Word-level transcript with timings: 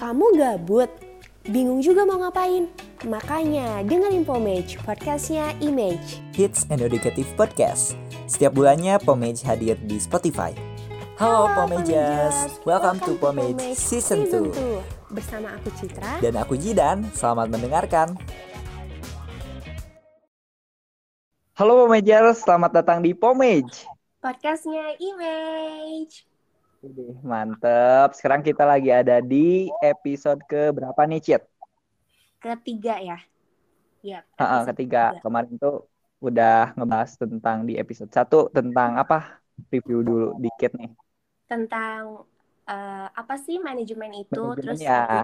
Kamu 0.00 0.32
gabut? 0.32 0.88
Bingung 1.44 1.84
juga 1.84 2.08
mau 2.08 2.16
ngapain? 2.16 2.72
Makanya 3.04 3.84
dengerin 3.84 4.24
Pomage, 4.24 4.80
podcastnya 4.80 5.52
Image. 5.60 6.24
Hits 6.32 6.64
and 6.72 6.80
Educative 6.80 7.28
Podcast. 7.36 8.00
Setiap 8.24 8.56
bulannya 8.56 8.96
Pomage 9.04 9.44
hadir 9.44 9.76
di 9.84 10.00
Spotify. 10.00 10.56
Halo, 11.20 11.52
Pomagers, 11.52 12.48
welcome, 12.64 12.96
to 13.04 13.12
Pomage 13.20 13.60
Season 13.76 14.24
2. 14.24 15.12
Bersama 15.12 15.52
aku 15.60 15.68
Citra. 15.76 16.16
Dan 16.24 16.40
aku 16.40 16.56
Jidan, 16.56 17.04
selamat 17.12 17.52
mendengarkan. 17.52 18.16
Halo 21.60 21.84
Pomagers, 21.84 22.40
selamat 22.40 22.72
datang 22.72 23.04
di 23.04 23.12
Pomage. 23.12 23.84
Podcastnya 24.24 24.96
Image. 24.96 26.29
Mantep. 27.20 28.16
Sekarang 28.16 28.40
kita 28.40 28.64
lagi 28.64 28.88
ada 28.88 29.20
di 29.20 29.68
episode 29.84 30.40
ke 30.48 30.72
berapa 30.72 30.96
nih, 31.04 31.20
Cit? 31.20 31.42
Ketiga 32.40 32.96
ya? 32.96 33.18
Ya. 34.00 34.24
Ha, 34.40 34.64
ketiga. 34.64 35.12
ketiga. 35.12 35.20
Kemarin 35.20 35.54
tuh 35.60 35.84
udah 36.24 36.72
ngebahas 36.76 37.16
tentang 37.20 37.68
di 37.68 37.76
episode 37.76 38.08
satu 38.08 38.48
tentang 38.48 38.96
apa? 38.96 39.40
Review 39.68 40.00
dulu 40.00 40.28
dikit 40.40 40.72
nih. 40.72 40.88
Tentang 41.44 42.24
uh, 42.64 43.06
apa 43.12 43.36
sih 43.36 43.60
manajemen 43.60 44.24
itu? 44.24 44.40
Manajemen 44.40 44.64
Terus 44.64 44.80
ya. 44.80 45.20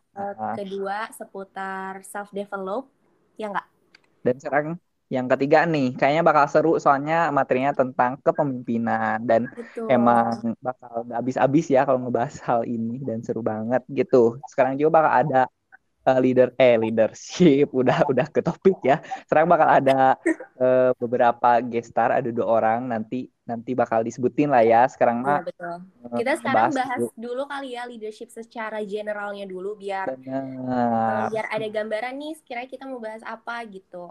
kedua 0.60 1.08
seputar 1.16 2.04
self 2.04 2.28
develop, 2.36 2.92
ya 3.40 3.48
enggak? 3.48 3.68
Dan 4.20 4.36
sekarang 4.36 4.76
yang 5.06 5.30
ketiga 5.30 5.62
nih, 5.62 5.94
kayaknya 5.94 6.22
bakal 6.26 6.44
seru 6.50 6.72
soalnya 6.82 7.30
materinya 7.30 7.70
tentang 7.70 8.18
kepemimpinan 8.26 9.22
dan 9.22 9.46
Betul. 9.54 9.86
emang 9.86 10.58
bakal 10.58 11.06
habis-habis 11.14 11.70
ya 11.70 11.86
kalau 11.86 12.02
ngebahas 12.02 12.34
hal 12.42 12.66
ini 12.66 12.98
dan 13.06 13.22
seru 13.22 13.38
banget 13.38 13.86
gitu. 13.86 14.42
Sekarang 14.50 14.74
juga 14.74 14.98
bakal 14.98 15.12
ada 15.22 15.40
uh, 16.06 16.18
leader 16.22 16.54
eh 16.58 16.78
leadership 16.78 17.70
udah 17.80 18.06
udah 18.06 18.26
ke 18.30 18.40
topik 18.42 18.78
ya. 18.86 19.02
Sekarang 19.26 19.50
bakal 19.50 19.68
ada 19.68 20.18
uh, 20.58 20.90
beberapa 20.98 21.58
gestar 21.66 22.14
ada 22.14 22.30
dua 22.30 22.46
orang 22.46 22.86
nanti 22.86 23.30
nanti 23.46 23.78
bakal 23.78 24.02
disebutin 24.02 24.50
lah 24.50 24.62
ya. 24.62 24.86
Sekarang 24.90 25.22
mah 25.22 25.42
ya, 25.42 25.46
betul. 25.50 25.76
Uh, 26.06 26.18
Kita 26.18 26.32
sekarang 26.38 26.70
bahas 26.74 26.98
dulu. 26.98 27.10
dulu 27.14 27.42
kali 27.46 27.68
ya 27.74 27.82
leadership 27.86 28.30
secara 28.30 28.82
generalnya 28.86 29.46
dulu 29.46 29.78
biar 29.78 30.14
uh, 30.14 31.30
biar 31.30 31.46
ada 31.50 31.66
gambaran 31.70 32.14
nih 32.18 32.32
sekiranya 32.38 32.66
kita 32.70 32.84
mau 32.86 33.02
bahas 33.02 33.22
apa 33.26 33.62
gitu. 33.70 34.10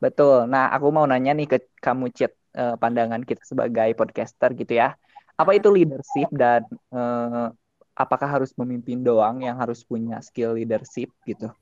Betul. 0.00 0.48
Nah, 0.48 0.72
aku 0.72 0.88
mau 0.88 1.04
nanya 1.04 1.36
nih 1.36 1.46
ke 1.46 1.58
kamu, 1.78 2.08
Cit, 2.16 2.32
uh, 2.56 2.74
pandangan 2.80 3.20
kita 3.20 3.44
sebagai 3.44 3.92
podcaster 3.92 4.56
gitu 4.56 4.80
ya. 4.80 4.96
Apa 5.36 5.52
itu 5.56 5.68
leadership 5.68 6.28
dan 6.32 6.64
uh, 6.92 7.52
apakah 7.92 8.28
harus 8.28 8.56
memimpin 8.56 9.04
doang 9.04 9.44
yang 9.44 9.60
harus 9.60 9.84
punya 9.84 10.24
skill 10.24 10.56
leadership 10.56 11.12
gitu? 11.28 11.52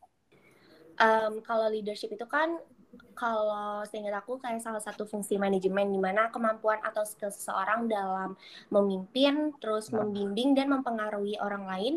Um, 0.99 1.43
kalau 1.43 1.71
leadership 1.71 2.11
itu 2.15 2.27
kan 2.27 2.59
kalau 3.15 3.83
seingat 3.87 4.15
aku 4.19 4.39
kayak 4.39 4.63
salah 4.63 4.83
satu 4.83 5.07
fungsi 5.07 5.39
manajemen 5.39 5.91
di 5.91 5.99
mana 5.99 6.31
kemampuan 6.31 6.79
atau 6.83 7.03
skill 7.03 7.31
seseorang 7.31 7.91
dalam 7.91 8.39
memimpin, 8.71 9.55
terus 9.59 9.91
nah. 9.91 10.03
membimbing 10.03 10.55
dan 10.55 10.71
mempengaruhi 10.71 11.39
orang 11.43 11.67
lain 11.67 11.95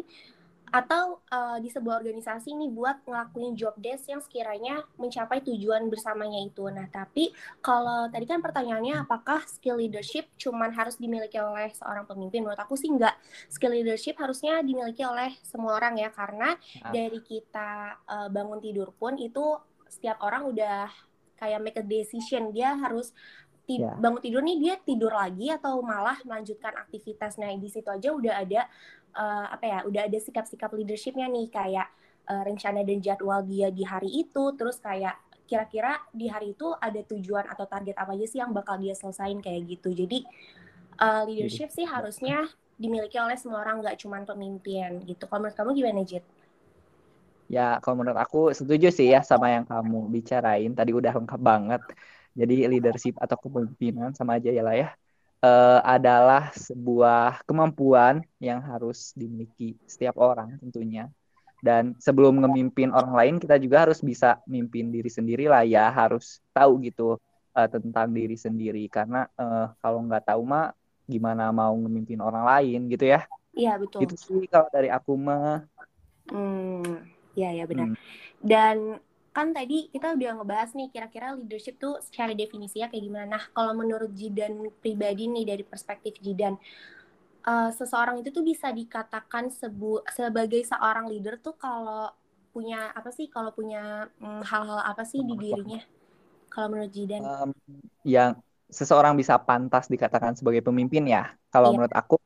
atau 0.71 1.19
uh, 1.27 1.59
di 1.59 1.67
sebuah 1.67 1.99
organisasi 1.99 2.55
ini 2.55 2.71
buat 2.71 3.03
ngelakuin 3.03 3.59
job 3.59 3.75
desk 3.75 4.07
yang 4.07 4.23
sekiranya 4.23 4.87
mencapai 4.95 5.43
tujuan 5.43 5.91
bersamanya 5.91 6.39
itu. 6.39 6.63
Nah, 6.71 6.87
tapi 6.87 7.35
kalau 7.59 8.07
tadi 8.07 8.23
kan 8.23 8.39
pertanyaannya 8.39 9.03
apakah 9.03 9.43
skill 9.51 9.83
leadership 9.83 10.31
cuman 10.39 10.71
harus 10.71 10.95
dimiliki 10.95 11.35
oleh 11.43 11.75
seorang 11.75 12.07
pemimpin? 12.07 12.47
Menurut 12.47 12.63
aku 12.63 12.79
sih 12.79 12.87
enggak. 12.87 13.19
Skill 13.51 13.75
leadership 13.83 14.15
harusnya 14.15 14.63
dimiliki 14.63 15.03
oleh 15.03 15.35
semua 15.43 15.75
orang 15.75 15.99
ya 15.99 16.07
karena 16.09 16.55
nah. 16.55 16.91
dari 16.95 17.19
kita 17.19 17.99
uh, 18.07 18.27
bangun 18.31 18.63
tidur 18.63 18.95
pun 18.95 19.19
itu 19.19 19.59
setiap 19.91 20.23
orang 20.23 20.47
udah 20.47 20.87
kayak 21.35 21.59
make 21.59 21.75
a 21.75 21.83
decision 21.83 22.55
dia 22.55 22.79
harus 22.79 23.11
yeah. 23.79 23.95
bangun 23.99 24.21
tidur 24.23 24.41
nih 24.43 24.57
dia 24.59 24.75
tidur 24.81 25.13
lagi 25.13 25.47
atau 25.53 25.79
malah 25.79 26.17
melanjutkan 26.25 26.75
aktivitas. 26.75 27.37
Nah, 27.39 27.53
di 27.55 27.69
situ 27.69 27.87
aja 27.87 28.11
udah 28.11 28.33
ada 28.41 28.67
uh, 29.15 29.47
apa 29.51 29.65
ya 29.67 29.79
udah 29.87 30.01
ada 30.07 30.19
sikap-sikap 30.19 30.71
leadershipnya 30.73 31.27
nih 31.27 31.47
kayak 31.51 31.87
uh, 32.27 32.43
rencana 32.43 32.83
dan 32.83 32.99
jadwal 32.99 33.43
dia 33.43 33.69
di 33.69 33.83
hari 33.83 34.09
itu 34.25 34.43
terus 34.55 34.79
kayak 34.79 35.15
kira-kira 35.47 35.99
di 36.15 36.31
hari 36.31 36.55
itu 36.55 36.71
ada 36.79 37.03
tujuan 37.03 37.43
atau 37.51 37.67
target 37.67 37.95
apa 37.99 38.15
aja 38.15 38.23
sih 38.23 38.39
yang 38.39 38.55
bakal 38.55 38.79
dia 38.79 38.95
selesain 38.95 39.35
kayak 39.43 39.67
gitu. 39.67 39.91
Jadi 39.91 40.23
uh, 40.95 41.27
leadership 41.27 41.67
sih 41.75 41.83
harusnya 41.83 42.47
dimiliki 42.79 43.19
oleh 43.19 43.35
semua 43.35 43.59
orang 43.59 43.83
nggak 43.83 43.99
cuma 43.99 44.23
pemimpin 44.23 45.03
gitu. 45.03 45.27
Kalau 45.27 45.43
menurut 45.43 45.57
kamu 45.59 45.71
gimana 45.75 46.01
Jit? 46.07 46.23
Ya 47.51 47.83
kalau 47.83 47.99
menurut 47.99 48.15
aku 48.15 48.55
setuju 48.55 48.95
sih 48.95 49.11
ya 49.11 49.19
sama 49.27 49.51
yang 49.51 49.67
kamu 49.67 50.07
bicarain. 50.07 50.71
Tadi 50.71 50.91
udah 50.95 51.11
lengkap 51.19 51.41
banget. 51.43 51.83
Jadi 52.31 52.71
leadership 52.71 53.19
atau 53.19 53.35
kepemimpinan 53.35 54.15
sama 54.15 54.39
aja 54.39 54.55
ya 54.55 54.63
lah 54.63 54.71
ya 54.79 54.95
uh, 55.41 55.79
adalah 55.83 56.53
sebuah 56.53 57.43
kemampuan 57.43 58.21
yang 58.37 58.61
harus 58.61 59.11
dimiliki 59.17 59.75
setiap 59.89 60.17
orang 60.21 60.57
tentunya. 60.61 61.09
Dan 61.61 61.93
sebelum 62.01 62.41
memimpin 62.41 62.89
orang 62.89 63.13
lain, 63.13 63.35
kita 63.37 63.61
juga 63.61 63.85
harus 63.85 64.01
bisa 64.01 64.41
mimpin 64.49 64.89
diri 64.89 65.09
sendiri 65.13 65.45
lah 65.45 65.61
ya, 65.61 65.93
harus 65.93 66.41
tahu 66.49 66.81
gitu 66.81 67.21
uh, 67.53 67.69
tentang 67.69 68.09
diri 68.09 68.33
sendiri. 68.33 68.89
Karena 68.89 69.29
uh, 69.37 69.69
kalau 69.77 70.01
nggak 70.01 70.25
tahu 70.25 70.41
mah 70.41 70.73
gimana 71.05 71.53
mau 71.53 71.75
memimpin 71.77 72.17
orang 72.17 72.45
lain 72.47 72.89
gitu 72.89 73.05
ya. 73.05 73.29
Iya 73.53 73.77
betul. 73.77 74.09
Itu 74.09 74.15
sih 74.17 74.49
kalau 74.49 74.73
dari 74.73 74.89
aku 74.89 75.13
mah. 75.13 75.61
Hmm, 76.33 77.05
ya 77.37 77.53
ya 77.53 77.69
benar. 77.69 77.93
Hmm. 77.93 77.97
Dan 78.41 78.97
kan 79.31 79.55
tadi 79.55 79.87
kita 79.87 80.11
udah 80.11 80.43
ngebahas 80.43 80.75
nih 80.75 80.91
kira-kira 80.91 81.31
leadership 81.39 81.79
tuh 81.79 82.03
secara 82.03 82.35
definisinya 82.35 82.91
kayak 82.91 83.03
gimana. 83.07 83.27
Nah, 83.39 83.43
kalau 83.55 83.71
menurut 83.71 84.11
Jidan 84.11 84.59
pribadi 84.83 85.31
nih 85.31 85.47
dari 85.47 85.63
perspektif 85.63 86.19
Jidan, 86.19 86.59
uh, 87.47 87.71
seseorang 87.71 88.19
itu 88.19 88.29
tuh 88.35 88.43
bisa 88.43 88.67
dikatakan 88.75 89.47
sebu 89.47 90.03
sebagai 90.11 90.59
seorang 90.67 91.07
leader 91.07 91.39
tuh 91.39 91.55
kalau 91.55 92.11
punya 92.51 92.91
apa 92.91 93.07
sih? 93.15 93.31
Kalau 93.31 93.55
punya 93.55 94.11
mm, 94.19 94.43
hal-hal 94.43 94.83
apa 94.83 95.07
sih 95.07 95.23
di 95.23 95.39
dirinya? 95.39 95.79
Kalau 96.51 96.67
menurut 96.67 96.91
Jidan? 96.91 97.23
Um, 97.23 97.51
yang 98.03 98.35
seseorang 98.67 99.15
bisa 99.15 99.39
pantas 99.39 99.87
dikatakan 99.87 100.35
sebagai 100.35 100.59
pemimpin 100.59 101.07
ya. 101.07 101.31
Kalau 101.47 101.71
iya. 101.71 101.75
menurut 101.79 101.93
aku 101.95 102.19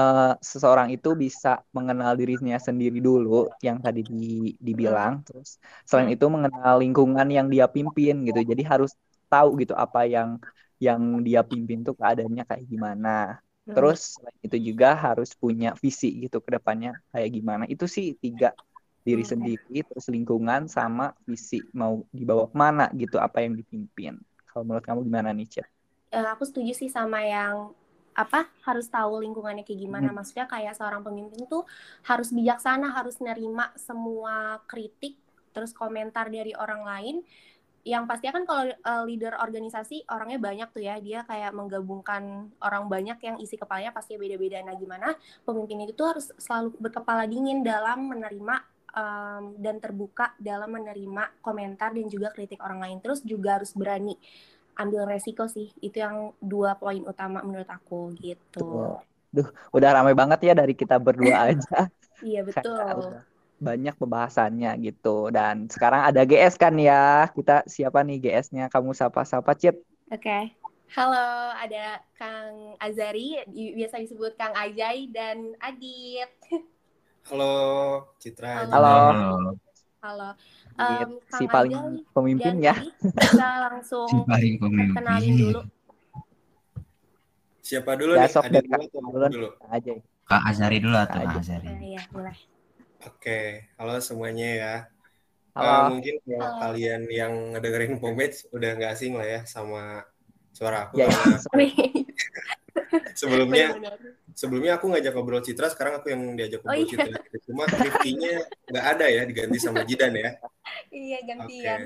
uh, 0.00 0.32
seseorang 0.40 0.88
itu 0.96 1.12
bisa 1.12 1.60
mengenal 1.76 2.16
dirinya 2.16 2.56
sendiri 2.56 2.98
dulu 3.04 3.52
yang 3.60 3.78
tadi 3.84 4.00
di, 4.00 4.56
dibilang 4.56 5.20
terus 5.28 5.60
selain 5.84 6.10
hmm. 6.10 6.16
itu 6.16 6.26
mengenal 6.32 6.74
lingkungan 6.80 7.28
yang 7.28 7.46
dia 7.52 7.68
pimpin 7.68 8.24
gitu 8.24 8.40
jadi 8.40 8.62
harus 8.64 8.96
tahu 9.28 9.60
gitu 9.60 9.76
apa 9.76 10.08
yang 10.08 10.40
yang 10.80 11.20
dia 11.20 11.44
pimpin 11.44 11.84
tuh 11.84 11.92
keadaannya 11.92 12.48
kayak 12.48 12.64
gimana 12.64 13.38
hmm. 13.68 13.76
terus 13.76 14.16
selain 14.16 14.40
itu 14.40 14.56
juga 14.72 14.96
harus 14.96 15.36
punya 15.36 15.76
visi 15.76 16.08
gitu 16.24 16.40
ke 16.40 16.56
depannya 16.56 16.96
kayak 17.12 17.30
gimana 17.36 17.64
itu 17.68 17.84
sih 17.84 18.16
tiga 18.16 18.56
diri 19.04 19.24
hmm. 19.24 19.32
sendiri 19.36 19.76
terus 19.84 20.06
lingkungan 20.08 20.66
sama 20.66 21.12
visi 21.28 21.60
mau 21.76 22.00
dibawa 22.08 22.48
ke 22.48 22.56
mana 22.56 22.84
gitu 22.96 23.20
apa 23.20 23.44
yang 23.44 23.56
dipimpin 23.56 24.16
kalau 24.50 24.66
menurut 24.66 24.84
kamu 24.84 25.00
gimana 25.06 25.30
nih 25.30 25.46
Chat? 25.46 25.68
Uh, 26.10 26.26
aku 26.34 26.42
setuju 26.42 26.74
sih 26.74 26.90
sama 26.90 27.22
yang 27.22 27.70
apa 28.20 28.52
harus 28.68 28.86
tahu 28.92 29.24
lingkungannya 29.24 29.64
kayak 29.64 29.80
gimana. 29.80 30.12
Hmm. 30.12 30.20
maksudnya 30.20 30.44
kayak 30.44 30.76
seorang 30.76 31.00
pemimpin 31.00 31.48
tuh 31.48 31.64
harus 32.04 32.28
bijaksana 32.36 32.92
harus 32.92 33.16
nerima 33.24 33.72
semua 33.80 34.60
kritik 34.68 35.16
terus 35.56 35.72
komentar 35.72 36.28
dari 36.28 36.52
orang 36.52 36.84
lain. 36.84 37.16
Yang 37.80 38.04
pasti 38.12 38.24
kan 38.28 38.44
kalau 38.44 38.68
uh, 38.68 39.04
leader 39.08 39.40
organisasi 39.40 40.04
orangnya 40.12 40.36
banyak 40.36 40.68
tuh 40.68 40.84
ya. 40.84 41.00
Dia 41.00 41.24
kayak 41.24 41.56
menggabungkan 41.56 42.52
orang 42.60 42.84
banyak 42.92 43.16
yang 43.24 43.36
isi 43.40 43.56
kepalanya 43.56 43.96
pasti 43.96 44.20
beda-beda 44.20 44.60
nah 44.60 44.76
gimana. 44.76 45.16
Pemimpin 45.48 45.88
itu 45.88 45.96
tuh 45.96 46.12
harus 46.12 46.28
selalu 46.36 46.76
berkepala 46.76 47.24
dingin 47.24 47.64
dalam 47.64 48.04
menerima 48.04 48.56
um, 48.92 49.56
dan 49.56 49.80
terbuka 49.80 50.36
dalam 50.36 50.76
menerima 50.76 51.40
komentar 51.40 51.96
dan 51.96 52.06
juga 52.12 52.28
kritik 52.36 52.60
orang 52.60 52.84
lain. 52.84 52.98
Terus 53.00 53.24
juga 53.24 53.56
harus 53.56 53.72
berani 53.72 54.12
ambil 54.80 55.04
resiko 55.04 55.44
sih 55.44 55.68
itu 55.84 56.00
yang 56.00 56.32
dua 56.40 56.72
poin 56.80 57.04
utama 57.04 57.44
menurut 57.44 57.68
aku 57.68 58.16
gitu. 58.16 58.96
Duh, 59.30 59.48
udah 59.76 59.90
ramai 59.94 60.16
banget 60.16 60.50
ya 60.50 60.54
dari 60.56 60.72
kita 60.72 60.96
berdua 60.96 61.36
aja. 61.52 61.92
iya 62.24 62.40
betul. 62.40 63.20
Banyak 63.60 64.00
pembahasannya 64.00 64.72
gitu 64.80 65.28
dan 65.28 65.68
sekarang 65.68 66.08
ada 66.08 66.24
GS 66.24 66.56
kan 66.56 66.72
ya 66.80 67.28
kita 67.36 67.68
siapa 67.68 68.00
nih 68.00 68.18
GS-nya 68.24 68.72
kamu 68.72 68.96
siapa 68.96 69.20
siapa 69.28 69.52
Cip? 69.52 69.76
Oke. 70.08 70.24
Okay. 70.24 70.44
Halo, 70.90 71.54
ada 71.54 72.02
Kang 72.18 72.74
Azari, 72.82 73.38
biasa 73.46 74.02
disebut 74.02 74.34
Kang 74.34 74.50
Ajay 74.58 75.06
dan 75.14 75.54
Adit. 75.62 76.34
Halo, 77.30 77.54
Citra. 78.18 78.66
Halo. 78.66 78.74
Halo. 78.74 78.96
Halo 79.54 79.69
um, 80.02 81.08
si 81.28 81.44
paling 81.46 82.04
pemimpin 82.12 82.54
ya. 82.60 82.74
Kita 83.00 83.68
langsung 83.68 84.08
si 84.12 84.16
paling 84.24 84.54
pemimpin. 84.56 84.96
kenalin 84.96 85.34
dulu. 85.36 85.60
Siapa 87.60 87.92
dulu 87.94 88.12
ya, 88.18 88.26
nih? 88.26 88.32
Sok 88.32 88.46
dari 88.50 88.66
Kak 88.66 88.80
dulu. 88.90 89.26
dulu. 89.30 89.48
Aja. 89.70 89.92
Kak 90.26 90.42
Azari 90.46 90.78
dulu 90.82 90.96
atau 90.98 91.20
Kak 91.22 91.38
Azari? 91.38 91.66
Iya, 91.94 92.02
boleh. 92.10 92.36
Oke, 93.06 93.70
halo 93.80 93.96
semuanya 94.02 94.48
ya. 94.48 94.74
Halo. 95.56 95.66
Uh, 95.66 95.86
mungkin 95.96 96.14
kalau 96.22 96.46
Halo. 96.46 96.60
kalian 96.62 97.02
yang 97.10 97.32
ngedengerin 97.56 97.98
Pomage 97.98 98.46
udah 98.54 98.70
nggak 98.76 98.92
asing 98.94 99.18
lah 99.18 99.26
ya 99.26 99.40
sama 99.48 100.04
suara 100.54 100.86
aku 100.86 101.02
Ya, 101.02 101.08
karena 101.10 101.38
Wih, 101.58 101.74
sebelumnya 103.18 103.66
benar-benar. 103.74 104.14
Sebelumnya 104.40 104.80
aku 104.80 104.88
ngajak 104.88 105.12
ngobrol 105.12 105.44
Citra, 105.44 105.68
sekarang 105.68 106.00
aku 106.00 106.08
yang 106.08 106.32
diajak 106.32 106.64
Oh, 106.64 106.72
ngobrol 106.72 106.80
iya. 106.80 106.88
Citra. 106.88 107.18
Cuma 107.44 107.62
Rifki-nya 107.68 108.32
nggak 108.72 108.84
ada 108.96 109.06
ya, 109.06 109.22
diganti 109.28 109.58
sama 109.60 109.84
Jidan 109.84 110.16
ya. 110.16 110.30
Iya 110.88 111.18
Oke. 111.20 111.28
gantian. 111.28 111.80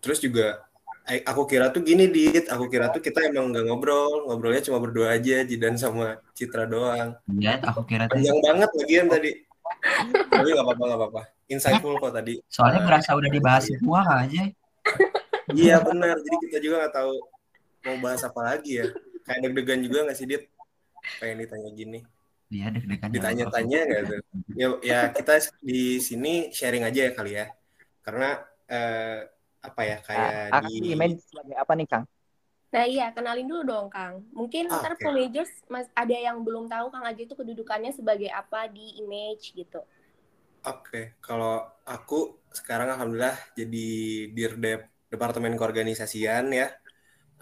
Terus 0.00 0.18
juga 0.18 0.46
eh, 1.04 1.20
aku 1.22 1.42
kira 1.44 1.68
tuh 1.68 1.82
gini 1.82 2.08
Dit, 2.08 2.48
aku 2.48 2.66
kira 2.66 2.88
tuh 2.88 3.02
kita 3.02 3.28
emang 3.28 3.52
nggak 3.52 3.68
ngobrol, 3.68 4.24
ngobrolnya 4.24 4.62
cuma 4.64 4.80
berdua 4.80 5.12
aja, 5.12 5.44
Jidan 5.44 5.76
sama 5.76 6.16
Citra 6.32 6.64
doang. 6.64 7.12
Iya, 7.28 7.60
aku 7.60 7.84
kira 7.84 8.08
tuh. 8.08 8.16
Panjang 8.16 8.38
banget 8.40 8.70
lagian 8.72 9.06
tadi. 9.12 9.30
Tapi 10.30 10.48
nggak 10.48 10.64
apa-apa, 10.64 10.82
nggak 10.88 11.00
apa-apa. 11.04 11.22
Insightful 11.50 12.00
kok 12.00 12.14
tadi. 12.16 12.40
Soalnya 12.48 12.80
Eh, 12.80 12.86
berasa 12.88 13.10
udah 13.12 13.28
dibahas 13.28 13.64
iya. 13.68 13.76
semua 13.76 14.00
aja. 14.08 14.42
Iya 15.52 15.76
benar, 15.84 16.16
jadi 16.22 16.36
kita 16.48 16.58
juga 16.62 16.74
nggak 16.86 16.94
tahu 16.96 17.12
mau 17.82 17.96
bahas 18.00 18.22
apa 18.22 18.40
lagi 18.40 18.80
ya. 18.80 18.86
Kayak 19.22 19.38
deg-degan 19.50 19.80
juga 19.84 19.98
nggak 20.06 20.16
sih 20.16 20.24
Dit? 20.24 20.46
Pengen 21.20 21.38
ditanya 21.42 21.70
gini. 21.74 21.98
Iya, 22.52 22.66
deg-degan. 22.74 23.08
ya. 23.08 23.14
Ditanya-tanya 23.16 23.78
nggak 23.88 24.02
tuh? 24.10 24.20
Ya, 24.52 24.68
ya 24.84 24.98
kita 25.16 25.34
di 25.64 25.98
sini 25.98 26.52
sharing 26.52 26.84
aja 26.84 27.00
ya 27.08 27.12
kali 27.16 27.32
ya. 27.40 27.46
Karena 28.04 28.28
eh, 28.68 29.18
apa 29.62 29.80
ya 29.86 29.96
kayak 30.02 30.30
Nah, 30.30 30.58
akan 30.58 30.70
di 30.70 30.88
image 30.92 31.16
sebagai 31.30 31.56
apa 31.56 31.72
nih 31.78 31.86
Kang? 31.88 32.04
Nah 32.72 32.84
iya, 32.88 33.06
kenalin 33.12 33.46
dulu 33.48 33.62
dong 33.68 33.86
Kang. 33.92 34.24
Mungkin 34.32 34.72
Ah, 34.72 34.80
ntar. 34.80 34.96
Pomagers 34.96 35.52
mas 35.68 35.88
ada 35.92 36.16
yang 36.16 36.40
belum 36.40 36.72
tahu 36.72 36.88
Kang 36.88 37.04
Aji 37.04 37.28
itu 37.28 37.36
kedudukannya 37.36 37.92
sebagai 37.92 38.32
apa 38.32 38.68
di 38.68 38.96
image 39.00 39.52
gitu. 39.52 39.80
Oke, 40.62 41.18
kalau 41.20 41.58
aku 41.84 42.38
sekarang 42.54 42.88
alhamdulillah 42.94 43.34
jadi 43.58 43.88
dirdep 44.30 44.80
Departemen 45.12 45.58
Keorganisasian 45.58 46.48
ya 46.54 46.72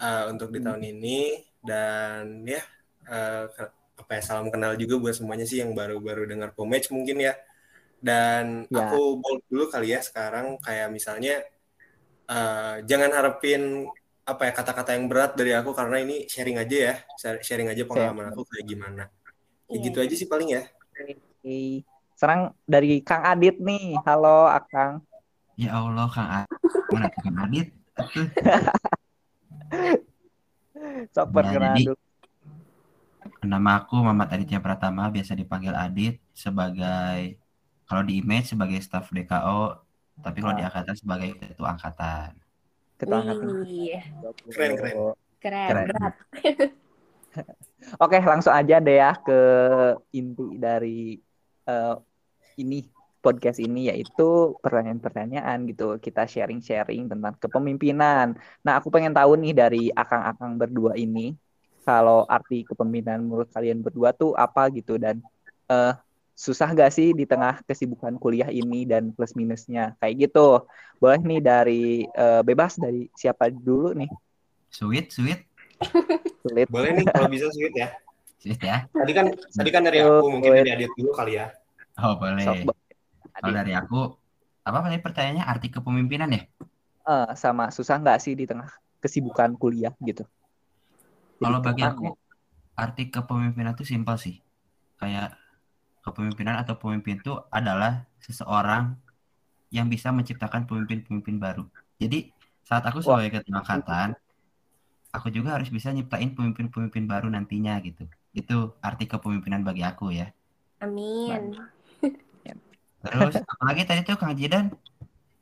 eh, 0.03 0.25
untuk 0.33 0.51
di 0.51 0.59
tahun 0.59 0.83
ini 0.83 1.19
dan 1.63 2.43
ya 2.49 2.63
eh, 3.11 3.45
ke- 3.51 3.73
apa 4.01 4.11
ya 4.17 4.23
salam 4.23 4.49
kenal 4.49 4.73
juga 4.75 4.97
buat 4.97 5.13
semuanya 5.13 5.45
sih 5.45 5.61
yang 5.61 5.75
baru-baru 5.75 6.25
dengar 6.25 6.51
Pomage 6.55 6.89
mungkin 6.89 7.21
ya. 7.21 7.35
Dan 8.01 8.65
Ya. 8.73 8.89
aku 8.89 9.19
bold 9.19 9.41
dulu 9.47 9.69
kali 9.69 9.93
ya 9.93 10.01
sekarang 10.01 10.57
kayak 10.59 10.89
misalnya 10.89 11.45
eh, 12.27 12.75
jangan 12.87 13.11
harapin 13.11 13.85
apa 14.23 14.47
ya 14.47 14.53
kata-kata 14.55 14.95
yang 14.95 15.05
berat 15.05 15.35
dari 15.35 15.51
aku 15.51 15.75
karena 15.75 15.99
ini 15.99 16.23
sharing 16.25 16.55
aja 16.57 16.77
ya, 16.79 16.95
sharing 17.43 17.67
aja 17.67 17.83
pengalaman 17.83 18.31
aku 18.31 18.47
kayak 18.47 18.65
gimana. 18.65 19.03
Ya 19.67 19.75
Iya. 19.75 19.83
gitu 19.85 19.99
aja 19.99 20.15
sih 20.15 20.25
paling 20.25 20.49
ya. 20.51 20.63
Oke. 20.95 21.83
Serang 22.15 22.53
dari 22.65 23.01
Kang 23.01 23.25
Adit 23.25 23.59
nih. 23.59 23.97
Halo 24.03 24.47
Akang. 24.47 25.03
Ya 25.57 25.75
Allah, 25.75 26.07
Kang 26.07 26.29
Adit. 26.31 26.59
Mana 26.89 27.07
tuh 27.09 27.21
Kang 27.21 27.37
Adit? 27.43 27.69
Sok 31.11 31.27
perkenalan 31.31 31.75
jadi- 31.75 31.87
dulu. 31.91 31.99
Nama 33.41 33.71
aku 33.81 34.05
Muhammad 34.05 34.29
Aditya 34.37 34.61
Pratama, 34.61 35.09
biasa 35.09 35.33
dipanggil 35.33 35.73
Adit 35.73 36.21
sebagai 36.37 37.41
kalau 37.89 38.05
di 38.05 38.21
image 38.21 38.53
sebagai 38.53 38.77
staf 38.85 39.09
DKO, 39.09 39.81
tapi 40.21 40.45
kalau 40.45 40.55
di 40.55 40.63
angkatan 40.63 40.95
sebagai 40.95 41.35
ketua 41.41 41.73
angkatan. 41.73 42.37
Ketua 43.01 43.17
angkatan 43.25 43.49
Wih, 43.65 43.97
Keren, 44.53 44.71
keren. 44.77 44.95
keren, 45.41 45.69
Keren. 45.73 45.87
berat. 45.89 46.15
Oke, 48.05 48.21
langsung 48.21 48.53
aja 48.53 48.77
deh 48.77 49.01
ya 49.01 49.17
ke 49.17 49.41
inti 50.13 50.61
dari 50.61 51.17
eh, 51.65 51.95
ini 52.61 52.85
podcast 53.25 53.57
ini 53.57 53.89
yaitu 53.89 54.53
pertanyaan-pertanyaan 54.61 55.65
gitu. 55.65 55.97
Kita 55.97 56.29
sharing-sharing 56.29 57.09
tentang 57.09 57.41
kepemimpinan. 57.41 58.37
Nah, 58.61 58.73
aku 58.77 58.93
pengen 58.93 59.17
tahu 59.17 59.41
nih 59.41 59.53
dari 59.57 59.83
akang-akang 59.97 60.61
berdua 60.61 60.93
ini 61.01 61.33
kalau 61.87 62.25
arti 62.29 62.63
kepemimpinan 62.69 63.25
menurut 63.25 63.49
kalian 63.51 63.81
berdua 63.85 64.13
tuh 64.15 64.33
apa 64.37 64.69
gitu 64.73 64.97
dan 65.01 65.21
eh, 65.71 65.93
susah 66.37 66.73
gak 66.73 66.93
sih 66.97 67.13
di 67.13 67.29
tengah 67.29 67.61
kesibukan 67.69 68.17
kuliah 68.17 68.49
ini 68.49 68.89
dan 68.89 69.13
plus 69.13 69.37
minusnya 69.37 69.93
kayak 70.01 70.29
gitu. 70.31 70.65
Boleh 71.01 71.21
nih 71.21 71.41
dari 71.41 71.85
eh, 72.09 72.43
bebas 72.45 72.77
dari 72.81 73.09
siapa 73.17 73.49
dulu 73.53 73.93
nih? 73.97 74.11
Sweet, 74.71 75.11
sweet, 75.11 75.41
Sulit. 76.41 76.69
Boleh 76.73 76.97
nih 76.97 77.07
kalau 77.13 77.29
bisa 77.29 77.53
sweet 77.53 77.75
ya. 77.77 77.89
sweet 78.41 78.61
ya. 78.65 78.77
Tadi 78.89 79.13
kan 79.13 79.27
tadi 79.53 79.71
kan 79.75 79.83
dari 79.85 79.99
aku 80.01 80.25
mungkin 80.33 80.51
dari 80.57 80.71
Adit 80.73 80.91
dulu 80.97 81.11
kali 81.13 81.33
ya. 81.37 81.53
Oh 82.01 82.17
boleh. 82.17 82.65
Sok, 82.65 82.73
Kalau 83.41 83.55
dari 83.57 83.73
aku, 83.77 83.99
apa 84.65 84.79
tadi 84.89 84.99
pertanyaannya 85.05 85.45
arti 85.45 85.69
kepemimpinan 85.69 86.31
ya? 86.33 86.43
eh, 87.09 87.29
sama 87.37 87.69
susah 87.69 87.97
nggak 88.01 88.19
sih 88.25 88.33
di 88.37 88.45
tengah 88.49 88.69
kesibukan 89.05 89.53
kuliah 89.61 89.93
gitu? 90.05 90.25
Jadi 91.41 91.45
Kalau 91.45 91.59
bagi 91.67 91.83
aku, 91.91 92.03
ya. 92.07 92.13
arti 92.85 93.03
kepemimpinan 93.15 93.73
itu 93.77 93.85
simpel 93.93 94.17
sih. 94.25 94.37
Kayak 95.01 95.29
kepemimpinan 96.05 96.57
atau 96.63 96.75
pemimpin 96.83 97.17
itu 97.23 97.33
adalah 97.59 97.93
seseorang 98.27 98.85
yang 99.77 99.87
bisa 99.95 100.09
menciptakan 100.19 100.63
pemimpin-pemimpin 100.69 101.37
baru. 101.45 101.65
Jadi 102.03 102.19
saat 102.69 102.85
aku 102.89 103.01
Wah. 103.05 103.21
sebagai 103.21 103.31
ketua 103.43 103.59
angkatan, 103.63 104.09
aku 105.17 105.29
juga 105.37 105.49
harus 105.57 105.71
bisa 105.77 105.89
nyiptain 105.95 106.31
pemimpin-pemimpin 106.37 107.05
baru 107.13 107.27
nantinya 107.35 107.75
gitu. 107.87 108.03
Itu 108.41 108.57
arti 108.89 109.05
kepemimpinan 109.13 109.63
bagi 109.69 109.83
aku 109.91 110.07
ya. 110.21 110.27
Amin. 110.81 111.57
Terus 113.05 113.35
apalagi 113.53 113.83
tadi 113.89 114.01
tuh 114.09 114.17
Kang 114.21 114.35
Jidan, 114.41 114.65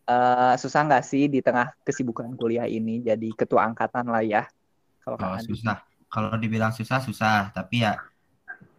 Eh, 0.09 0.53
susah 0.63 0.81
nggak 0.89 1.03
sih 1.11 1.23
di 1.35 1.39
tengah 1.47 1.67
kesibukan 1.87 2.33
kuliah 2.41 2.65
ini 2.77 2.93
jadi 3.09 3.27
ketua 3.41 3.61
angkatan 3.69 4.07
lah 4.13 4.23
ya? 4.25 4.41
Kalau 5.17 5.37
oh, 5.39 5.41
susah. 5.41 5.77
Kalau 6.09 6.37
dibilang 6.37 6.73
susah 6.73 7.01
susah, 7.01 7.53
tapi 7.53 7.85
ya 7.85 7.97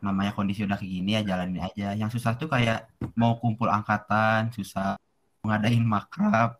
namanya 0.02 0.34
kondisi 0.34 0.66
udah 0.66 0.78
kayak 0.78 0.92
gini 0.92 1.12
ya 1.18 1.22
jalanin 1.26 1.62
aja. 1.62 1.98
Yang 1.98 2.20
susah 2.20 2.38
tuh 2.38 2.50
kayak 2.52 2.90
mau 3.18 3.38
kumpul 3.42 3.70
angkatan, 3.70 4.54
susah 4.54 5.00
ngadain 5.42 5.81
makrab, 5.81 6.60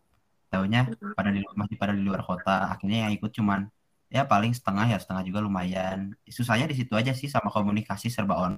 taunya 0.50 0.88
pada 1.14 1.30
di 1.30 1.44
masih 1.54 1.76
pada 1.78 1.92
di 1.94 2.02
luar 2.02 2.22
kota. 2.26 2.70
Akhirnya 2.72 3.06
yang 3.06 3.12
ikut 3.14 3.30
cuman 3.30 3.70
ya 4.10 4.26
paling 4.26 4.50
setengah 4.50 4.90
ya 4.90 4.98
setengah 4.98 5.22
juga 5.22 5.38
lumayan. 5.42 6.14
Susahnya 6.26 6.66
di 6.66 6.74
situ 6.78 6.94
aja 6.98 7.14
sih 7.14 7.30
sama 7.30 7.52
komunikasi 7.52 8.10
serba 8.10 8.34
on. 8.38 8.54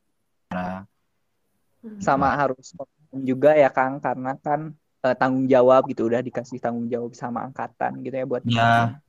Hmm. 1.82 1.98
sama 1.98 2.30
harus 2.38 2.78
komitmen 2.78 3.26
juga 3.26 3.58
ya 3.58 3.66
Kang 3.66 3.98
karena 3.98 4.38
kan 4.38 4.70
eh, 5.02 5.16
tanggung 5.18 5.50
jawab 5.50 5.90
gitu 5.90 6.06
udah 6.06 6.22
dikasih 6.22 6.62
tanggung 6.62 6.86
jawab 6.86 7.10
sama 7.18 7.42
angkatan 7.42 8.06
gitu 8.06 8.14
ya 8.14 8.26
buat 8.28 8.46
Ya, 8.46 9.02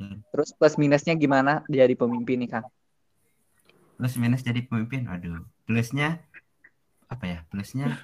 Heeh. 0.00 0.16
Terus 0.34 0.50
plus 0.56 0.74
minusnya 0.74 1.14
gimana 1.14 1.62
jadi 1.70 1.94
pemimpin 1.94 2.42
nih 2.44 2.50
Kang? 2.50 2.66
plus 3.94 4.18
minus 4.18 4.42
jadi 4.42 4.58
pemimpin. 4.66 5.06
Waduh, 5.06 5.46
plusnya 5.70 6.18
apa 7.06 7.24
ya? 7.30 7.38
Plusnya 7.46 7.94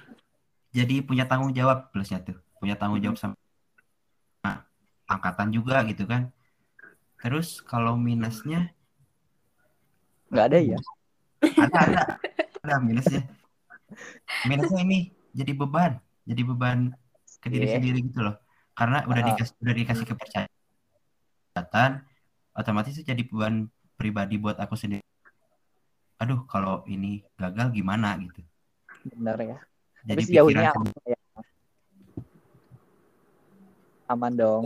jadi 0.71 1.03
punya 1.03 1.27
tanggung 1.27 1.51
jawab 1.51 1.91
plusnya 1.91 2.23
tuh. 2.23 2.39
Punya 2.63 2.79
tanggung 2.79 3.03
jawab 3.03 3.19
sama 3.19 3.35
angkatan 5.03 5.51
juga 5.51 5.83
gitu 5.83 6.07
kan. 6.07 6.31
Terus 7.19 7.59
kalau 7.59 7.99
minusnya 7.99 8.71
Nggak 10.31 10.45
ada 10.47 10.57
ya? 10.63 10.79
ada 11.59 11.77
ada 11.83 12.01
ada 12.63 12.75
minusnya. 12.79 13.27
Minusnya 14.47 14.79
ini 14.87 15.11
jadi 15.35 15.51
beban, 15.51 15.99
jadi 16.23 16.41
beban 16.47 16.95
ke 17.43 17.51
diri 17.51 17.67
Iya. 17.67 17.75
sendiri 17.77 17.99
gitu 17.99 18.23
loh. 18.23 18.39
Karena 18.71 19.03
udah 19.03 19.21
Ah. 19.21 19.27
dikasih 19.27 19.53
udah 19.59 19.75
dikasih 19.75 20.05
kepercayaan, 20.07 20.51
otomatis 22.55 22.95
itu 22.95 23.03
jadi 23.03 23.21
beban 23.27 23.67
pribadi 23.95 24.39
buat 24.39 24.57
aku 24.57 24.75
sendiri. 24.75 25.03
Aduh, 26.21 26.45
kalau 26.45 26.85
ini 26.85 27.25
gagal 27.35 27.73
gimana 27.73 28.13
gitu. 28.19 28.41
Bener 29.09 29.37
ya. 29.41 29.57
Tapi 30.01 30.21
Jadi 30.21 30.21
ini 30.33 30.37
pikiran 30.53 30.65
aman 30.73 31.05
ya. 31.05 31.19
Aman 34.07 34.33
dong. 34.35 34.63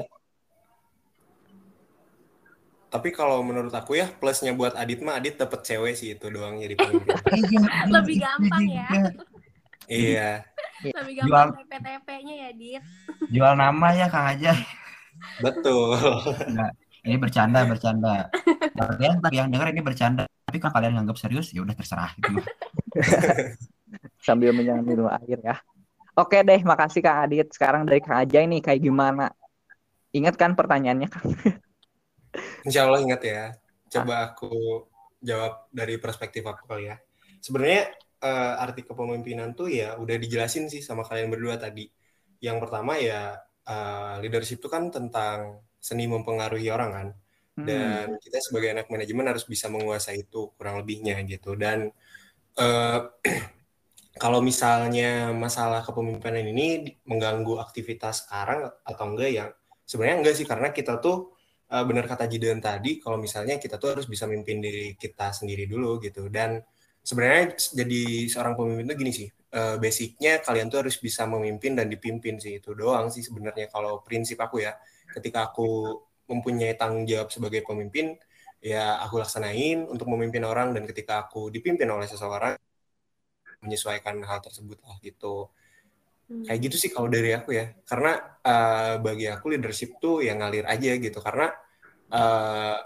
Tapi 2.92 3.12
kalau 3.12 3.44
menurut 3.44 3.76
aku 3.76 4.00
ya 4.00 4.08
plusnya 4.08 4.56
buat 4.56 4.72
Adit 4.72 5.04
mah 5.04 5.20
Adit 5.20 5.36
dapet 5.36 5.68
cewek 5.68 6.00
sih 6.00 6.16
itu 6.16 6.32
doang 6.32 6.56
jadi 6.56 6.80
pemimpin. 6.80 7.12
Iya, 7.28 7.60
Lebih 7.92 8.16
gampang 8.24 8.64
ya. 8.72 8.88
iya. 9.92 10.32
Lebih 10.80 11.14
Jual- 11.28 11.52
gampang 11.52 11.68
TP-TP-nya 11.68 12.34
ya, 12.40 12.50
Dit. 12.56 12.84
Jual 13.28 13.54
nama 13.60 13.88
ya 13.92 14.08
Kang 14.08 14.32
aja. 14.32 14.56
Betul. 15.42 15.98
Ini 17.06 17.16
bercanda, 17.22 17.62
bercanda. 17.70 18.34
Kalian 18.74 19.22
yang 19.30 19.48
denger 19.54 19.68
ini 19.78 19.82
bercanda, 19.86 20.24
tapi 20.50 20.58
kalau 20.58 20.74
kalian 20.74 20.98
nganggap 20.98 21.18
serius 21.22 21.54
ya 21.54 21.62
udah 21.62 21.76
terserah 21.78 22.12
gitu. 22.18 22.42
Sambil 24.26 24.56
menyanyi 24.58 24.96
minum 24.96 25.12
air 25.12 25.40
ya. 25.44 25.56
Oke 26.16 26.42
deh, 26.42 26.64
makasih 26.64 27.04
Kang 27.04 27.28
Adit. 27.28 27.52
Sekarang 27.52 27.84
dari 27.84 28.00
Kang 28.00 28.24
Ajay 28.24 28.48
nih 28.48 28.64
kayak 28.64 28.82
gimana? 28.82 29.30
Ingat 30.16 30.40
kan 30.40 30.56
pertanyaannya 30.56 31.12
Kang? 31.12 31.28
Insya 32.66 32.88
Allah 32.88 33.04
ingat 33.04 33.22
ya. 33.22 33.44
Coba 33.92 34.32
aku 34.32 34.88
jawab 35.20 35.68
dari 35.70 36.00
perspektif 36.00 36.42
aku 36.48 36.66
kali 36.66 36.88
ya. 36.88 36.96
Sebenarnya 37.44 37.92
uh, 38.24 38.64
arti 38.64 38.88
kepemimpinan 38.88 39.54
tuh 39.54 39.68
ya 39.70 40.00
udah 40.00 40.16
dijelasin 40.16 40.72
sih 40.72 40.80
sama 40.80 41.04
kalian 41.04 41.30
berdua 41.30 41.60
tadi. 41.60 41.92
Yang 42.40 42.58
pertama 42.64 42.96
ya 42.96 43.36
uh, 43.68 44.22
leadership 44.22 44.62
itu 44.62 44.70
kan 44.72 44.90
tentang 44.90 45.62
seni 45.78 46.10
mempengaruhi 46.10 46.70
orang 46.74 46.92
kan. 46.92 47.08
Hmm. 47.56 47.66
Dan 47.66 48.06
kita 48.20 48.40
sebagai 48.44 48.76
anak 48.76 48.88
manajemen 48.92 49.32
harus 49.32 49.48
bisa 49.48 49.72
menguasai 49.72 50.28
itu 50.28 50.52
kurang 50.58 50.82
lebihnya 50.82 51.22
gitu. 51.28 51.54
Dan 51.56 51.90
uh, 52.60 53.00
kalau 54.24 54.40
misalnya 54.40 55.36
masalah 55.36 55.84
kepemimpinan 55.84 56.48
ini 56.48 56.96
mengganggu 57.04 57.60
aktivitas 57.60 58.28
sekarang 58.28 58.72
atau 58.88 59.06
enggak 59.12 59.32
ya 59.32 59.46
sebenarnya 59.84 60.18
enggak 60.24 60.36
sih 60.40 60.48
karena 60.48 60.72
kita 60.72 61.04
tuh 61.04 61.36
uh, 61.70 61.84
benar 61.84 62.08
kata 62.08 62.26
Jidan 62.32 62.64
tadi 62.64 62.98
kalau 63.04 63.20
misalnya 63.20 63.60
kita 63.60 63.76
tuh 63.76 63.96
harus 63.96 64.08
bisa 64.08 64.26
mimpin 64.26 64.64
diri 64.64 64.96
kita 64.96 65.36
sendiri 65.36 65.68
dulu 65.68 66.00
gitu 66.00 66.32
dan 66.32 66.64
sebenarnya 67.04 67.60
jadi 67.76 68.02
seorang 68.32 68.56
pemimpin 68.58 68.86
tuh 68.90 68.98
gini 68.98 69.12
sih 69.14 69.28
uh, 69.56 69.76
basicnya 69.80 70.44
kalian 70.44 70.68
tuh 70.68 70.86
harus 70.86 71.00
bisa 71.00 71.24
memimpin 71.26 71.74
dan 71.80 71.88
dipimpin 71.88 72.38
sih. 72.38 72.60
Itu 72.60 72.76
doang 72.76 73.08
sih 73.10 73.24
sebenarnya 73.24 73.72
kalau 73.72 74.04
prinsip 74.04 74.38
aku 74.44 74.62
ya. 74.62 74.76
Ketika 75.10 75.50
aku 75.50 75.96
mempunyai 76.28 76.76
tanggung 76.76 77.08
jawab 77.08 77.32
sebagai 77.32 77.64
pemimpin 77.64 78.18
ya 78.60 78.98
aku 78.98 79.22
laksanain 79.22 79.86
untuk 79.86 80.10
memimpin 80.10 80.42
orang 80.42 80.74
dan 80.74 80.90
ketika 80.90 81.30
aku 81.30 81.54
dipimpin 81.54 81.86
oleh 81.86 82.10
seseorang 82.10 82.58
menyesuaikan 83.62 84.20
hal 84.26 84.40
tersebut 84.44 84.78
lah 84.84 84.98
gitu. 85.02 85.50
Hmm. 86.26 86.42
kayak 86.42 86.58
gitu 86.58 86.78
sih 86.82 86.90
kalau 86.90 87.06
dari 87.06 87.38
aku 87.38 87.54
ya. 87.54 87.70
Karena 87.86 88.18
uh, 88.42 88.98
bagi 88.98 89.30
aku 89.30 89.54
leadership 89.54 90.02
tuh 90.02 90.26
yang 90.26 90.42
ngalir 90.42 90.66
aja 90.66 90.98
gitu. 90.98 91.22
Karena 91.22 91.54
uh, 92.10 92.78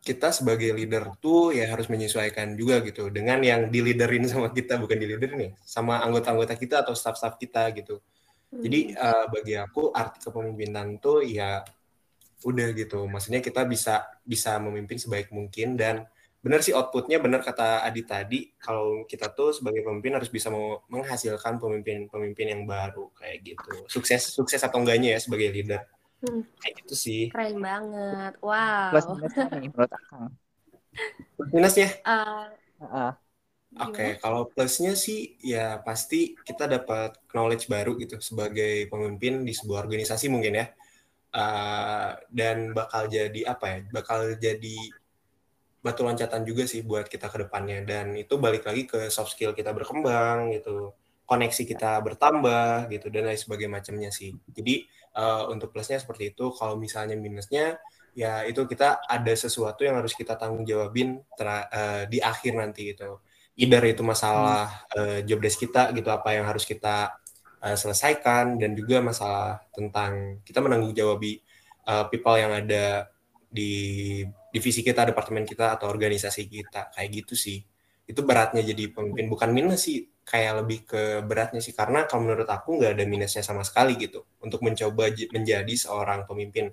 kita 0.00 0.32
sebagai 0.32 0.72
leader 0.72 1.12
tuh 1.20 1.52
ya 1.52 1.68
harus 1.68 1.84
menyesuaikan 1.92 2.56
juga 2.56 2.80
gitu 2.80 3.12
dengan 3.12 3.36
yang 3.44 3.68
di 3.68 3.84
leaderin 3.84 4.24
sama 4.24 4.48
kita 4.48 4.80
bukan 4.80 4.96
di 4.96 5.06
leader 5.06 5.36
nih 5.36 5.52
sama 5.60 6.00
anggota-anggota 6.00 6.56
kita 6.56 6.80
atau 6.80 6.96
staff-staff 6.96 7.36
kita 7.36 7.68
gitu. 7.76 8.00
Hmm. 8.50 8.66
jadi 8.66 8.80
uh, 8.98 9.24
bagi 9.30 9.54
aku 9.54 9.94
arti 9.94 10.26
kepemimpinan 10.26 10.98
tuh 10.98 11.22
ya 11.22 11.62
udah 12.42 12.68
gitu. 12.72 13.04
Maksudnya 13.06 13.44
kita 13.44 13.68
bisa 13.68 14.08
bisa 14.24 14.56
memimpin 14.58 14.96
sebaik 14.96 15.28
mungkin 15.30 15.76
dan 15.76 16.08
benar 16.40 16.64
sih 16.64 16.72
outputnya 16.72 17.20
benar 17.20 17.44
kata 17.44 17.84
Adi 17.84 18.02
tadi 18.08 18.40
kalau 18.56 19.04
kita 19.04 19.28
tuh 19.36 19.52
sebagai 19.52 19.84
pemimpin 19.84 20.16
harus 20.16 20.32
bisa 20.32 20.48
menghasilkan 20.88 21.60
pemimpin-pemimpin 21.60 22.46
yang 22.48 22.62
baru 22.64 23.12
kayak 23.12 23.44
gitu. 23.44 23.84
Sukses 23.86 24.32
sukses 24.32 24.64
atau 24.64 24.80
enggaknya 24.80 25.14
ya 25.14 25.20
sebagai 25.20 25.52
leader 25.52 25.84
hmm. 26.24 26.42
kayak 26.60 26.74
gitu 26.84 26.94
sih. 26.94 27.22
Keren 27.32 27.58
banget. 27.60 28.32
Wow. 28.44 28.92
Plus 28.92 29.06
minusnya 29.08 29.44
nih 29.56 29.68
menurut 29.72 29.92
akang? 29.92 30.30
Plus 31.36 31.50
minusnya? 31.52 31.88
Uh, 32.04 32.46
uh. 32.84 33.12
Oke, 33.70 33.94
okay, 33.94 34.10
kalau 34.18 34.50
plusnya 34.50 34.98
sih 34.98 35.38
ya 35.38 35.78
pasti 35.86 36.34
kita 36.42 36.66
dapat 36.66 37.14
knowledge 37.30 37.70
baru 37.70 37.94
gitu 38.02 38.18
sebagai 38.18 38.90
pemimpin 38.90 39.46
di 39.46 39.54
sebuah 39.54 39.86
organisasi 39.86 40.26
mungkin 40.26 40.58
ya, 40.58 40.66
uh, 41.38 42.18
dan 42.34 42.74
bakal 42.74 43.06
jadi 43.06 43.46
apa 43.46 43.64
ya? 43.70 43.78
Bakal 43.94 44.42
jadi 44.42 44.76
batu 45.86 46.02
loncatan 46.02 46.42
juga 46.42 46.66
sih 46.66 46.82
buat 46.82 47.06
kita 47.06 47.30
ke 47.30 47.46
depannya. 47.46 47.86
Dan 47.86 48.18
itu 48.18 48.42
balik 48.42 48.66
lagi 48.66 48.90
ke 48.90 49.06
soft 49.06 49.38
skill 49.38 49.54
kita 49.54 49.70
berkembang 49.70 50.50
gitu 50.50 50.90
koneksi 51.30 51.62
kita 51.62 52.02
bertambah 52.02 52.90
gitu 52.90 53.06
dan 53.06 53.30
lain 53.30 53.38
sebagainya 53.38 53.70
macamnya 53.78 54.10
sih. 54.10 54.34
Jadi 54.50 54.82
uh, 55.16 55.50
untuk 55.50 55.74
plusnya 55.74 55.98
seperti 55.98 56.34
itu. 56.34 56.52
Kalau 56.54 56.74
misalnya 56.78 57.14
minusnya 57.18 57.78
ya 58.10 58.42
itu 58.42 58.66
kita 58.66 59.06
ada 59.06 59.32
sesuatu 59.38 59.86
yang 59.86 60.02
harus 60.02 60.18
kita 60.18 60.34
tanggung 60.34 60.66
jawabin 60.66 61.22
uh, 61.38 62.04
di 62.10 62.18
akhir 62.18 62.58
nanti 62.58 62.90
itu 62.90 63.06
either 63.54 63.84
itu 63.86 64.02
masalah 64.02 64.82
uh, 64.98 65.22
job 65.22 65.38
desk 65.38 65.62
kita 65.62 65.94
gitu 65.94 66.10
apa 66.10 66.34
yang 66.34 66.42
harus 66.42 66.66
kita 66.66 67.14
uh, 67.62 67.76
selesaikan 67.76 68.56
dan 68.56 68.74
juga 68.74 68.98
masalah 68.98 69.62
tentang 69.70 70.42
kita 70.42 70.58
menanggung 70.58 70.96
jawabi 70.96 71.38
uh, 71.86 72.08
people 72.08 72.34
yang 72.34 72.50
ada 72.56 73.06
di 73.50 74.22
divisi 74.50 74.80
kita, 74.82 75.06
departemen 75.06 75.42
kita 75.46 75.78
atau 75.78 75.90
organisasi 75.90 76.46
kita. 76.46 76.90
Kayak 76.94 77.08
gitu 77.22 77.34
sih. 77.34 77.58
Itu 78.06 78.26
beratnya 78.26 78.62
jadi 78.62 78.90
pemimpin 78.90 79.30
bukan 79.30 79.50
minus 79.54 79.86
sih, 79.86 80.02
kayak 80.30 80.62
lebih 80.62 80.86
ke 80.86 81.02
beratnya 81.26 81.58
sih 81.58 81.74
karena 81.74 82.06
kalau 82.06 82.22
menurut 82.22 82.46
aku 82.46 82.78
nggak 82.78 82.94
ada 82.94 83.04
minusnya 83.04 83.42
sama 83.42 83.66
sekali 83.66 83.98
gitu 83.98 84.22
untuk 84.38 84.62
mencoba 84.62 85.10
menjadi 85.34 85.74
seorang 85.74 86.22
pemimpin 86.30 86.70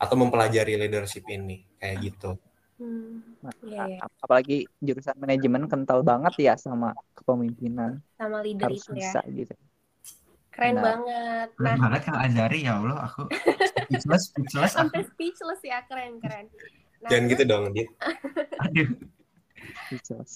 atau 0.00 0.16
mempelajari 0.16 0.80
leadership 0.80 1.28
ini 1.28 1.60
kayak 1.76 1.96
gitu. 2.00 2.40
Hmm, 2.80 3.20
iya, 3.68 3.84
iya. 3.84 3.98
Apalagi 4.24 4.64
jurusan 4.80 5.12
manajemen 5.20 5.68
kental 5.68 6.00
banget 6.00 6.32
ya 6.40 6.56
sama 6.56 6.96
kepemimpinan. 7.12 8.00
Sama 8.16 8.40
leader 8.40 8.72
Harus 8.72 8.88
itu 8.88 8.96
ya. 8.96 9.12
bisa 9.12 9.20
gitu. 9.28 9.54
Keren 10.48 10.80
nah, 10.80 10.84
banget. 10.88 11.48
Keren 11.60 11.68
nah, 11.76 11.80
banget 11.84 12.00
Kang 12.08 12.18
Azari 12.24 12.58
ya 12.64 12.80
Allah 12.80 12.96
aku 13.04 13.28
speechless 13.68 14.22
speechless. 14.32 14.72
Sampai 14.72 15.04
speechless 15.04 15.60
ya 15.60 15.84
keren 15.84 16.16
keren. 16.24 16.48
Nah, 17.00 17.08
Jangan 17.12 17.24
gitu 17.28 17.44
dong, 17.44 17.64
dia. 17.76 17.86
Aduh. 18.64 18.88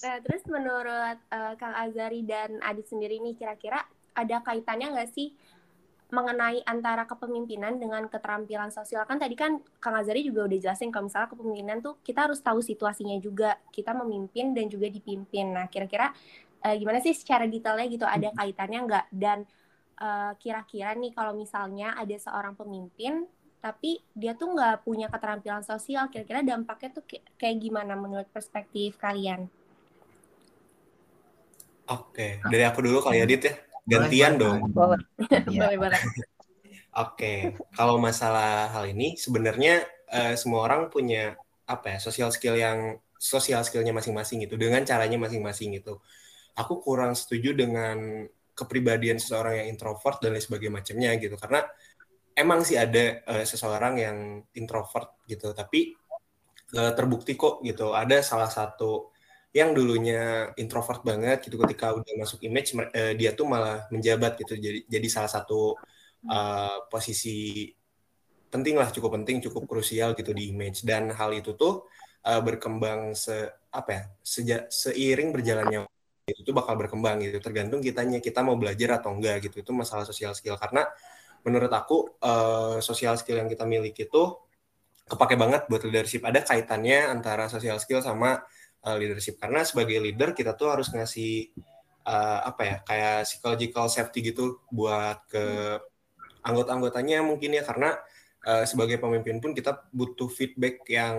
Nah, 0.05 0.17
terus 0.21 0.43
menurut 0.47 1.17
uh, 1.31 1.53
Kang 1.57 1.75
Azari 1.75 2.21
dan 2.25 2.59
Adit 2.61 2.87
sendiri 2.89 3.17
nih, 3.21 3.35
kira-kira 3.35 3.81
ada 4.15 4.39
kaitannya 4.43 4.95
nggak 4.95 5.11
sih 5.11 5.35
mengenai 6.13 6.61
antara 6.69 7.09
kepemimpinan 7.09 7.81
dengan 7.81 8.05
keterampilan 8.07 8.69
sosial? 8.69 9.03
Kan 9.09 9.17
tadi 9.17 9.33
kan 9.33 9.59
Kang 9.81 9.97
Azari 9.97 10.21
juga 10.23 10.45
udah 10.45 10.57
jelasin 10.61 10.93
kalau 10.93 11.09
misalnya 11.09 11.29
kepemimpinan 11.33 11.77
tuh 11.81 11.97
kita 12.05 12.29
harus 12.29 12.39
tahu 12.39 12.61
situasinya 12.61 13.17
juga, 13.19 13.57
kita 13.73 13.91
memimpin 13.97 14.53
dan 14.53 14.69
juga 14.69 14.87
dipimpin. 14.87 15.51
Nah, 15.51 15.65
kira-kira 15.67 16.13
uh, 16.63 16.75
gimana 16.77 17.01
sih 17.01 17.13
secara 17.17 17.49
detailnya 17.49 17.87
gitu, 17.89 18.05
ada 18.05 18.29
kaitannya 18.37 18.79
nggak? 18.85 19.07
Dan 19.11 19.39
kira 19.95 20.11
eh, 20.11 20.33
kira-kira 20.43 20.91
nih 20.99 21.15
kalau 21.15 21.31
misalnya 21.39 21.95
ada 21.95 22.15
seorang 22.19 22.51
pemimpin 22.59 23.23
tapi 23.65 23.97
dia 24.13 24.37
tuh 24.37 24.53
nggak 24.53 24.85
punya 24.85 25.09
keterampilan 25.09 25.65
sosial 25.65 26.05
kira-kira 26.13 26.45
dampaknya 26.45 27.01
tuh 27.01 27.03
kayak 27.33 27.57
gimana 27.57 27.97
menurut 27.97 28.29
perspektif 28.29 29.01
kalian 29.01 29.49
Oke, 31.85 32.41
dari 32.49 32.65
aku 32.65 32.81
dulu 32.81 32.97
kali 32.97 33.21
ya 33.21 33.29
Dit 33.29 33.45
ya. 33.45 33.53
Gantian 33.85 34.41
dong. 34.41 34.57
Boleh, 34.73 35.77
boleh. 35.77 36.01
Oke, 36.97 37.53
kalau 37.77 38.01
masalah 38.01 38.73
hal 38.73 38.89
ini 38.89 39.13
sebenarnya 39.13 39.85
uh, 40.09 40.33
semua 40.33 40.65
orang 40.65 40.89
punya 40.89 41.37
apa 41.69 41.93
ya 41.93 41.97
social 42.01 42.33
skill 42.33 42.57
yang 42.57 42.97
sosial 43.21 43.61
skillnya 43.61 43.93
masing-masing 43.93 44.41
itu 44.49 44.57
dengan 44.57 44.81
caranya 44.81 45.21
masing-masing 45.21 45.77
itu. 45.77 46.01
Aku 46.57 46.81
kurang 46.81 47.13
setuju 47.13 47.53
dengan 47.53 48.25
kepribadian 48.57 49.21
seseorang 49.21 49.61
yang 49.61 49.67
introvert 49.75 50.23
dan 50.23 50.33
lain 50.33 50.41
sebagainya 50.41 50.73
macamnya 50.73 51.11
gitu 51.19 51.35
karena 51.35 51.67
emang 52.35 52.67
sih 52.67 52.75
ada 52.75 53.23
uh, 53.25 53.43
seseorang 53.47 53.95
yang 53.97 54.17
introvert 54.59 55.23
gitu 55.23 55.55
tapi 55.55 55.95
uh, 56.75 56.91
terbukti 56.91 57.39
kok 57.39 57.63
gitu. 57.63 57.95
Ada 57.95 58.19
salah 58.21 58.51
satu 58.51 59.15
yang 59.55 59.71
dulunya 59.71 60.51
introvert 60.59 60.99
banget 61.07 61.47
gitu 61.47 61.55
ketika 61.63 61.95
udah 61.95 62.13
masuk 62.19 62.43
image 62.43 62.75
uh, 62.75 63.15
dia 63.15 63.31
tuh 63.31 63.47
malah 63.47 63.87
menjabat 63.87 64.35
gitu. 64.43 64.59
Jadi 64.59 64.83
jadi 64.85 65.07
salah 65.07 65.31
satu 65.31 65.79
uh, 66.27 66.77
posisi 66.91 67.71
penting 68.51 68.75
lah 68.79 68.91
cukup 68.91 69.19
penting 69.19 69.39
cukup 69.43 69.63
krusial 69.65 70.11
gitu 70.19 70.35
di 70.35 70.51
image. 70.51 70.83
Dan 70.83 71.15
hal 71.15 71.31
itu 71.31 71.55
tuh 71.55 71.87
uh, 72.27 72.41
berkembang 72.43 73.15
se 73.15 73.47
apa 73.71 73.89
ya 73.91 74.03
sejak 74.19 74.61
seiring 74.71 75.31
berjalannya 75.31 75.87
itu 76.27 76.51
bakal 76.51 76.75
berkembang 76.75 77.23
gitu. 77.23 77.39
Tergantung 77.39 77.79
kitanya 77.79 78.19
kita 78.19 78.43
mau 78.43 78.59
belajar 78.59 78.99
atau 78.99 79.15
enggak 79.15 79.47
gitu. 79.47 79.63
Itu 79.63 79.71
masalah 79.71 80.03
sosial 80.03 80.35
skill. 80.35 80.59
Karena 80.59 80.83
menurut 81.45 81.69
aku 81.69 82.17
uh, 82.25 82.81
social 82.81 83.13
skill 83.21 83.37
yang 83.37 83.47
kita 83.47 83.63
miliki 83.63 84.09
itu 84.09 84.23
kepake 85.05 85.37
banget 85.37 85.69
buat 85.69 85.85
leadership. 85.85 86.25
Ada 86.25 86.41
kaitannya 86.41 87.05
antara 87.05 87.45
social 87.45 87.77
skill 87.77 88.01
sama 88.01 88.41
uh, 88.81 88.95
leadership. 88.97 89.37
Karena 89.37 89.61
sebagai 89.61 90.01
leader 90.01 90.33
kita 90.33 90.57
tuh 90.57 90.73
harus 90.73 90.89
ngasih 90.89 91.53
uh, 92.09 92.49
apa 92.49 92.61
ya 92.65 92.77
kayak 92.81 93.17
psychological 93.29 93.85
safety 93.87 94.33
gitu 94.33 94.65
buat 94.73 95.21
ke 95.29 95.45
anggota-anggotanya 96.41 97.21
mungkin 97.21 97.53
ya. 97.53 97.61
Karena 97.61 97.93
uh, 98.49 98.65
sebagai 98.65 98.97
pemimpin 98.97 99.37
pun 99.37 99.53
kita 99.53 99.85
butuh 99.93 100.27
feedback 100.33 100.81
yang 100.89 101.15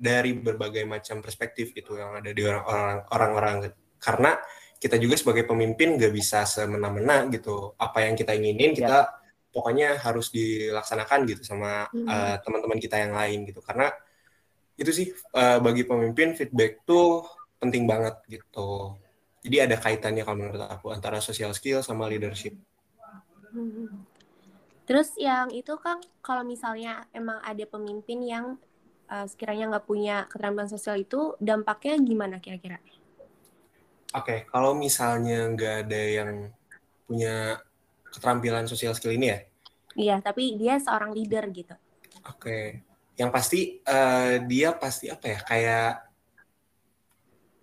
dari 0.00 0.32
berbagai 0.32 0.88
macam 0.88 1.20
perspektif 1.20 1.76
gitu 1.76 2.00
yang 2.00 2.16
ada 2.16 2.32
di 2.32 2.40
orang-orang 2.40 3.04
orang-orang. 3.12 3.56
Karena 4.00 4.40
kita 4.78 4.94
juga 4.96 5.18
sebagai 5.18 5.44
pemimpin 5.44 6.00
gak 6.00 6.14
bisa 6.14 6.48
semena-mena 6.48 7.28
gitu. 7.28 7.76
Apa 7.76 8.08
yang 8.08 8.16
kita 8.16 8.32
inginin 8.32 8.72
kita 8.72 9.17
pokoknya 9.52 9.96
harus 9.98 10.28
dilaksanakan 10.30 11.24
gitu 11.28 11.42
sama 11.42 11.88
hmm. 11.90 12.06
uh, 12.06 12.36
teman-teman 12.44 12.78
kita 12.78 12.96
yang 13.00 13.12
lain 13.16 13.48
gitu 13.48 13.64
karena 13.64 13.90
itu 14.78 14.90
sih 14.94 15.06
uh, 15.34 15.58
bagi 15.58 15.82
pemimpin 15.82 16.38
feedback 16.38 16.84
tuh 16.86 17.26
penting 17.58 17.88
banget 17.88 18.14
gitu 18.30 18.94
jadi 19.42 19.70
ada 19.70 19.76
kaitannya 19.80 20.22
kalau 20.22 20.38
menurut 20.38 20.62
aku 20.68 20.92
antara 20.92 21.18
social 21.18 21.50
skill 21.56 21.82
sama 21.82 22.06
leadership 22.06 22.54
hmm. 23.50 24.04
terus 24.84 25.16
yang 25.18 25.50
itu 25.50 25.74
kan 25.80 25.98
kalau 26.22 26.44
misalnya 26.46 27.08
emang 27.10 27.42
ada 27.42 27.64
pemimpin 27.66 28.22
yang 28.22 28.46
uh, 29.10 29.26
sekiranya 29.26 29.74
nggak 29.74 29.86
punya 29.88 30.28
keterampilan 30.30 30.70
sosial 30.70 31.00
itu 31.00 31.34
dampaknya 31.42 31.98
gimana 32.04 32.36
kira-kira 32.38 32.78
Oke, 34.16 34.48
kalau 34.48 34.72
misalnya 34.72 35.52
nggak 35.52 35.74
ada 35.84 36.00
yang 36.00 36.48
punya 37.04 37.60
keterampilan 38.14 38.64
sosial 38.66 38.92
skill 38.96 39.14
ini 39.14 39.26
ya? 39.32 39.38
Iya, 39.98 40.16
tapi 40.22 40.54
dia 40.54 40.78
seorang 40.78 41.10
leader 41.10 41.44
gitu. 41.50 41.74
Oke, 42.28 42.82
yang 43.18 43.32
pasti 43.34 43.82
eh, 43.82 44.34
dia 44.46 44.74
pasti 44.76 45.10
apa 45.10 45.26
ya? 45.26 45.38
Kayak 45.42 45.90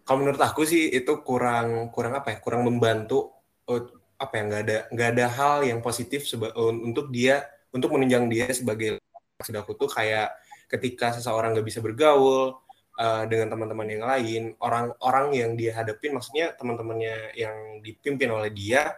kalau 0.05 0.21
menurut 0.21 0.41
aku 0.41 0.67
sih 0.67 0.91
itu 0.91 1.13
kurang 1.23 1.89
kurang 1.95 2.13
apa 2.17 2.35
ya? 2.35 2.37
Kurang 2.41 2.67
membantu 2.67 3.31
eh, 3.69 3.83
apa 4.19 4.33
ya? 4.35 4.41
Nggak 4.45 4.61
ada 4.67 4.77
nggak 4.91 5.09
ada 5.15 5.25
hal 5.31 5.55
yang 5.63 5.79
positif 5.79 6.27
seba- 6.27 6.53
untuk 6.59 7.09
dia 7.09 7.45
untuk 7.75 7.91
menunjang 7.91 8.31
dia 8.31 8.47
sebagai 8.55 9.01
maksud 9.35 9.55
aku 9.55 9.75
tuh 9.75 9.91
kayak 9.91 10.31
ketika 10.71 11.13
seseorang 11.13 11.53
nggak 11.53 11.67
bisa 11.67 11.79
bergaul 11.83 12.57
uh, 12.99 13.23
dengan 13.27 13.51
teman-teman 13.53 13.87
yang 13.87 14.03
lain, 14.07 14.43
orang-orang 14.63 15.27
yang 15.35 15.51
dia 15.53 15.75
hadapin, 15.75 16.15
maksudnya 16.15 16.55
teman-temannya 16.55 17.35
yang 17.37 17.83
dipimpin 17.83 18.31
oleh 18.31 18.49
dia 18.51 18.95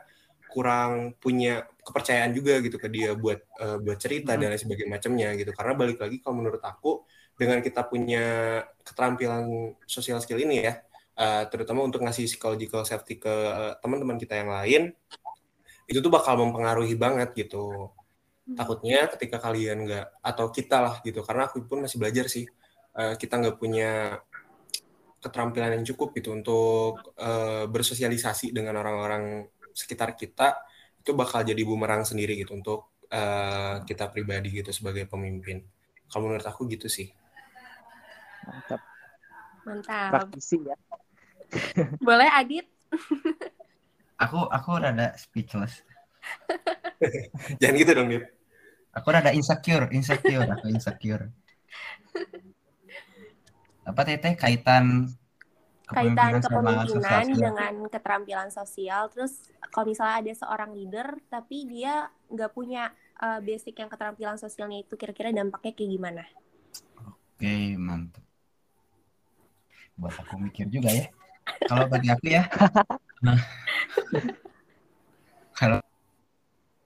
kurang 0.47 1.13
punya 1.19 1.67
kepercayaan 1.83 2.31
juga 2.35 2.59
gitu 2.63 2.79
ke 2.79 2.87
dia 2.87 3.15
buat 3.15 3.39
uh, 3.59 3.77
buat 3.79 3.97
cerita 3.99 4.35
Hmm. 4.35 4.41
dan 4.43 4.47
lain 4.55 4.61
sebagainya 4.61 4.91
macamnya 4.91 5.29
gitu. 5.39 5.51
Karena 5.55 5.73
balik 5.75 5.97
lagi 6.01 6.17
kalau 6.19 6.35
menurut 6.43 6.63
aku 6.63 7.03
dengan 7.37 7.61
kita 7.61 7.85
punya 7.85 8.25
keterampilan 8.81 9.75
sosial 9.85 10.17
skill 10.19 10.41
ini 10.41 10.65
ya, 10.65 10.81
uh, 11.19 11.43
terutama 11.47 11.85
untuk 11.85 12.01
ngasih 12.01 12.25
psychological 12.25 12.81
safety 12.83 13.21
ke 13.21 13.29
uh, 13.29 13.77
teman-teman 13.79 14.17
kita 14.17 14.33
yang 14.35 14.49
lain, 14.49 14.83
itu 15.87 15.99
tuh 16.03 16.11
bakal 16.11 16.35
mempengaruhi 16.39 16.97
banget 16.99 17.31
gitu 17.35 17.91
takutnya 18.55 19.11
ketika 19.11 19.43
kalian 19.43 19.83
nggak 19.83 20.23
atau 20.23 20.47
kita 20.47 20.79
lah 20.79 20.95
gitu 21.03 21.19
karena 21.25 21.51
aku 21.51 21.67
pun 21.67 21.83
masih 21.83 21.99
belajar 21.99 22.31
sih 22.31 22.47
eh, 22.95 23.13
kita 23.19 23.43
nggak 23.43 23.57
punya 23.59 24.15
keterampilan 25.19 25.81
yang 25.81 25.85
cukup 25.91 26.15
gitu 26.15 26.31
untuk 26.31 27.11
eh, 27.19 27.67
bersosialisasi 27.67 28.55
dengan 28.55 28.79
orang-orang 28.79 29.43
sekitar 29.77 30.17
kita 30.17 30.57
itu 30.97 31.13
bakal 31.13 31.45
jadi 31.45 31.61
bumerang 31.61 32.01
sendiri 32.01 32.33
gitu 32.41 32.57
untuk 32.57 32.89
eh, 33.13 33.85
kita 33.85 34.09
pribadi 34.09 34.49
gitu 34.57 34.73
sebagai 34.73 35.05
pemimpin 35.05 35.61
kalau 36.09 36.25
menurut 36.25 36.47
aku 36.49 36.65
gitu 36.65 36.89
sih 36.89 37.13
Mantap. 38.47 38.81
Mantap. 39.67 40.11
Praktisi 40.15 40.57
ya. 40.63 40.75
Boleh 42.07 42.29
Adit? 42.31 42.67
Aku 44.23 44.49
aku 44.49 44.81
rada 44.81 45.13
speechless. 45.13 45.85
jangan 47.61 47.75
gitu 47.77 47.91
dong 47.93 48.09
Dit. 48.09 48.25
Aku 48.97 49.13
rada 49.13 49.29
insecure, 49.29 49.85
insecure, 49.93 50.49
aku 50.49 50.73
insecure. 50.73 51.29
Apa 53.85 54.01
teteh 54.01 54.33
kaitan 54.33 55.05
Kaitan 55.87 56.43
kepemimpinan 56.43 57.25
dengan 57.31 57.73
keterampilan 57.87 58.51
sosial. 58.51 59.07
Terus 59.07 59.47
kalau 59.71 59.87
misalnya 59.87 60.19
ada 60.19 60.33
seorang 60.35 60.75
leader, 60.75 61.15
tapi 61.31 61.63
dia 61.63 62.11
nggak 62.27 62.51
punya 62.51 62.91
uh, 63.23 63.39
basic 63.39 63.79
yang 63.79 63.87
keterampilan 63.87 64.35
sosialnya 64.35 64.83
itu, 64.83 64.99
kira-kira 64.99 65.31
dampaknya 65.31 65.71
kayak 65.71 65.91
gimana? 65.95 66.23
Oke, 67.07 67.79
mantap. 67.79 68.23
Buat 69.95 70.19
aku 70.27 70.35
mikir 70.43 70.67
juga 70.67 70.91
ya. 70.91 71.07
Kalau 71.47 71.87
bagi 71.87 72.11
aku 72.11 72.27
ya, 72.27 72.43
nah, 73.23 73.39
kalau 75.55 75.79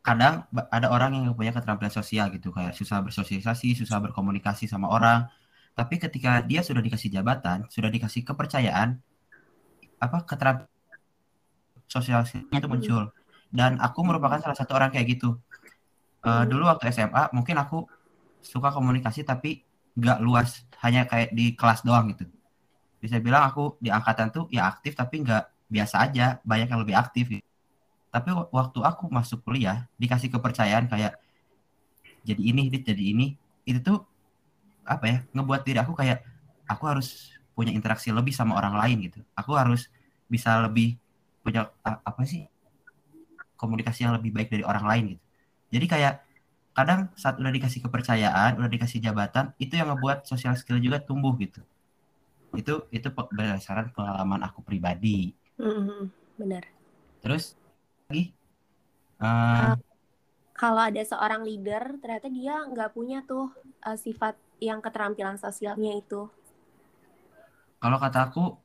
kadang 0.05 0.45
ada 0.69 0.87
orang 0.93 1.17
yang 1.17 1.21
nggak 1.25 1.37
punya 1.41 1.53
keterampilan 1.57 1.89
sosial 1.89 2.29
gitu, 2.29 2.53
kayak 2.53 2.77
susah 2.77 3.01
bersosialisasi, 3.01 3.73
susah 3.73 3.97
berkomunikasi 3.97 4.69
sama 4.69 4.93
orang. 4.93 5.25
Tapi 5.71 5.95
ketika 5.97 6.43
dia 6.43 6.61
sudah 6.61 6.83
dikasih 6.83 7.09
jabatan, 7.09 7.65
sudah 7.71 7.87
dikasih 7.87 8.27
kepercayaan, 8.27 8.99
apa 10.01 10.17
keterampilan 10.27 10.69
sosialnya 11.87 12.43
itu 12.51 12.67
muncul. 12.67 13.03
Dan 13.51 13.75
aku 13.83 13.99
merupakan 14.07 14.39
salah 14.39 14.55
satu 14.55 14.75
orang 14.75 14.91
kayak 14.91 15.19
gitu. 15.19 15.35
Hmm. 16.21 16.45
dulu 16.45 16.69
waktu 16.69 16.93
SMA, 16.93 17.33
mungkin 17.33 17.57
aku 17.57 17.89
suka 18.45 18.69
komunikasi 18.69 19.25
tapi 19.25 19.65
nggak 19.97 20.21
luas, 20.21 20.61
hanya 20.85 21.09
kayak 21.09 21.33
di 21.33 21.57
kelas 21.57 21.81
doang 21.81 22.13
gitu. 22.13 22.29
Bisa 23.01 23.17
bilang 23.17 23.49
aku 23.49 23.81
di 23.81 23.89
angkatan 23.89 24.29
tuh 24.29 24.45
ya 24.53 24.69
aktif 24.69 24.93
tapi 24.93 25.25
nggak 25.25 25.43
biasa 25.65 25.95
aja, 26.05 26.37
banyak 26.45 26.69
yang 26.69 26.81
lebih 26.85 26.93
aktif. 26.93 27.25
Gitu. 27.25 27.45
Tapi 28.13 28.29
wa- 28.37 28.49
waktu 28.53 28.79
aku 28.85 29.09
masuk 29.09 29.41
kuliah, 29.41 29.89
dikasih 29.97 30.29
kepercayaan 30.29 30.85
kayak 30.85 31.17
jadi 32.21 32.41
ini, 32.53 32.69
jadi 32.69 33.03
ini, 33.17 33.33
itu 33.65 33.81
tuh 33.81 34.05
apa 34.85 35.05
ya, 35.07 35.17
ngebuat 35.35 35.61
diri 35.63 35.79
aku 35.79 35.93
kayak 35.93 36.23
aku 36.65 36.83
harus 36.87 37.31
punya 37.51 37.71
interaksi 37.75 38.09
lebih 38.09 38.31
sama 38.31 38.57
orang 38.57 38.75
lain 38.79 38.97
gitu. 39.11 39.19
Aku 39.35 39.53
harus 39.53 39.91
bisa 40.31 40.57
lebih 40.63 40.95
punya 41.43 41.67
apa 41.83 42.21
sih 42.23 42.47
komunikasi 43.59 44.07
yang 44.09 44.17
lebih 44.17 44.33
baik 44.33 44.49
dari 44.49 44.65
orang 44.65 44.85
lain 44.87 45.03
gitu. 45.15 45.23
Jadi 45.71 45.85
kayak 45.85 46.13
kadang 46.71 47.11
saat 47.19 47.35
udah 47.37 47.51
dikasih 47.51 47.83
kepercayaan, 47.83 48.57
udah 48.57 48.71
dikasih 48.71 49.03
jabatan, 49.03 49.51
itu 49.59 49.75
yang 49.75 49.91
ngebuat 49.91 50.25
social 50.25 50.55
skill 50.55 50.79
juga 50.79 51.03
tumbuh 51.03 51.35
gitu. 51.37 51.61
Itu 52.55 52.87
itu 52.89 53.07
berdasarkan 53.11 53.91
pengalaman 53.93 54.41
aku 54.43 54.63
pribadi. 54.63 55.35
Hmm, 55.59 56.09
benar. 56.39 56.65
Terus 57.21 57.55
lagi 58.09 58.33
eh, 59.21 59.73
Kalau 60.57 60.81
ada 60.81 61.01
seorang 61.01 61.41
leader, 61.45 61.97
ternyata 62.01 62.27
dia 62.29 62.65
nggak 62.65 62.93
punya 62.93 63.21
tuh 63.25 63.49
uh, 63.81 63.97
sifat 63.97 64.37
yang 64.61 64.79
keterampilan 64.79 65.35
sosialnya 65.35 65.97
itu. 65.97 66.29
kalau 67.81 67.97
kata 67.97 68.29
aku 68.29 68.61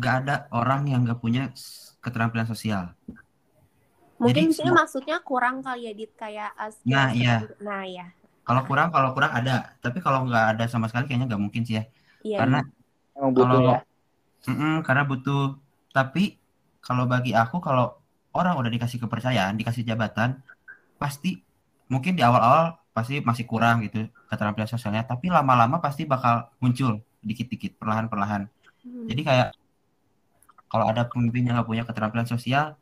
nggak 0.00 0.14
ada 0.24 0.34
orang 0.48 0.88
yang 0.88 1.04
nggak 1.04 1.20
punya 1.20 1.52
keterampilan 2.00 2.48
sosial. 2.48 2.96
Mungkin 4.16 4.32
Jadi 4.32 4.40
di 4.48 4.54
sini 4.56 4.68
semua- 4.72 4.80
maksudnya 4.80 5.16
kurang 5.20 5.60
kali 5.60 5.84
ya, 5.84 5.92
Dit, 5.92 6.16
kayak 6.16 6.56
skill 6.72 6.88
Nah, 6.88 7.12
iya. 7.12 7.44
Nah, 7.60 7.84
ya. 7.84 8.06
Kalau 8.48 8.64
kurang 8.64 8.88
kalau 8.88 9.12
kurang 9.12 9.28
ada, 9.28 9.76
tapi 9.84 10.00
kalau 10.00 10.24
nggak 10.24 10.56
ada 10.56 10.64
sama 10.72 10.88
sekali 10.88 11.04
kayaknya 11.04 11.36
nggak 11.36 11.42
mungkin 11.44 11.62
sih 11.68 11.76
ya. 11.76 11.84
Iya. 12.24 12.38
Karena 12.40 12.60
Emang 13.14 13.30
butuh 13.36 13.46
Kalau- 13.60 13.76
ya. 13.76 13.80
Mm-mm, 14.48 14.74
karena 14.82 15.02
butuh. 15.04 15.44
Tapi 15.92 16.24
kalau 16.80 17.04
bagi 17.04 17.36
aku 17.36 17.60
kalau 17.60 17.94
orang 18.32 18.56
udah 18.56 18.72
dikasih 18.72 18.98
kepercayaan, 18.98 19.54
dikasih 19.54 19.84
jabatan, 19.84 20.40
pasti 20.96 21.44
mungkin 21.86 22.16
di 22.16 22.24
awal-awal 22.24 22.80
pasti 22.94 23.18
masih 23.20 23.44
kurang 23.44 23.82
gitu 23.82 24.06
keterampilan 24.30 24.70
sosialnya, 24.70 25.02
tapi 25.02 25.28
lama-lama 25.28 25.82
pasti 25.82 26.06
bakal 26.06 26.46
muncul 26.62 27.02
dikit-dikit, 27.20 27.74
perlahan-perlahan. 27.76 28.46
Hmm. 28.86 29.06
Jadi 29.10 29.20
kayak 29.26 29.48
kalau 30.70 30.86
ada 30.86 31.02
pemimpin 31.10 31.44
yang 31.50 31.58
nggak 31.58 31.68
punya 31.68 31.82
keterampilan 31.82 32.30
sosial, 32.30 32.78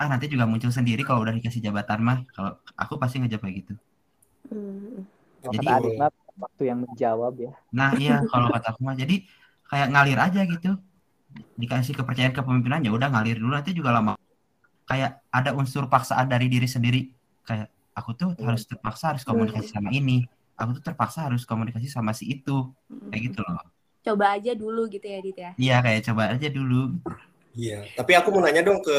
ah 0.00 0.06
nanti 0.10 0.26
juga 0.26 0.44
muncul 0.50 0.74
sendiri 0.74 1.06
kalau 1.06 1.22
udah 1.22 1.32
dikasih 1.32 1.62
jabatan 1.62 2.02
mah. 2.02 2.18
Kalau 2.34 2.58
aku 2.74 2.98
pasti 2.98 3.22
ngejawab 3.22 3.46
kayak 3.46 3.56
gitu. 3.62 3.74
Hmm. 4.50 5.06
Jadi- 5.40 5.96
waktu 6.40 6.62
yang 6.72 6.80
menjawab 6.82 7.36
ya. 7.36 7.52
Nah 7.68 7.92
iya 8.00 8.24
kalau 8.24 8.48
kata 8.48 8.72
aku 8.72 8.80
mah 8.80 8.96
jadi 8.96 9.28
kayak 9.68 9.88
ngalir 9.92 10.18
aja 10.18 10.40
gitu 10.48 10.72
dikasih 11.60 11.94
kepercayaan 11.94 12.34
kepemimpinan 12.34 12.82
ya 12.82 12.90
udah 12.90 13.12
ngalir 13.12 13.38
dulu 13.38 13.54
nanti 13.54 13.70
juga 13.70 13.94
lama 13.94 14.18
kayak 14.88 15.22
ada 15.30 15.54
unsur 15.54 15.86
paksaan 15.86 16.26
dari 16.26 16.50
diri 16.50 16.66
sendiri 16.66 17.06
kayak 17.46 17.70
aku 18.00 18.10
tuh 18.16 18.30
harus 18.40 18.64
terpaksa 18.64 19.12
harus 19.12 19.22
komunikasi 19.22 19.68
sama 19.70 19.92
ini 19.92 20.24
aku 20.56 20.80
tuh 20.80 20.84
terpaksa 20.88 21.28
harus 21.28 21.44
komunikasi 21.44 21.86
sama 21.86 22.10
si 22.10 22.32
itu 22.32 22.72
kayak 23.12 23.22
gitu 23.30 23.40
loh 23.44 23.60
Coba 24.00 24.32
aja 24.32 24.56
dulu 24.56 24.88
gitu 24.88 25.04
ya, 25.04 25.20
Dit 25.20 25.36
ya. 25.36 25.50
iya 25.54 25.76
kayak 25.84 26.08
coba 26.08 26.32
aja 26.32 26.48
dulu 26.48 26.96
iya 27.52 27.84
tapi 27.92 28.16
aku 28.16 28.32
mau 28.32 28.40
nanya 28.40 28.64
dong 28.64 28.80
ke 28.80 28.96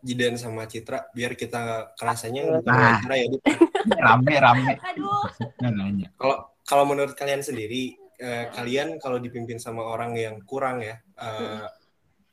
Jidan 0.00 0.34
sama 0.34 0.64
Citra 0.64 1.06
biar 1.12 1.36
kita 1.36 1.94
kerasanya 1.94 2.58
bukan 2.58 2.72
Ah. 2.72 2.98
wawancara 2.98 3.14
ya 3.14 3.26
Dit. 3.30 3.42
rame 4.06 4.34
rame 4.36 4.72
Aduh. 4.82 5.22
nggak 5.56 5.72
nanya 5.72 6.08
Kalau 6.18 6.36
kalau 6.62 6.84
menurut 6.86 7.18
kalian 7.18 7.42
sendiri, 7.42 7.94
eh, 8.16 8.46
kalian 8.50 8.98
kalau 8.98 9.18
dipimpin 9.18 9.58
sama 9.58 9.82
orang 9.82 10.14
yang 10.14 10.38
kurang 10.42 10.78
ya 10.80 10.98
eh, 11.18 11.66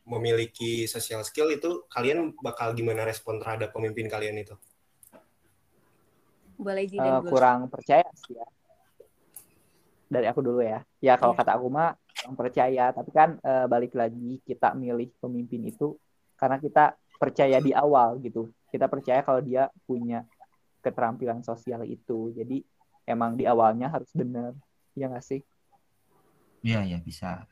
memiliki 0.06 0.86
social 0.86 1.20
skill 1.22 1.52
itu, 1.52 1.84
kalian 1.88 2.32
bakal 2.40 2.72
gimana 2.72 3.04
respon 3.04 3.38
terhadap 3.38 3.74
pemimpin 3.74 4.08
kalian 4.08 4.40
itu? 4.40 4.56
Boleh 6.58 6.84
Eh, 6.84 6.90
Jidan 6.90 7.22
dulu. 7.22 7.30
kurang 7.32 7.60
percaya 7.70 8.08
sih 8.18 8.34
ya. 8.36 8.48
Dari 10.08 10.26
aku 10.26 10.42
dulu 10.42 10.60
ya. 10.64 10.82
Ya 11.00 11.14
kalau 11.20 11.36
Iya. 11.36 11.40
kata 11.44 11.52
aku 11.60 11.68
mah 11.70 11.94
kurang 12.18 12.36
percaya, 12.36 12.86
tapi 12.96 13.10
kan 13.14 13.30
eh, 13.40 13.66
balik 13.70 13.94
lagi 13.94 14.42
kita 14.42 14.74
milih 14.74 15.14
pemimpin 15.22 15.62
itu 15.70 15.94
karena 16.40 16.58
kita 16.58 16.96
percaya 17.18 17.58
di 17.62 17.72
awal 17.74 18.18
gitu. 18.24 18.50
Kita 18.74 18.90
percaya 18.90 19.22
kalau 19.22 19.42
dia 19.44 19.70
punya 19.86 20.26
keterampilan 20.82 21.44
sosial 21.44 21.84
itu. 21.86 22.32
Jadi 22.34 22.64
emang 23.06 23.36
di 23.38 23.46
awalnya 23.46 23.88
harus 23.94 24.10
benar. 24.16 24.54
Ya 24.98 25.08
nggak 25.12 25.26
sih? 25.26 25.42
iya 26.66 26.82
iya 26.84 26.98
bisa 27.00 27.46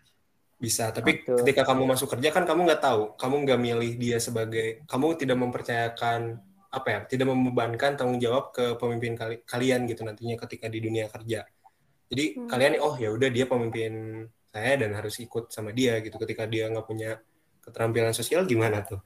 Bisa, 0.56 0.88
tapi 0.90 1.20
Betul. 1.20 1.44
ketika 1.44 1.68
kamu 1.68 1.84
masuk 1.84 2.16
kerja 2.16 2.32
kan 2.32 2.48
kamu 2.48 2.64
nggak 2.64 2.80
tahu, 2.80 3.02
kamu 3.20 3.36
nggak 3.44 3.60
milih 3.60 3.92
dia 4.00 4.18
sebagai, 4.24 4.88
kamu 4.88 5.20
tidak 5.20 5.38
mempercayakan 5.44 6.40
apa 6.76 6.88
ya, 6.92 7.00
tidak 7.08 7.32
membebankan 7.32 7.96
tanggung 7.96 8.20
jawab 8.20 8.52
ke 8.52 8.76
pemimpin 8.76 9.16
kali- 9.16 9.42
kalian 9.48 9.88
gitu 9.88 10.04
nantinya 10.04 10.36
ketika 10.44 10.68
di 10.68 10.84
dunia 10.84 11.08
kerja. 11.08 11.48
Jadi 12.12 12.26
Hmm. 12.36 12.50
kalian 12.52 12.74
oh 12.84 12.96
ya 13.00 13.10
udah 13.16 13.30
dia 13.32 13.48
pemimpin 13.48 14.24
saya 14.52 14.76
dan 14.78 14.92
harus 14.94 15.16
ikut 15.24 15.50
sama 15.50 15.72
dia 15.72 16.04
gitu 16.04 16.16
ketika 16.20 16.44
dia 16.46 16.68
nggak 16.68 16.86
punya 16.86 17.18
keterampilan 17.64 18.12
sosial 18.12 18.44
gimana 18.44 18.84
tuh? 18.84 19.00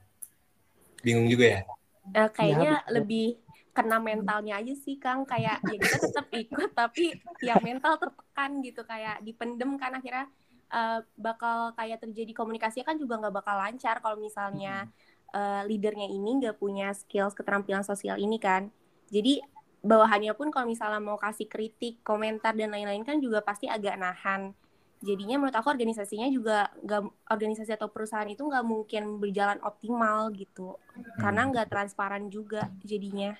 Bingung 1.05 1.29
juga 1.29 1.45
ya? 1.47 1.61
Uh, 2.09 2.29
kayaknya 2.33 2.81
Ya, 2.81 2.89
lebih 2.89 3.37
kena 3.69 4.01
mentalnya 4.01 4.59
aja 4.59 4.73
sih 4.75 4.99
Kang 4.99 5.23
kayak 5.23 5.61
ya 5.63 5.77
kita 5.77 5.97
tetap 6.09 6.27
ikut 6.33 6.69
tapi 6.75 7.15
yang 7.39 7.61
mental 7.63 7.95
tertekan 7.95 8.59
gitu 8.65 8.81
kayak 8.83 9.21
dipendem 9.23 9.77
kan 9.79 9.95
akhirnya 9.95 10.27
uh, 10.73 10.99
bakal 11.15 11.71
kayak 11.77 12.01
terjadi 12.01 12.33
komunikasi 12.33 12.83
kan 12.83 12.97
juga 12.97 13.21
nggak 13.21 13.35
bakal 13.39 13.55
lancar 13.55 14.01
kalau 14.03 14.17
misalnya 14.19 14.89
uh, 15.33 15.63
leadernya 15.65 16.07
ini 16.09 16.41
nggak 16.43 16.57
punya 16.57 16.93
skills 16.93 17.37
keterampilan 17.37 17.85
sosial 17.85 18.17
ini 18.17 18.37
kan. 18.37 18.69
Jadi 19.09 19.41
bawahannya 19.79 20.35
pun 20.35 20.51
kalau 20.51 20.67
misalnya 20.67 20.99
mau 20.99 21.15
kasih 21.15 21.47
kritik 21.47 22.03
komentar 22.03 22.51
dan 22.53 22.69
lain-lain 22.69 23.03
kan 23.07 23.17
juga 23.23 23.39
pasti 23.39 23.65
agak 23.71 23.95
nahan. 23.95 24.51
Jadinya 24.99 25.39
menurut 25.39 25.55
aku 25.55 25.71
organisasinya 25.71 26.27
juga 26.27 26.67
nggak 26.83 27.31
organisasi 27.31 27.71
atau 27.71 27.87
perusahaan 27.87 28.27
itu 28.27 28.43
nggak 28.43 28.65
mungkin 28.67 29.23
berjalan 29.23 29.59
optimal 29.63 30.27
gitu. 30.35 30.75
Karena 31.15 31.47
nggak 31.47 31.71
transparan 31.71 32.27
juga 32.27 32.67
jadinya. 32.83 33.31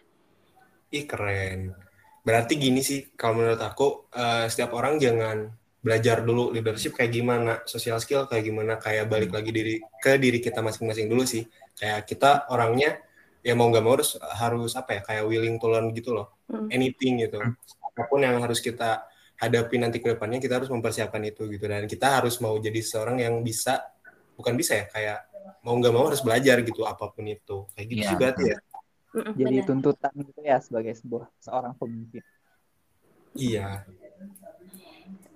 Ih 0.90 1.04
keren. 1.04 1.76
Berarti 2.24 2.56
gini 2.56 2.80
sih, 2.80 3.12
kalau 3.20 3.44
menurut 3.44 3.60
aku 3.60 4.08
eh, 4.16 4.48
setiap 4.48 4.72
orang 4.72 5.00
jangan 5.04 5.52
belajar 5.80 6.24
dulu 6.24 6.52
leadership 6.52 6.96
kayak 6.96 7.12
gimana, 7.12 7.64
social 7.64 8.00
skill 8.04 8.28
kayak 8.28 8.48
gimana, 8.48 8.76
kayak 8.80 9.08
balik 9.08 9.32
lagi 9.32 9.52
diri 9.52 9.76
ke 10.04 10.20
diri 10.20 10.40
kita 10.44 10.60
masing-masing 10.60 11.08
dulu 11.08 11.24
sih. 11.24 11.44
Kayak 11.80 12.04
kita 12.06 12.30
orangnya 12.52 13.00
ya 13.40 13.56
mau 13.56 13.72
nggak 13.72 13.84
mau 13.84 13.96
harus 13.96 14.20
harus 14.20 14.72
apa 14.76 15.00
ya, 15.00 15.02
kayak 15.02 15.24
willing 15.24 15.56
to 15.56 15.68
learn 15.72 15.96
gitu 15.96 16.12
loh, 16.12 16.28
Mm. 16.52 16.68
anything 16.76 17.24
gitu. 17.24 17.40
Apa 17.80 18.02
pun 18.12 18.20
yang 18.20 18.36
harus 18.44 18.60
kita 18.60 19.08
hadapi 19.40 19.80
nanti 19.80 20.04
ke 20.04 20.12
depannya, 20.12 20.44
kita 20.44 20.60
harus 20.60 20.68
mempersiapkan 20.68 21.24
itu 21.24 21.48
gitu. 21.48 21.64
Dan 21.64 21.88
kita 21.88 22.20
harus 22.20 22.36
mau 22.44 22.60
jadi 22.60 22.84
seorang 22.84 23.24
yang 23.24 23.40
bisa, 23.40 23.80
bukan 24.36 24.60
bisa 24.60 24.76
ya, 24.76 24.86
kayak 24.92 25.20
mau 25.64 25.80
nggak 25.80 25.94
mau 25.96 26.12
harus 26.12 26.20
belajar 26.20 26.60
gitu 26.68 26.84
apa 26.84 27.08
pun 27.08 27.24
itu. 27.32 27.64
Kayak 27.72 27.86
gitu 27.88 28.02
Iya, 28.04 28.10
sih 28.12 28.18
berarti 28.20 28.44
ya. 28.44 28.58
Mm-mm, 29.10 29.34
Jadi 29.40 29.56
benar. 29.58 29.68
tuntutan 29.72 30.14
gitu 30.22 30.42
ya 30.44 30.58
sebagai 30.62 30.94
sebuah 31.00 31.26
seorang 31.40 31.74
pemimpin. 31.80 32.22
Iya. 33.40 33.88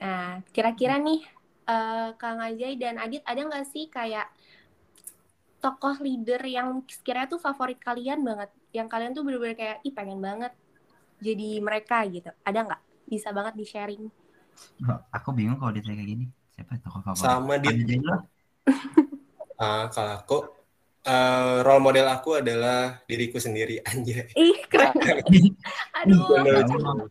Nah, 0.03 0.43
kira-kira 0.51 0.99
nih 0.99 1.23
eh, 1.63 2.09
Kang 2.19 2.43
Ajay 2.43 2.75
dan 2.75 2.99
Adit 2.99 3.23
ada 3.23 3.39
nggak 3.39 3.65
sih 3.71 3.87
kayak 3.87 4.27
tokoh 5.63 5.95
leader 6.03 6.43
yang 6.43 6.83
sekiranya 6.91 7.31
tuh 7.31 7.39
favorit 7.39 7.79
kalian 7.79 8.19
banget, 8.19 8.51
yang 8.75 8.91
kalian 8.91 9.15
tuh 9.15 9.23
bener-bener 9.23 9.55
kayak 9.55 9.77
ih 9.87 9.95
pengen 9.95 10.19
banget 10.19 10.51
jadi 11.23 11.63
mereka 11.63 12.03
gitu. 12.11 12.27
Ada 12.43 12.59
nggak? 12.67 12.81
Bisa 13.07 13.31
banget 13.31 13.55
di 13.55 13.63
sharing. 13.63 14.03
Aku 15.15 15.31
bingung 15.31 15.55
kalau 15.55 15.71
ditanya 15.71 16.03
kayak 16.03 16.09
gini. 16.11 16.25
Siapa 16.51 16.75
tokoh 16.83 16.99
favorit? 16.99 17.23
Sama 17.23 17.55
di 17.55 17.71
Ada 17.71 17.83
dulu. 17.87 18.13
Ah, 19.53 19.85
kalau 19.93 20.13
aku 20.17 20.37
eh, 21.07 21.55
role 21.63 21.79
model 21.79 22.09
aku 22.09 22.41
adalah 22.41 22.99
diriku 23.07 23.39
sendiri 23.39 23.79
anjay. 23.85 24.27
Ih 24.35 24.59
keren. 24.67 24.91
Aduh. 26.03 26.41
Bener. 26.43 26.67
Baru 26.67 26.79
mau- 26.83 27.07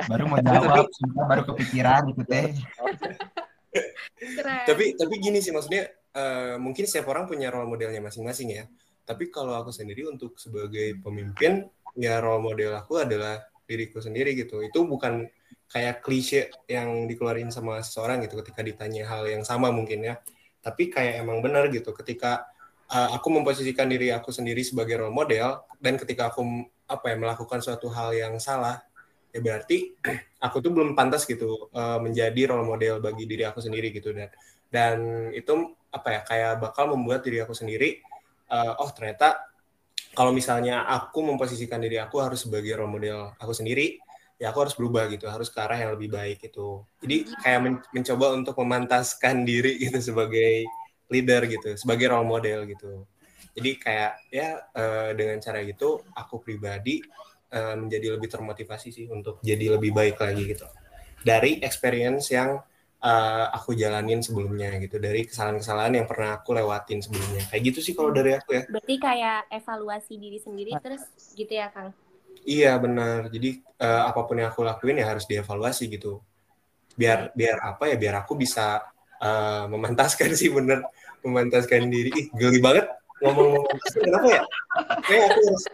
baru 0.00 0.24
mau 0.32 0.38
jawab, 0.40 0.86
baru 1.28 1.42
kepikiran 1.52 2.08
gitu 2.14 2.22
teh. 2.24 2.56
Keren. 4.40 4.64
Tapi 4.64 4.84
tapi 4.96 5.14
gini 5.20 5.38
sih 5.44 5.52
maksudnya 5.52 5.92
eh, 6.14 6.56
mungkin 6.58 6.84
setiap 6.86 7.12
orang 7.14 7.26
punya 7.30 7.50
role 7.50 7.68
modelnya 7.68 8.02
masing-masing 8.02 8.48
ya. 8.54 8.64
Tapi 9.06 9.30
kalau 9.30 9.58
aku 9.58 9.74
sendiri 9.74 10.06
untuk 10.06 10.38
sebagai 10.38 10.98
pemimpin 11.02 11.66
ya 11.98 12.22
role 12.22 12.42
model 12.42 12.78
aku 12.78 13.02
adalah 13.02 13.42
diriku 13.66 13.98
sendiri 13.98 14.34
gitu. 14.38 14.62
Itu 14.62 14.86
bukan 14.86 15.26
kayak 15.70 16.02
klise 16.02 16.50
yang 16.66 17.06
dikeluarin 17.06 17.54
sama 17.54 17.78
seseorang 17.82 18.26
gitu 18.26 18.42
ketika 18.42 18.62
ditanya 18.62 19.06
hal 19.06 19.26
yang 19.26 19.42
sama 19.46 19.70
mungkin 19.70 20.02
ya. 20.06 20.14
Tapi 20.60 20.92
kayak 20.92 21.24
emang 21.24 21.40
benar 21.40 21.70
gitu 21.72 21.90
ketika 21.96 22.50
uh, 22.90 23.08
aku 23.16 23.30
memposisikan 23.30 23.86
diri 23.86 24.10
aku 24.10 24.34
sendiri 24.34 24.60
sebagai 24.66 24.98
role 25.00 25.14
model 25.14 25.62
dan 25.78 25.94
ketika 25.96 26.34
aku 26.34 26.42
apa 26.90 27.14
ya 27.14 27.16
melakukan 27.16 27.62
suatu 27.62 27.86
hal 27.88 28.10
yang 28.12 28.34
salah 28.42 28.82
ya 29.30 29.38
berarti 29.38 29.94
aku 30.46 30.58
tuh 30.58 30.74
belum 30.74 30.98
pantas 30.98 31.22
gitu 31.24 31.70
uh, 31.70 32.02
menjadi 32.02 32.50
role 32.50 32.66
model 32.66 32.98
bagi 32.98 33.24
diri 33.30 33.46
aku 33.46 33.62
sendiri 33.62 33.94
gitu 33.94 34.10
dan 34.10 34.28
dan 34.70 34.96
itu 35.34 35.78
apa 35.90 36.08
ya 36.10 36.20
kayak 36.22 36.52
bakal 36.62 36.94
membuat 36.94 37.26
diri 37.26 37.42
aku 37.42 37.54
sendiri 37.54 38.02
uh, 38.50 38.78
oh 38.78 38.90
ternyata 38.94 39.42
kalau 40.14 40.34
misalnya 40.34 40.86
aku 40.86 41.22
memposisikan 41.22 41.82
diri 41.82 41.98
aku 41.98 42.22
harus 42.22 42.46
sebagai 42.46 42.74
role 42.78 42.90
model 42.90 43.34
aku 43.38 43.54
sendiri 43.54 43.98
ya 44.40 44.54
aku 44.54 44.64
harus 44.64 44.74
berubah 44.78 45.10
gitu 45.12 45.28
harus 45.28 45.52
ke 45.52 45.58
arah 45.60 45.76
yang 45.76 45.92
lebih 45.94 46.10
baik 46.14 46.40
itu 46.46 46.82
jadi 47.02 47.16
kayak 47.42 47.60
men- 47.60 47.84
mencoba 47.92 48.26
untuk 48.34 48.54
memantaskan 48.58 49.42
diri 49.50 49.76
gitu 49.78 49.98
sebagai 50.00 50.66
leader 51.10 51.42
gitu 51.50 51.74
sebagai 51.74 52.06
role 52.08 52.24
model 52.24 52.64
gitu. 52.70 53.04
Jadi 53.50 53.70
kayak 53.82 54.12
ya 54.30 54.62
eh, 54.62 55.10
dengan 55.18 55.42
cara 55.42 55.58
gitu 55.66 56.06
aku 56.14 56.38
pribadi 56.38 57.02
eh, 57.50 57.74
menjadi 57.74 58.14
lebih 58.14 58.30
termotivasi 58.30 58.88
sih 58.94 59.06
untuk 59.10 59.42
jadi 59.42 59.76
lebih 59.76 59.90
baik 59.90 60.16
lagi 60.22 60.54
gitu. 60.54 60.70
Dari 61.20 61.58
experience 61.60 62.30
yang 62.30 62.62
eh, 63.00 63.46
aku 63.56 63.72
jalanin 63.72 64.20
sebelumnya 64.20 64.76
gitu 64.76 65.00
dari 65.00 65.24
kesalahan-kesalahan 65.24 66.04
yang 66.04 66.06
pernah 66.06 66.36
aku 66.36 66.52
lewatin 66.52 67.00
sebelumnya 67.00 67.48
kayak 67.48 67.62
gitu 67.72 67.80
sih 67.80 67.92
kalau 67.96 68.12
dari 68.12 68.36
aku 68.36 68.60
ya 68.60 68.62
Berarti 68.68 68.94
kayak 69.00 69.48
evaluasi 69.48 70.14
diri 70.20 70.38
sendiri 70.38 70.76
terus 70.84 71.02
gitu 71.32 71.52
ya 71.56 71.72
Kang. 71.72 71.96
Iya 72.44 72.72
benar. 72.80 73.28
Jadi 73.28 73.60
eh, 73.60 74.02
apa 74.04 74.20
pun 74.24 74.36
yang 74.40 74.52
aku 74.52 74.64
lakuin 74.64 75.00
ya 75.00 75.06
harus 75.12 75.24
dievaluasi 75.28 75.88
gitu. 75.92 76.20
Biar 76.96 77.32
biar 77.32 77.56
apa 77.60 77.88
ya? 77.88 77.96
Biar 77.96 78.14
aku 78.24 78.36
bisa 78.36 78.84
eh, 79.20 79.64
memantaskan 79.68 80.32
sih 80.40 80.52
bener 80.52 80.84
memantaskan 81.24 81.88
diri. 81.88 82.10
Ih 82.16 82.26
geli 82.32 82.60
banget 82.60 82.88
ngomong 83.20 83.64
memantaskan 83.64 84.00
kenapa 84.08 84.28
ya? 84.28 84.42
Kayak 85.04 85.24
aku 85.32 85.40
harus 85.48 85.64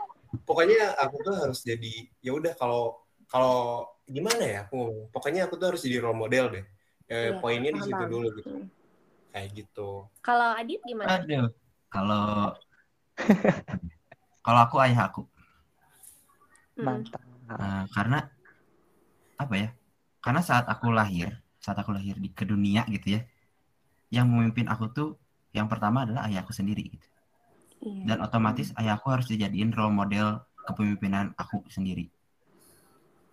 pokoknya 0.43 0.81
aku 0.99 1.17
tuh 1.23 1.35
harus 1.39 1.59
jadi 1.63 1.95
ya 2.23 2.33
udah 2.35 2.53
kalau 2.59 2.99
kalau 3.31 3.87
gimana 4.07 4.43
ya 4.43 4.59
aku. 4.67 5.11
Pokoknya 5.11 5.47
aku 5.47 5.59
tuh 5.59 5.75
harus 5.75 5.83
jadi 5.83 6.03
role 6.03 6.19
model 6.19 6.47
deh. 6.51 6.67
Eh, 7.07 7.31
Iya, 7.31 7.39
poinnya 7.39 7.71
di 7.71 7.81
situ 7.87 8.05
dulu 8.11 8.27
gitu. 8.35 8.51
Hmm. 8.51 8.67
Kayak 9.31 9.49
gitu. 9.55 9.91
Kalau 10.25 10.49
Adit 10.59 10.81
gimana? 10.83 11.23
Aduh. 11.23 11.47
Kalau 11.87 12.25
kalau 14.47 14.61
aku 14.67 14.77
ayah 14.83 15.07
aku. 15.07 15.23
Mm. 16.77 16.85
Mantap. 16.85 17.23
Eh, 17.47 17.85
karena 17.95 18.19
apa 19.39 19.55
ya? 19.55 19.69
Karena 20.19 20.41
saat 20.43 20.67
aku 20.67 20.91
lahir, 20.91 21.31
saat 21.63 21.79
aku 21.79 21.95
lahir 21.95 22.19
di 22.19 22.35
ke 22.35 22.43
dunia 22.43 22.83
gitu 22.91 23.17
ya, 23.17 23.21
yang 24.11 24.27
memimpin 24.27 24.67
aku 24.67 24.91
tuh 24.91 25.09
yang 25.55 25.71
pertama 25.71 26.03
adalah 26.03 26.27
ayahku 26.27 26.51
sendiri 26.51 26.91
gitu. 26.91 27.07
Iya. 27.87 28.03
Dan 28.03 28.19
otomatis 28.27 28.75
ayahku 28.75 29.07
harus 29.15 29.31
dijadiin 29.31 29.71
role 29.71 29.95
model 29.95 30.43
kepemimpinan 30.67 31.31
aku 31.39 31.63
sendiri. 31.71 32.11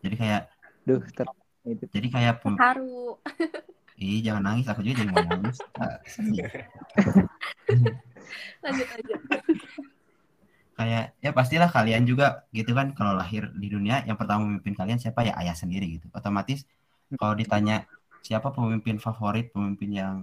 Jadi 0.05 0.15
kayak 0.19 0.51
Duh, 0.85 1.01
ter 1.15 1.25
itu. 1.63 1.85
jadi 1.91 2.07
kayak 2.11 2.35
pem- 2.43 2.59
Haru. 2.59 3.17
Ih, 3.95 4.19
jangan 4.25 4.43
nangis, 4.51 4.67
aku 4.67 4.81
juga 4.83 5.05
jadi 5.05 5.09
mau 5.13 5.21
nangis. 5.23 5.57
Lanjut 8.63 8.87
lanjut. 8.87 9.19
kayak 10.73 11.13
ya 11.21 11.29
pastilah 11.29 11.69
kalian 11.69 12.01
juga 12.01 12.49
gitu 12.49 12.73
kan 12.73 12.97
kalau 12.97 13.13
lahir 13.13 13.53
di 13.53 13.69
dunia 13.69 14.01
yang 14.09 14.17
pertama 14.17 14.41
memimpin 14.49 14.73
kalian 14.73 14.97
siapa 14.97 15.21
ya 15.21 15.37
ayah 15.37 15.53
sendiri 15.53 15.85
gitu 16.01 16.09
otomatis 16.09 16.65
kalau 17.13 17.37
ditanya 17.37 17.85
siapa 18.25 18.49
pemimpin 18.49 18.97
favorit 18.97 19.53
pemimpin 19.53 19.89
yang 19.93 20.15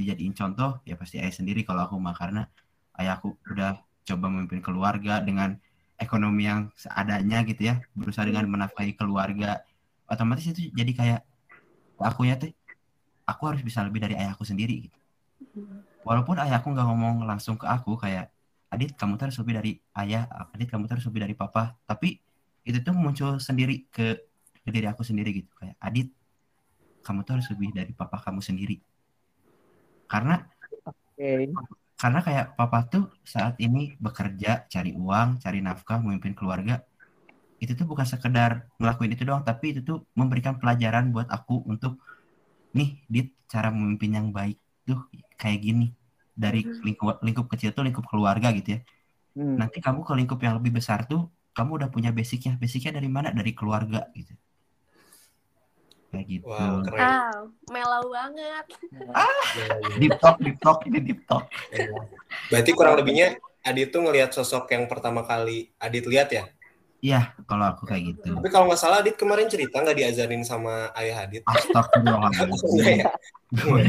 dijadiin 0.00 0.32
contoh 0.32 0.80
ya 0.88 0.96
pasti 0.96 1.20
ayah 1.20 1.34
sendiri 1.34 1.60
kalau 1.60 1.84
aku 1.84 2.00
mah 2.00 2.16
karena 2.16 2.48
ayahku 2.96 3.36
udah 3.52 3.76
coba 4.08 4.26
memimpin 4.32 4.64
keluarga 4.64 5.20
dengan 5.20 5.60
ekonomi 6.00 6.48
yang 6.48 6.72
seadanya 6.72 7.44
gitu 7.44 7.68
ya 7.68 7.74
berusaha 7.92 8.24
dengan 8.24 8.48
menafkahi 8.48 8.96
keluarga 8.96 9.60
otomatis 10.08 10.44
itu 10.48 10.72
jadi 10.72 10.92
kayak 10.96 11.20
aku 12.00 12.26
ya 12.26 12.40
teh 12.40 12.52
aku 13.28 13.42
harus 13.52 13.60
bisa 13.60 13.84
lebih 13.84 14.00
dari 14.00 14.16
ayahku 14.16 14.42
sendiri 14.42 14.88
gitu. 14.88 14.98
Walaupun 16.08 16.40
ayahku 16.40 16.72
nggak 16.72 16.86
ngomong 16.88 17.28
langsung 17.28 17.60
ke 17.60 17.68
aku 17.68 18.00
kayak 18.00 18.32
Adit 18.68 18.92
kamu 19.00 19.16
tuh 19.16 19.32
harus 19.32 19.38
lebih 19.40 19.54
dari 19.56 19.72
ayah 19.96 20.28
Adit 20.52 20.68
kamu 20.68 20.88
tuh 20.88 21.00
harus 21.00 21.06
lebih 21.08 21.20
dari 21.24 21.34
papa. 21.36 21.76
Tapi 21.84 22.20
itu 22.64 22.78
tuh 22.84 22.92
muncul 22.96 23.40
sendiri 23.40 23.88
ke, 23.88 24.16
ke 24.64 24.68
diri 24.72 24.88
aku 24.88 25.04
sendiri 25.04 25.32
gitu. 25.32 25.52
Kayak 25.56 25.76
Adit 25.80 26.08
kamu 27.04 27.24
tuh 27.24 27.32
harus 27.40 27.48
lebih 27.52 27.68
dari 27.76 27.92
papa 27.92 28.20
kamu 28.20 28.40
sendiri. 28.40 28.76
Karena 30.08 30.40
Oke. 30.88 31.52
karena 31.98 32.20
kayak 32.24 32.46
papa 32.56 32.88
tuh 32.88 33.12
saat 33.26 33.60
ini 33.60 33.92
bekerja 34.00 34.70
cari 34.70 34.96
uang 34.96 35.42
cari 35.42 35.58
nafkah 35.60 36.00
memimpin 36.00 36.32
keluarga 36.32 36.80
itu 37.58 37.74
tuh 37.74 37.86
bukan 37.86 38.06
sekedar 38.06 38.70
ngelakuin 38.78 39.12
itu 39.18 39.26
doang 39.26 39.42
tapi 39.42 39.74
itu 39.74 39.82
tuh 39.82 40.06
memberikan 40.14 40.62
pelajaran 40.62 41.10
buat 41.10 41.26
aku 41.26 41.66
untuk 41.66 41.98
nih 42.74 43.02
dit 43.10 43.34
cara 43.50 43.74
memimpin 43.74 44.14
yang 44.14 44.28
baik 44.30 44.58
tuh 44.86 45.08
kayak 45.34 45.60
gini. 45.64 45.90
Dari 46.38 46.62
lingkup 46.62 47.18
lingkup 47.18 47.50
kecil 47.50 47.74
tuh 47.74 47.82
lingkup 47.82 48.06
keluarga 48.06 48.54
gitu 48.54 48.78
ya. 48.78 48.80
Hmm. 49.38 49.54
nanti 49.54 49.78
kamu 49.78 50.02
ke 50.02 50.12
lingkup 50.18 50.40
yang 50.42 50.58
lebih 50.58 50.82
besar 50.82 51.06
tuh 51.06 51.30
kamu 51.54 51.82
udah 51.82 51.88
punya 51.90 52.10
basicnya. 52.14 52.54
Basicnya 52.58 52.94
dari 52.94 53.10
mana? 53.10 53.34
Dari 53.34 53.50
keluarga 53.54 54.06
gitu. 54.14 54.34
Kayak 56.14 56.26
gitu. 56.30 56.46
Wow, 56.46 56.86
keren. 56.86 57.02
Wow, 57.02 57.40
melau 57.70 58.04
banget. 58.06 58.66
deep 60.00 60.14
talk 60.22 60.38
deep 60.38 60.58
talk 60.62 60.78
ini 60.86 60.98
deep 61.02 61.20
talk. 61.26 61.50
Berarti 62.50 62.70
kurang 62.70 63.02
lebihnya 63.02 63.38
Adit 63.66 63.90
tuh 63.90 64.00
ngelihat 64.06 64.32
sosok 64.32 64.70
yang 64.72 64.86
pertama 64.86 65.26
kali 65.26 65.74
Adit 65.82 66.06
lihat 66.06 66.30
ya. 66.30 66.46
Iya 66.98 67.32
kalau 67.46 67.70
aku 67.72 67.86
kayak 67.86 68.02
gitu 68.14 68.34
Tapi 68.36 68.48
kalau 68.50 68.66
nggak 68.68 68.80
salah 68.80 68.98
Adit 69.00 69.14
kemarin 69.14 69.46
cerita 69.46 69.78
nggak 69.78 69.98
diajarin 69.98 70.42
sama 70.42 70.90
ayah 70.98 71.24
Adit. 71.26 71.42
Astagfirullahaladzim. 71.46 72.82
ya? 73.02 73.06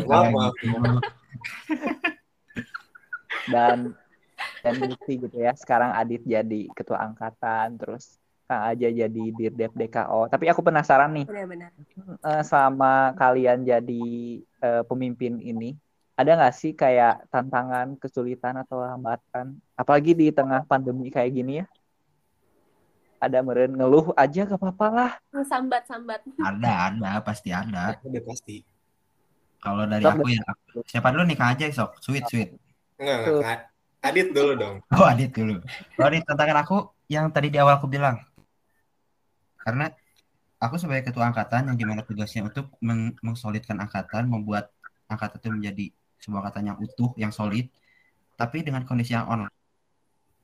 Maaf, 0.06 0.28
maaf. 0.32 0.54
dan 3.50 3.78
dan 4.62 4.74
bukti 4.80 5.20
gitu 5.20 5.36
ya 5.36 5.52
sekarang 5.56 5.92
Adit 5.96 6.24
jadi 6.24 6.70
ketua 6.76 7.02
angkatan 7.02 7.80
terus 7.80 8.20
Kang 8.50 8.66
Aja 8.66 8.90
jadi 8.90 9.24
Dirdep 9.30 9.74
DKO 9.78 10.26
tapi 10.28 10.50
aku 10.50 10.66
penasaran 10.66 11.14
nih 11.14 11.26
Benar-benar. 11.30 11.70
eh, 12.24 12.44
selama 12.44 13.14
kalian 13.14 13.62
jadi 13.62 14.06
eh, 14.42 14.84
pemimpin 14.86 15.38
ini 15.38 15.78
ada 16.20 16.36
nggak 16.36 16.56
sih 16.56 16.72
kayak 16.76 17.30
tantangan 17.32 17.96
kesulitan 17.96 18.60
atau 18.60 18.84
hambatan 18.84 19.56
apalagi 19.78 20.12
di 20.12 20.28
tengah 20.36 20.66
pandemi 20.68 21.08
kayak 21.08 21.32
gini 21.32 21.64
ya 21.64 21.66
ada 23.20 23.40
meren 23.44 23.76
ngeluh 23.76 24.16
aja 24.16 24.48
gak 24.48 24.56
apa-apa 24.56 24.88
lah. 24.90 25.12
Sambat-sambat. 25.44 26.24
ada 26.40 26.72
ada 26.90 27.12
pasti 27.20 27.52
ada. 27.52 28.00
Udah 28.02 28.24
pasti. 28.24 28.58
kalau 29.60 29.84
dari 29.84 30.08
Sok, 30.08 30.16
aku 30.16 30.28
ya 30.32 30.44
siapa 30.88 31.12
dulu 31.12 31.28
nih 31.28 31.36
kang 31.36 31.52
aja 31.52 31.68
sok 31.68 32.00
sweet 32.00 32.24
sweet. 32.32 32.56
Enggak. 32.96 33.68
Adit 34.00 34.32
dulu 34.32 34.56
dong. 34.56 34.76
oh 34.96 35.04
adit 35.04 35.36
dulu. 35.36 35.60
Adit 36.00 36.24
tantangan 36.24 36.64
aku 36.64 36.96
yang 37.12 37.28
tadi 37.28 37.52
di 37.52 37.60
awal 37.60 37.76
aku 37.76 37.92
bilang. 37.92 38.24
Karena 39.60 39.92
aku 40.64 40.80
sebagai 40.80 41.12
ketua 41.12 41.28
angkatan 41.28 41.68
yang 41.68 41.76
di 41.76 41.84
mana 41.84 42.08
tugasnya 42.08 42.48
untuk 42.48 42.72
meng- 42.80 43.20
mengsolidkan 43.20 43.76
angkatan 43.84 44.32
membuat 44.32 44.72
angkatan 45.12 45.44
itu 45.44 45.50
menjadi 45.52 45.86
sebuah 46.24 46.40
angkatan 46.48 46.64
yang 46.72 46.78
utuh 46.80 47.12
yang 47.20 47.36
solid. 47.36 47.68
Tapi 48.40 48.64
dengan 48.64 48.88
kondisi 48.88 49.12
yang 49.12 49.28
online 49.28 49.59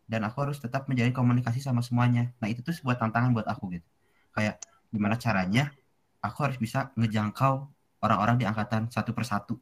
dan 0.06 0.22
aku 0.26 0.46
harus 0.46 0.58
tetap 0.62 0.86
menjalin 0.86 1.12
komunikasi 1.12 1.60
sama 1.62 1.82
semuanya 1.82 2.30
nah 2.38 2.48
itu 2.50 2.62
tuh 2.62 2.74
sebuah 2.74 2.98
tantangan 3.02 3.34
buat 3.34 3.48
aku 3.50 3.74
gitu 3.78 3.88
kayak 4.32 4.62
gimana 4.94 5.18
caranya 5.18 5.74
aku 6.22 6.46
harus 6.46 6.58
bisa 6.58 6.94
ngejangkau 6.98 7.68
orang-orang 8.02 8.36
di 8.42 8.46
angkatan 8.46 8.90
satu 8.90 9.12
persatu 9.12 9.58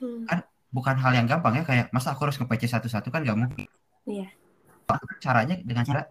Hmm. 0.00 0.24
bukan 0.72 0.96
hal 0.96 1.12
yang 1.12 1.28
gampang 1.28 1.60
ya 1.60 1.64
kayak 1.66 1.86
masa 1.92 2.16
aku 2.16 2.24
harus 2.24 2.40
nge-PC 2.40 2.72
satu-satu 2.72 3.12
kan 3.12 3.20
gak 3.20 3.36
mungkin 3.36 3.68
Iya. 4.08 4.32
caranya 5.20 5.60
dengan 5.60 5.84
cara 5.84 6.08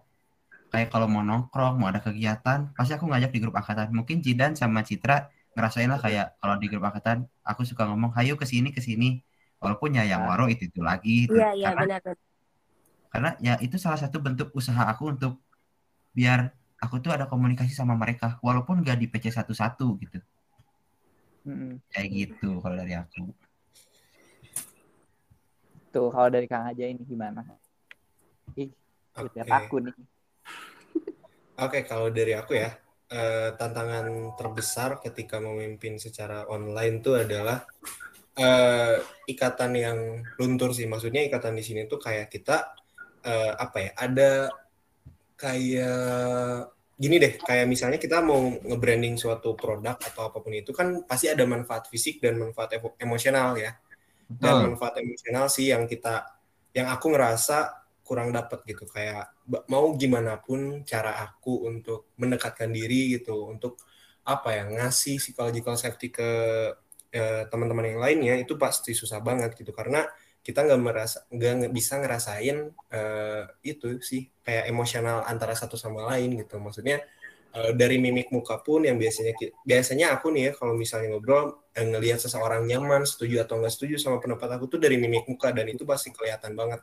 kayak 0.70 0.94
kalau 0.94 1.10
mau 1.10 1.26
nongkrong 1.26 1.74
mau 1.74 1.90
ada 1.90 1.98
kegiatan 1.98 2.70
pasti 2.78 2.94
aku 2.94 3.10
ngajak 3.10 3.34
di 3.34 3.42
grup 3.42 3.58
angkatan 3.58 3.90
mungkin 3.90 4.22
Jidan 4.22 4.54
sama 4.54 4.86
Citra 4.86 5.26
ngerasain 5.58 5.90
lah 5.90 5.98
kayak 5.98 6.38
kalau 6.38 6.54
di 6.62 6.70
grup 6.70 6.86
angkatan 6.86 7.26
aku 7.42 7.66
suka 7.66 7.82
ngomong 7.90 8.14
hayu 8.14 8.38
ke 8.38 8.46
sini 8.46 8.70
ke 8.70 8.78
sini 8.78 9.18
walaupun 9.58 9.98
ya 9.98 10.06
yang 10.06 10.22
Ah. 10.22 10.38
waro 10.38 10.46
itu 10.46 10.70
itu 10.70 10.80
lagi 10.86 11.26
gitu. 11.26 11.34
Iya, 11.34 11.50
iya 11.58 11.68
karena, 11.74 11.98
benar. 11.98 12.14
Karena 13.10 13.34
ya 13.42 13.58
itu 13.58 13.76
salah 13.76 13.98
satu 13.98 14.22
bentuk 14.22 14.54
usaha 14.54 14.86
aku 14.86 15.12
untuk 15.18 15.42
biar 16.14 16.54
aku 16.78 17.02
tuh 17.02 17.12
ada 17.12 17.26
komunikasi 17.26 17.74
sama 17.74 17.98
mereka 17.98 18.38
walaupun 18.40 18.80
gak 18.86 18.98
di 18.98 19.06
PC 19.10 19.34
satu-satu 19.34 19.86
gitu. 20.00 20.18
Mm-mm. 21.40 21.80
kayak 21.88 22.08
gitu 22.12 22.60
kalau 22.60 22.76
dari 22.76 22.94
aku. 22.94 23.32
Tuh 25.90 26.08
kalau 26.12 26.28
dari 26.28 26.46
Kang 26.46 26.68
Aja 26.68 26.84
ini 26.86 27.02
gimana? 27.02 27.42
Ih 28.54 28.70
lihat 29.34 29.48
aku 29.48 29.82
nih. 29.82 29.96
Oke, 31.60 31.84
kalau 31.84 32.08
dari 32.08 32.32
aku 32.32 32.56
ya, 32.56 32.72
eh, 33.12 33.52
tantangan 33.56 34.36
terbesar 34.36 35.00
ketika 35.04 35.36
memimpin 35.42 36.00
secara 36.00 36.48
online 36.48 37.04
tuh 37.04 37.20
adalah 37.20 37.64
eh, 38.36 38.96
ikatan 39.28 39.72
yang 39.76 39.98
luntur 40.40 40.72
sih. 40.72 40.88
Maksudnya 40.88 41.24
ikatan 41.26 41.56
di 41.56 41.64
sini 41.64 41.84
tuh 41.84 42.00
kayak 42.00 42.32
kita 42.32 42.79
eh, 43.24 43.52
apa 43.56 43.78
ya? 43.80 43.90
Ada 43.96 44.30
kayak 45.36 46.68
gini 47.00 47.16
deh, 47.16 47.40
kayak 47.40 47.64
misalnya 47.64 47.96
kita 47.96 48.20
mau 48.20 48.40
nge-branding 48.60 49.16
suatu 49.16 49.56
produk 49.56 49.96
atau 49.96 50.28
apa 50.28 50.38
pun 50.44 50.52
itu 50.52 50.70
kan 50.76 51.00
pasti 51.08 51.32
ada 51.32 51.48
manfaat 51.48 51.88
fisik 51.88 52.20
dan 52.20 52.36
manfaat 52.36 52.76
emo- 52.76 52.96
emosional 53.00 53.56
ya. 53.56 53.72
Dan 54.28 54.60
Betul. 54.60 54.64
manfaat 54.72 54.94
emosional 55.00 55.46
sih 55.48 55.72
yang 55.72 55.88
kita 55.88 56.24
yang 56.76 56.86
aku 56.92 57.10
ngerasa 57.12 57.80
kurang 58.10 58.34
dapat 58.34 58.66
gitu 58.66 58.90
kayak 58.90 59.30
mau 59.70 59.94
gimana 59.94 60.42
pun 60.42 60.82
cara 60.82 61.22
aku 61.22 61.70
untuk 61.70 62.10
mendekatkan 62.18 62.66
diri 62.74 63.14
gitu 63.14 63.46
untuk 63.46 63.78
apa 64.26 64.50
ya 64.50 64.64
ngasih 64.66 65.22
psychological 65.22 65.78
safety 65.78 66.10
ke 66.10 66.30
eh, 67.14 67.42
teman-teman 67.46 67.86
yang 67.86 68.00
lainnya 68.02 68.34
itu 68.42 68.58
pasti 68.58 68.98
susah 68.98 69.22
banget 69.22 69.54
gitu 69.54 69.70
karena 69.70 70.06
kita 70.40 70.64
nggak 70.64 70.80
merasa 70.80 71.18
nggak 71.28 71.72
bisa 71.72 72.00
ngerasain 72.00 72.56
eh, 72.90 73.42
itu 73.62 74.00
sih 74.00 74.32
kayak 74.40 74.72
emosional 74.72 75.22
antara 75.28 75.52
satu 75.52 75.76
sama 75.76 76.08
lain 76.10 76.40
gitu 76.40 76.56
maksudnya 76.56 77.04
eh, 77.52 77.72
dari 77.76 78.00
mimik 78.00 78.32
muka 78.32 78.56
pun 78.64 78.82
yang 78.88 78.96
biasanya 78.96 79.36
biasanya 79.62 80.06
aku 80.16 80.32
nih 80.32 80.42
ya 80.48 80.52
kalau 80.56 80.74
misalnya 80.74 81.12
ngobrol 81.12 81.60
eh, 81.76 81.84
ngelihat 81.84 82.18
seseorang 82.24 82.64
nyaman 82.64 83.04
setuju 83.04 83.44
atau 83.44 83.60
nggak 83.60 83.72
setuju 83.74 83.94
sama 84.00 84.16
pendapat 84.22 84.48
aku 84.56 84.64
tuh 84.72 84.78
dari 84.80 84.96
mimik 84.96 85.28
muka 85.28 85.52
dan 85.52 85.68
itu 85.68 85.84
pasti 85.84 86.08
kelihatan 86.10 86.56
banget 86.56 86.80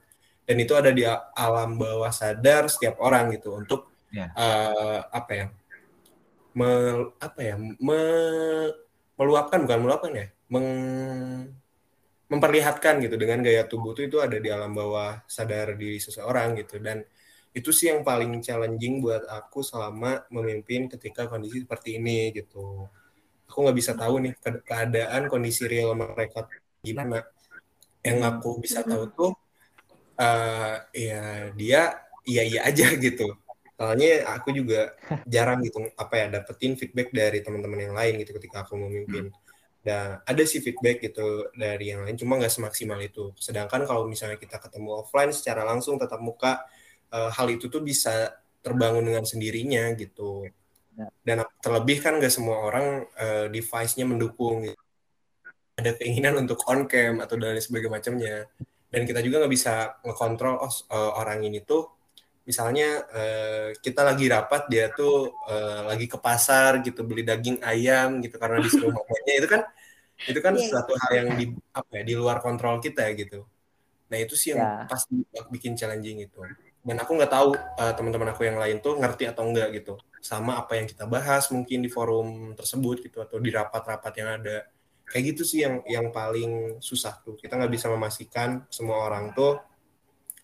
dan 0.47 0.55
itu 0.61 0.73
ada 0.77 0.91
di 0.93 1.03
alam 1.35 1.75
bawah 1.75 2.13
sadar 2.13 2.69
setiap 2.71 3.01
orang 3.01 3.33
gitu 3.35 3.57
untuk 3.57 3.89
Ya. 4.07 4.31
eh, 4.39 4.99
apa 5.11 5.31
ya 5.35 5.45
me- 6.57 7.11
apa 7.19 7.39
ya 7.43 7.55
me- 7.59 8.73
meluapkan 9.19 9.65
bukan 9.65 9.79
meluapkan 9.83 10.11
ya 10.15 10.27
meng- 10.49 11.51
memperlihatkan 12.27 12.99
gitu 13.03 13.15
dengan 13.15 13.39
gaya 13.45 13.63
tubuh 13.71 13.95
itu 13.95 14.01
itu 14.11 14.17
ada 14.19 14.37
di 14.43 14.49
alam 14.51 14.71
bawah 14.75 15.23
sadar 15.27 15.75
diri 15.79 15.99
seseorang 15.99 16.59
gitu. 16.59 16.75
Dan 16.83 17.03
itu 17.55 17.69
sih 17.71 17.87
yang 17.91 18.01
paling 18.03 18.43
challenging 18.45 18.99
buat 19.03 19.23
aku 19.27 19.59
selama 19.63 20.27
memimpin 20.35 20.91
ketika 20.91 21.25
kondisi 21.31 21.63
seperti 21.63 21.97
ini 21.99 22.35
gitu. 22.35 22.87
Aku 23.49 23.57
nggak 23.63 23.77
bisa 23.79 23.93
tahu 23.95 24.15
nih 24.23 24.33
ke- 24.43 24.63
keadaan 24.67 25.23
kondisi 25.31 25.63
real 25.71 25.95
mereka 25.95 26.47
gimana. 26.83 27.23
Yang 28.05 28.19
aku 28.29 28.49
bisa 28.63 28.81
tahu 28.87 29.05
tuh 29.17 29.31
eh 30.17 30.75
ya 30.93 31.21
dia 31.59 31.81
iya 32.29 32.41
iya 32.49 32.59
aja 32.69 32.85
gitu. 33.05 33.23
Soalnya 33.77 34.25
aku 34.35 34.49
juga 34.59 34.93
jarang 35.33 35.59
gitu 35.65 35.77
apa 36.03 36.13
ya 36.21 36.25
dapetin 36.35 36.73
feedback 36.79 37.09
dari 37.13 37.39
teman-teman 37.45 37.79
yang 37.85 37.95
lain 37.99 38.13
gitu 38.21 38.31
ketika 38.37 38.65
aku 38.65 38.73
memimpin 38.79 39.29
dan 39.88 40.19
ada 40.28 40.43
sih 40.43 40.60
feedback 40.60 41.00
gitu 41.00 41.47
dari 41.56 41.95
yang 41.95 42.04
lain 42.04 42.19
cuma 42.19 42.36
nggak 42.36 42.52
semaksimal 42.52 43.00
itu 43.00 43.32
sedangkan 43.39 43.88
kalau 43.88 44.04
misalnya 44.04 44.36
kita 44.36 44.60
ketemu 44.60 45.00
offline 45.00 45.32
secara 45.32 45.63
langsung 45.63 45.95
tatap 45.95 46.19
muka 46.19 46.67
eh, 47.15 47.32
hal 47.32 47.47
itu 47.47 47.71
tuh 47.71 47.80
bisa 47.80 48.36
terbangun 48.60 49.08
dengan 49.08 49.23
sendirinya 49.23 49.95
gitu 49.95 50.43
Ya. 50.97 51.13
dan 51.21 51.45
terlebih 51.62 52.02
kan 52.02 52.17
nggak 52.17 52.34
semua 52.34 52.58
orang 52.58 53.06
eh, 53.21 53.54
device-nya 53.54 54.10
mendukung 54.10 54.65
gitu. 54.65 54.82
ada 55.78 55.93
keinginan 55.93 56.41
untuk 56.41 56.58
on 56.65 56.89
cam 56.89 57.21
atau 57.21 57.38
dan 57.38 57.62
sebagainya 57.62 57.93
macamnya 57.93 58.36
dan 58.89 59.06
kita 59.06 59.21
juga 59.21 59.45
nggak 59.45 59.54
bisa 59.54 60.02
ngekontrol 60.02 60.58
oh 60.58 60.73
eh, 60.73 61.12
orang 61.21 61.45
ini 61.45 61.62
tuh 61.62 61.86
misalnya 62.50 63.04
kita 63.84 64.08
lagi 64.08 64.26
rapat 64.32 64.71
dia 64.71 64.88
tuh 64.88 65.36
lagi 65.84 66.08
ke 66.08 66.15
pasar 66.15 66.80
gitu 66.80 67.04
beli 67.04 67.19
daging 67.19 67.60
ayam 67.60 68.23
gitu 68.23 68.39
karena 68.39 68.63
disuruh 68.63 68.88
mamanya 68.95 69.34
itu 69.36 69.47
kan 69.52 69.67
itu 70.25 70.39
kan 70.41 70.53
Iya, 70.53 70.60
iya. 70.60 70.65
sesuatu 70.65 70.93
hal 70.97 71.12
yang 71.13 71.30
di 71.38 71.45
apa 71.69 71.91
ya 72.01 72.03
di 72.03 72.13
luar 72.17 72.41
kontrol 72.41 72.82
kita 72.82 73.06
gitu. 73.13 73.45
Nah 74.10 74.17
itu 74.17 74.34
sih 74.34 74.56
yang 74.58 74.63
Ya. 74.63 74.71
pasti 74.89 75.13
bikin 75.53 75.77
challenging 75.77 76.25
itu. 76.25 76.39
Dan 76.82 76.97
aku 76.97 77.13
nggak 77.19 77.30
tahu 77.30 77.53
eh, 77.53 77.93
teman-teman 77.93 78.34
aku 78.34 78.47
yang 78.47 78.58
lain 78.58 78.82
tuh 78.82 78.97
ngerti 78.97 79.30
atau 79.30 79.45
enggak 79.45 79.69
gitu. 79.77 79.99
Sama 80.23 80.58
apa 80.58 80.80
yang 80.80 80.88
kita 80.89 81.06
bahas 81.06 81.51
mungkin 81.53 81.86
di 81.86 81.89
forum 81.91 82.58
tersebut 82.58 83.06
gitu 83.06 83.21
atau 83.21 83.38
di 83.38 83.51
rapat-rapat 83.53 84.13
yang 84.17 84.30
ada. 84.41 84.58
Kayak 85.08 85.23
gitu 85.36 85.43
sih 85.45 85.60
yang 85.63 85.84
yang 85.88 86.10
paling 86.10 86.82
susah 86.82 87.19
tuh. 87.21 87.36
Kita 87.38 87.56
nggak 87.60 87.71
bisa 87.71 87.88
memastikan 87.91 88.63
semua 88.71 89.06
orang 89.06 89.36
tuh 89.36 89.60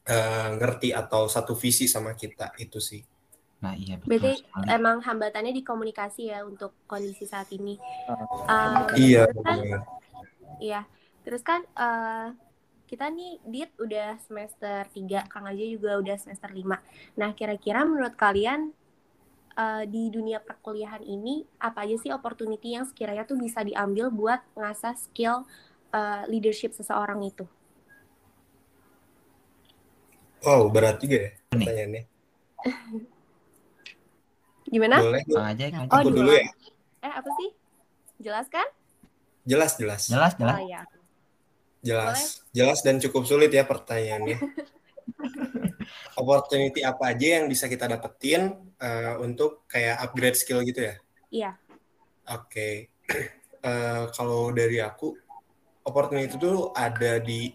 eh, 0.04 0.50
ngerti 0.60 0.92
atau 0.92 1.32
satu 1.32 1.56
visi 1.56 1.88
sama 1.88 2.12
kita. 2.14 2.52
Itu 2.60 2.84
sih 2.84 3.00
nah 3.63 3.73
iya 3.80 3.95
betul 3.95 4.12
Berarti 4.19 4.34
sekali. 4.43 4.67
emang 4.67 4.97
hambatannya 4.99 5.54
di 5.56 5.63
komunikasi 5.63 6.21
ya 6.36 6.43
untuk 6.43 6.76
kondisi 6.84 7.23
saat 7.23 7.47
ini. 7.56 7.80
Um, 8.52 8.91
iya 8.99 9.23
terus 9.32 9.39
kan, 9.47 9.58
iya. 10.60 10.82
Terus 11.23 11.41
kan 11.47 11.63
eh, 11.63 12.28
kita 12.91 13.08
nih 13.08 13.39
Dit 13.47 13.71
udah 13.80 14.19
semester 14.19 14.84
3, 14.91 15.32
Kang 15.32 15.47
Aja 15.47 15.63
juga 15.63 15.95
udah 15.95 16.19
semester 16.19 16.52
5. 16.52 16.76
Nah, 17.15 17.32
kira-kira 17.32 17.88
menurut 17.88 18.19
kalian 18.19 18.76
eh, 19.56 19.84
di 19.88 20.12
dunia 20.12 20.43
perkuliahan 20.43 20.99
ini 20.99 21.47
apa 21.63 21.88
aja 21.88 21.95
sih 21.95 22.12
opportunity 22.12 22.76
yang 22.76 22.84
sekiranya 22.84 23.23
tuh 23.23 23.39
bisa 23.39 23.63
diambil 23.63 24.12
buat 24.12 24.43
ngasah 24.60 24.99
skill 24.99 25.47
eh, 25.95 26.28
leadership 26.28 26.76
seseorang 26.76 27.23
itu? 27.23 27.47
wow 30.43 30.67
berat 30.67 30.99
juga 30.99 31.17
ya 31.23 31.32
pertanyaannya 31.56 32.04
Gimana? 34.74 34.98
boleh 34.98 35.22
aja 35.30 35.66
Kang 35.70 35.86
Oh, 35.94 36.02
aku 36.02 36.10
dulu 36.10 36.34
ya 36.34 36.50
Eh, 37.04 37.12
apa 37.12 37.30
sih? 37.36 37.50
Jelas 38.24 38.48
kan? 38.48 38.64
Jelas, 39.44 39.76
jelas. 39.76 40.08
Jelas, 40.08 40.34
jelas. 40.40 40.56
Oh 40.56 40.64
ya. 40.64 40.82
Jelas. 41.84 42.20
Jelas 42.56 42.80
dan 42.80 42.96
cukup 43.04 43.28
sulit 43.28 43.52
ya 43.52 43.68
pertanyaannya. 43.68 44.40
Opportunity 46.20 46.80
apa 46.80 47.12
aja 47.12 47.44
yang 47.44 47.52
bisa 47.52 47.68
kita 47.68 47.92
dapetin 47.92 48.56
uh, 48.80 49.20
untuk 49.20 49.68
kayak 49.68 50.00
upgrade 50.00 50.40
skill 50.40 50.64
gitu 50.64 50.88
ya? 50.88 50.96
Iya. 51.28 51.52
Oke. 52.32 52.88
Uh, 53.60 54.08
kalau 54.16 54.56
dari 54.56 54.80
aku, 54.80 55.12
opportunity 55.84 56.32
itu 56.32 56.72
ada 56.72 57.20
di 57.20 57.52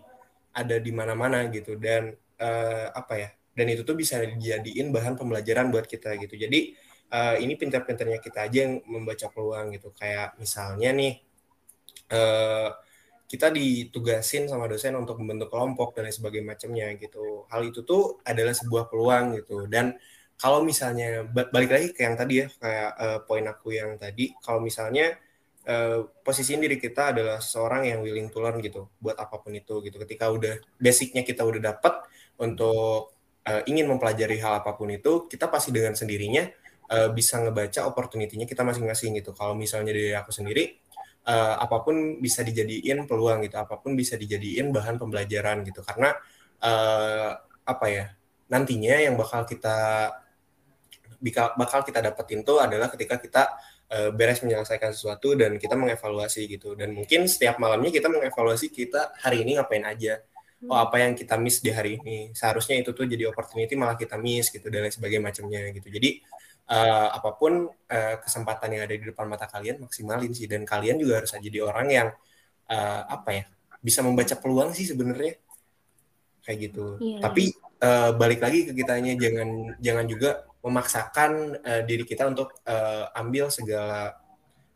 ada 0.52 0.76
di 0.76 0.92
mana-mana 0.92 1.48
gitu 1.48 1.80
dan 1.80 2.12
uh, 2.36 2.86
apa 2.92 3.14
ya? 3.16 3.30
Dan 3.56 3.72
itu 3.72 3.80
tuh 3.80 3.96
bisa 3.96 4.20
dijadiin 4.20 4.92
bahan 4.92 5.16
pembelajaran 5.16 5.72
buat 5.72 5.88
kita 5.88 6.20
gitu. 6.20 6.36
Jadi 6.36 6.76
uh, 7.12 7.36
ini 7.40 7.54
pinter-pinternya 7.56 8.18
kita 8.20 8.48
aja 8.48 8.58
yang 8.68 8.80
membaca 8.88 9.26
peluang 9.28 9.74
gitu. 9.76 9.92
Kayak 9.96 10.36
misalnya 10.36 10.90
nih. 10.92 11.14
Uh, 12.08 12.72
kita 13.28 13.52
ditugasin 13.52 14.48
sama 14.48 14.64
dosen 14.64 14.96
untuk 14.96 15.20
membentuk 15.20 15.52
kelompok 15.52 15.92
dan 15.92 16.08
lain 16.08 16.16
sebagainya 16.16 16.48
macamnya 16.48 16.88
gitu. 16.96 17.44
Hal 17.52 17.60
itu 17.68 17.84
tuh 17.84 18.24
adalah 18.24 18.56
sebuah 18.56 18.88
peluang 18.88 19.36
gitu. 19.36 19.68
Dan 19.68 20.00
kalau 20.40 20.64
misalnya 20.64 21.28
balik 21.28 21.68
lagi 21.68 21.88
ke 21.92 22.08
yang 22.08 22.16
tadi 22.16 22.40
ya 22.40 22.48
kayak 22.56 22.90
uh, 22.96 23.18
poin 23.28 23.44
aku 23.44 23.76
yang 23.76 24.00
tadi, 24.00 24.32
kalau 24.40 24.64
misalnya 24.64 25.20
uh, 25.68 26.08
posisi 26.24 26.56
diri 26.56 26.80
kita 26.80 27.12
adalah 27.12 27.36
seorang 27.36 27.92
yang 27.92 28.00
willing 28.00 28.32
to 28.32 28.40
learn 28.40 28.64
gitu, 28.64 28.88
buat 28.96 29.20
apa 29.20 29.36
pun 29.36 29.52
itu 29.52 29.84
gitu. 29.84 30.00
Ketika 30.00 30.32
udah 30.32 30.56
basicnya 30.80 31.20
kita 31.20 31.44
udah 31.44 31.76
dapat 31.76 32.00
untuk 32.40 33.12
uh, 33.44 33.62
ingin 33.68 33.92
mempelajari 33.92 34.40
hal 34.40 34.64
apa 34.64 34.72
pun 34.72 34.88
itu, 34.88 35.28
kita 35.28 35.52
pasti 35.52 35.68
dengan 35.68 35.92
sendirinya 35.92 36.48
uh, 36.90 37.08
bisa 37.12 37.40
ngebaca 37.40 37.84
opportunity-nya 37.88 38.48
kita 38.48 38.64
masing-masing 38.64 39.16
gitu. 39.20 39.36
Kalau 39.36 39.52
misalnya 39.54 39.92
dari 39.92 40.12
aku 40.16 40.32
sendiri, 40.32 40.76
uh, 41.28 41.54
apa 41.60 41.84
pun 41.84 42.18
bisa 42.18 42.40
dijadiin 42.40 43.04
peluang 43.04 43.44
gitu, 43.44 43.56
apa 43.60 43.76
pun 43.78 43.92
bisa 43.94 44.16
dijadiin 44.16 44.72
bahan 44.72 44.96
pembelajaran 44.96 45.64
gitu. 45.68 45.84
Karena 45.84 46.16
uh, 46.64 47.30
apa 47.68 47.86
ya? 47.88 48.06
Nantinya 48.48 48.96
yang 48.96 49.14
bakal 49.20 49.44
kita 49.44 50.08
bakal 51.58 51.82
kita 51.82 51.98
dapetin 51.98 52.46
tuh 52.46 52.62
adalah 52.62 52.86
ketika 52.94 53.18
kita 53.18 53.42
uh, 53.90 54.10
beres 54.14 54.40
menyelesaikan 54.40 54.94
sesuatu 54.94 55.34
dan 55.36 55.60
kita 55.60 55.76
mengevaluasi 55.76 56.48
gitu. 56.48 56.72
Dan 56.78 56.96
mungkin 56.96 57.28
setiap 57.28 57.60
malamnya 57.60 57.92
kita 57.92 58.08
mengevaluasi 58.08 58.72
kita 58.72 59.18
hari 59.20 59.44
ini 59.44 59.58
ngapain 59.60 59.84
aja. 59.84 60.22
Oh 60.66 60.74
apa 60.74 60.98
yang 60.98 61.14
kita 61.14 61.38
miss 61.38 61.62
di 61.62 61.70
hari 61.70 62.02
ini. 62.02 62.34
Seharusnya 62.34 62.82
itu 62.82 62.90
tuh 62.90 63.06
jadi 63.06 63.30
opportunity 63.30 63.78
malah 63.78 63.94
kita 63.94 64.18
miss 64.18 64.50
gitu 64.50 64.66
dan 64.66 64.86
lain 64.86 64.90
sebagainya 64.90 65.22
macamnya 65.22 65.70
gitu. 65.70 65.86
Jadi 65.86 66.18
uh, 66.68 67.08
apa 67.16 67.30
pun 67.34 67.66
uh, 67.68 68.16
kesempatan 68.20 68.68
yang 68.76 68.82
ada 68.84 68.94
di 68.94 69.04
depan 69.08 69.26
mata 69.26 69.48
kalian 69.48 69.82
maksimalin 69.82 70.32
sih. 70.36 70.46
Dan 70.46 70.68
kalian 70.68 71.00
juga 71.00 71.24
harus 71.24 71.32
jadi 71.32 71.64
orang 71.64 71.88
yang 71.88 72.08
uh, 72.68 73.02
apa 73.08 73.30
ya 73.32 73.44
bisa 73.80 74.04
membaca 74.04 74.36
peluang 74.36 74.76
sih 74.76 74.84
sebenarnya. 74.84 75.40
Kayak 76.44 76.58
gitu. 76.72 76.96
Yeah. 76.96 77.20
tapi 77.20 77.52
uh, 77.84 78.16
balik 78.16 78.40
lagi 78.40 78.64
ke 78.64 78.72
kitanya 78.72 79.12
jangan 79.20 79.76
jangan 79.84 80.04
juga 80.08 80.48
memaksakan 80.64 81.30
uh, 81.60 81.82
diri 81.84 82.08
kita 82.08 82.24
untuk 82.24 82.56
uh, 82.64 83.12
ambil 83.20 83.52
segala 83.52 84.16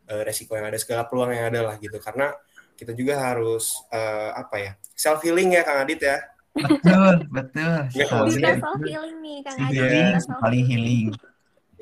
uh, 0.05 0.21
resiko 0.21 0.53
yang 0.53 0.69
ada 0.69 0.77
segala 0.77 1.09
peluang 1.09 1.33
yang 1.33 1.49
ada 1.49 1.73
lah 1.73 1.75
gitu. 1.81 1.97
Karena 1.97 2.29
kita 2.77 2.93
juga 2.93 3.21
harus 3.21 3.73
uh, 3.89 4.37
apa 4.37 4.55
ya 4.57 4.71
self 4.93 5.21
healing 5.25 5.57
ya 5.57 5.65
kang 5.65 5.81
Adit 5.81 6.01
ya. 6.01 6.17
Betul 6.53 7.25
betul. 7.33 7.77
Self 7.89 8.81
healing 8.85 9.17
nih 9.21 9.37
kang 9.41 9.57
Adit 9.65 10.21
paling 10.41 10.63
healing 10.69 11.09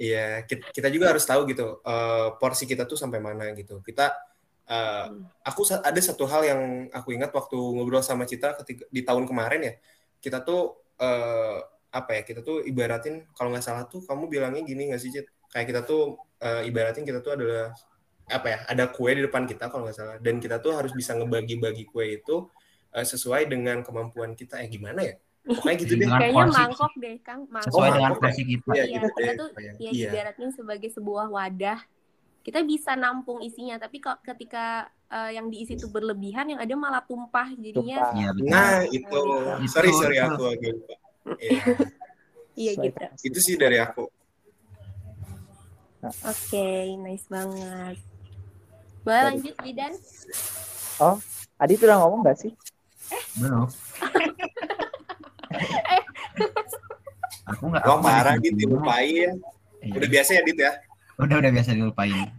Iya, 0.01 0.49
kita 0.49 0.89
juga 0.89 1.13
harus 1.13 1.21
tahu 1.29 1.45
gitu 1.45 1.77
uh, 1.85 2.33
porsi 2.41 2.65
kita 2.65 2.89
tuh 2.89 2.97
sampai 2.97 3.21
mana 3.21 3.53
gitu. 3.53 3.85
Kita 3.85 4.09
uh, 4.65 5.07
aku 5.45 5.61
ada 5.77 6.01
satu 6.01 6.25
hal 6.25 6.41
yang 6.41 6.61
aku 6.89 7.13
ingat 7.13 7.29
waktu 7.29 7.53
ngobrol 7.53 8.01
sama 8.01 8.25
Cita 8.25 8.57
ketika 8.57 8.89
di 8.89 9.05
tahun 9.05 9.29
kemarin 9.29 9.61
ya. 9.61 9.73
Kita 10.17 10.41
tuh 10.41 10.81
uh, 10.97 11.61
apa 11.93 12.17
ya? 12.17 12.21
Kita 12.25 12.41
tuh 12.41 12.65
ibaratin 12.65 13.29
kalau 13.37 13.53
nggak 13.53 13.61
salah 13.61 13.85
tuh 13.85 14.01
kamu 14.01 14.25
bilangnya 14.25 14.65
gini 14.65 14.89
nggak 14.89 15.01
sih 15.05 15.13
Cit? 15.13 15.29
Kayak 15.53 15.65
kita 15.69 15.81
tuh 15.85 16.17
uh, 16.41 16.65
ibaratin 16.65 17.05
kita 17.05 17.21
tuh 17.21 17.37
adalah 17.37 17.69
apa 18.25 18.47
ya? 18.49 18.59
Ada 18.73 18.89
kue 18.89 19.13
di 19.13 19.21
depan 19.21 19.45
kita 19.45 19.69
kalau 19.69 19.85
nggak 19.85 19.97
salah 20.01 20.17
dan 20.17 20.41
kita 20.41 20.57
tuh 20.65 20.81
harus 20.81 20.97
bisa 20.97 21.13
ngebagi-bagi 21.13 21.85
kue 21.85 22.17
itu 22.17 22.49
uh, 22.97 23.05
sesuai 23.05 23.45
dengan 23.45 23.85
kemampuan 23.85 24.33
kita. 24.33 24.65
Eh 24.65 24.69
gimana 24.71 25.05
ya? 25.05 25.13
Pokoknya 25.41 25.75
gitu 25.81 25.93
deh. 25.97 26.07
Kayaknya 26.07 26.45
mangkok 26.53 26.93
deh, 27.01 27.15
Kang. 27.25 27.41
Mangkok. 27.49 27.73
Sesuai 27.73 27.89
dengan 27.97 28.11
porsi 28.17 28.41
kita. 28.45 28.69
Iya, 28.71 28.83
iya 28.85 28.85
gitu 28.93 29.07
kita 29.09 29.31
tuh 29.33 29.49
ya 29.57 29.71
iya. 29.91 30.09
ibaratin 30.13 30.49
sebagai 30.53 30.89
sebuah 30.93 31.25
wadah. 31.33 31.79
Kita 32.41 32.59
bisa 32.65 32.97
nampung 32.97 33.41
isinya, 33.45 33.77
tapi 33.77 34.01
kok 34.01 34.21
ketika 34.25 34.89
uh, 35.13 35.29
yang 35.29 35.49
diisi 35.53 35.77
itu 35.77 35.85
berlebihan, 35.89 36.49
yang 36.49 36.61
ada 36.61 36.73
malah 36.73 37.01
tumpah 37.05 37.53
jadinya. 37.53 38.13
Iya, 38.17 38.29
Nah, 38.33 38.81
itu. 38.89 39.21
Nah, 39.21 39.61
sorry, 39.69 39.93
sorry 39.93 40.17
aku 40.17 40.49
agak 40.49 40.71
lupa. 40.77 40.95
Iya. 41.37 41.61
iya 42.61 42.71
gitu. 42.77 43.05
Itu 43.29 43.39
sih 43.41 43.55
dari 43.57 43.77
aku. 43.77 44.09
Oke, 46.01 46.25
okay, 46.25 46.97
nice 46.97 47.29
banget. 47.29 48.01
Boleh 49.05 49.21
lanjut, 49.29 49.53
Bidan? 49.61 49.93
Oh, 50.97 51.17
Adi 51.61 51.77
udah 51.77 51.97
ngomong 52.01 52.25
gak 52.25 52.41
sih? 52.41 52.53
Eh. 53.13 53.23
Belum. 53.37 53.69
Aku 57.51 57.63
nggak 57.69 57.83
oh 57.89 57.99
marah 57.99 58.35
gitu 58.39 58.55
dilupain 58.55 59.35
iya. 59.81 59.93
udah 59.97 60.09
biasa 60.09 60.29
ya 60.37 60.41
Adit 60.45 60.57
ya? 60.61 60.73
Udah 61.21 61.37
udah 61.37 61.51
biasa 61.53 61.77
dilupain. 61.77 62.33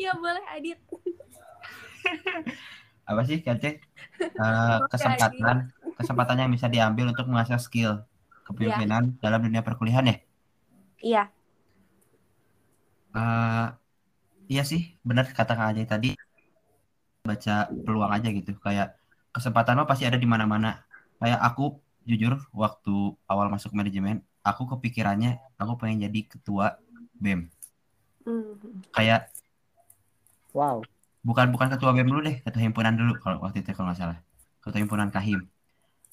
Ya 0.00 0.12
boleh 0.16 0.44
Adit. 0.48 0.80
Apa 3.08 3.20
sih 3.28 3.44
Kace 3.44 3.84
uh, 4.40 4.80
kesempatan 4.88 5.68
kesempatan 6.00 6.36
yang 6.40 6.50
bisa 6.52 6.72
diambil 6.72 7.12
untuk 7.12 7.28
mengasah 7.28 7.60
skill 7.60 8.00
kepemimpinan 8.48 9.16
ya. 9.16 9.28
dalam 9.28 9.44
dunia 9.44 9.60
perkuliahan 9.60 10.08
ya? 10.08 10.16
Iya. 11.04 11.22
Uh, 13.14 13.68
iya 14.48 14.64
sih 14.64 14.96
benar 15.04 15.28
kata 15.28 15.52
Kak 15.52 15.76
Ajay 15.76 15.84
tadi. 15.84 16.10
Baca 17.24 17.68
peluang 17.68 18.12
aja 18.12 18.28
gitu 18.32 18.56
kayak 18.60 18.96
kesempatan 19.36 19.80
mah 19.80 19.88
pasti 19.88 20.08
ada 20.08 20.16
di 20.16 20.28
mana-mana 20.28 20.80
kayak 21.24 21.40
aku 21.40 21.80
jujur 22.04 22.36
waktu 22.52 23.16
awal 23.24 23.48
masuk 23.48 23.72
manajemen 23.72 24.20
aku 24.44 24.68
kepikirannya 24.76 25.40
aku 25.56 25.80
pengen 25.80 26.04
jadi 26.04 26.20
ketua 26.28 26.76
bem 27.16 27.48
mm. 28.28 28.92
kayak 28.92 29.32
wow 30.52 30.84
bukan 31.24 31.48
bukan 31.48 31.72
ketua 31.72 31.96
bem 31.96 32.04
dulu 32.04 32.20
deh 32.20 32.44
ketua 32.44 32.60
himpunan 32.60 32.92
dulu 32.92 33.16
kalau 33.24 33.40
waktu 33.40 33.64
itu 33.64 33.72
kalau 33.72 33.88
nggak 33.88 34.04
salah 34.04 34.18
ketua 34.60 34.84
himpunan 34.84 35.08
kahim 35.08 35.48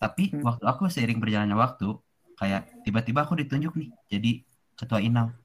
tapi 0.02 0.34
hmm. 0.34 0.42
waktu 0.42 0.66
aku 0.66 0.90
seiring 0.90 1.22
berjalannya 1.22 1.54
waktu 1.54 1.94
kayak 2.40 2.66
tiba-tiba 2.88 3.22
aku 3.22 3.38
ditunjuk 3.38 3.78
nih 3.78 3.92
jadi 4.10 4.32
ketua 4.80 5.04
inal 5.04 5.36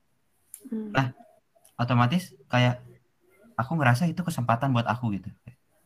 hmm. 0.71 0.95
nah 0.95 1.13
otomatis 1.77 2.33
kayak 2.49 2.81
aku 3.59 3.77
ngerasa 3.77 4.09
itu 4.09 4.23
kesempatan 4.23 4.73
buat 4.73 4.89
aku 4.89 5.19
gitu 5.19 5.29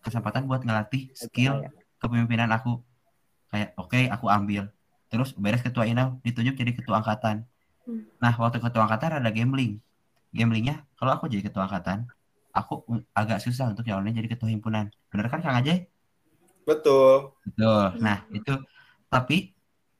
kesempatan 0.06 0.46
buat 0.46 0.62
ngelatih 0.62 1.10
skill 1.16 1.66
ya. 1.66 1.70
kepemimpinan 1.98 2.52
aku 2.52 2.84
kayak 3.50 3.74
oke 3.76 3.90
okay, 3.90 4.06
aku 4.06 4.26
ambil. 4.30 4.70
Terus 5.10 5.34
beres 5.34 5.62
ketua 5.62 5.84
inal 5.86 6.22
ditunjuk 6.22 6.54
jadi 6.54 6.72
ketua 6.74 7.02
angkatan. 7.02 7.46
Hmm. 7.80 8.04
nah 8.20 8.36
waktu 8.36 8.60
ketua 8.60 8.86
angkatan 8.86 9.18
ada 9.18 9.30
gambling. 9.30 9.82
Gamblingnya 10.30 10.86
kalau 10.94 11.18
aku 11.18 11.26
jadi 11.26 11.42
ketua 11.50 11.66
angkatan 11.66 12.06
aku 12.54 12.86
agak 13.14 13.42
susah 13.42 13.70
untuk 13.70 13.82
nyalonin 13.86 14.14
jadi 14.14 14.30
ketua 14.38 14.50
himpunan. 14.50 14.90
Benar 15.10 15.26
kan 15.26 15.42
kang 15.42 15.58
Ajay? 15.58 15.90
Betul. 16.62 17.34
Betul. 17.46 17.98
Nah 17.98 18.22
itu. 18.30 18.54
Tapi 19.10 19.50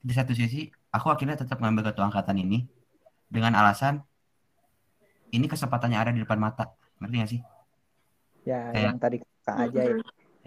di 0.00 0.12
satu 0.14 0.30
sisi 0.30 0.70
aku 0.94 1.10
akhirnya 1.10 1.34
tetap 1.34 1.58
ngambil 1.58 1.90
ketua 1.90 2.06
angkatan 2.06 2.38
ini 2.38 2.62
dengan 3.26 3.58
alasan 3.58 4.06
ini 5.34 5.50
kesempatannya 5.50 5.98
ada 5.98 6.10
di 6.14 6.22
depan 6.22 6.38
mata. 6.38 6.70
Ngerti 7.02 7.14
gak 7.18 7.30
sih? 7.30 7.40
Ya 8.46 8.70
kayak, 8.70 8.86
yang 8.86 8.98
tadi 9.02 9.16
kang 9.42 9.58
Ajay 9.66 9.98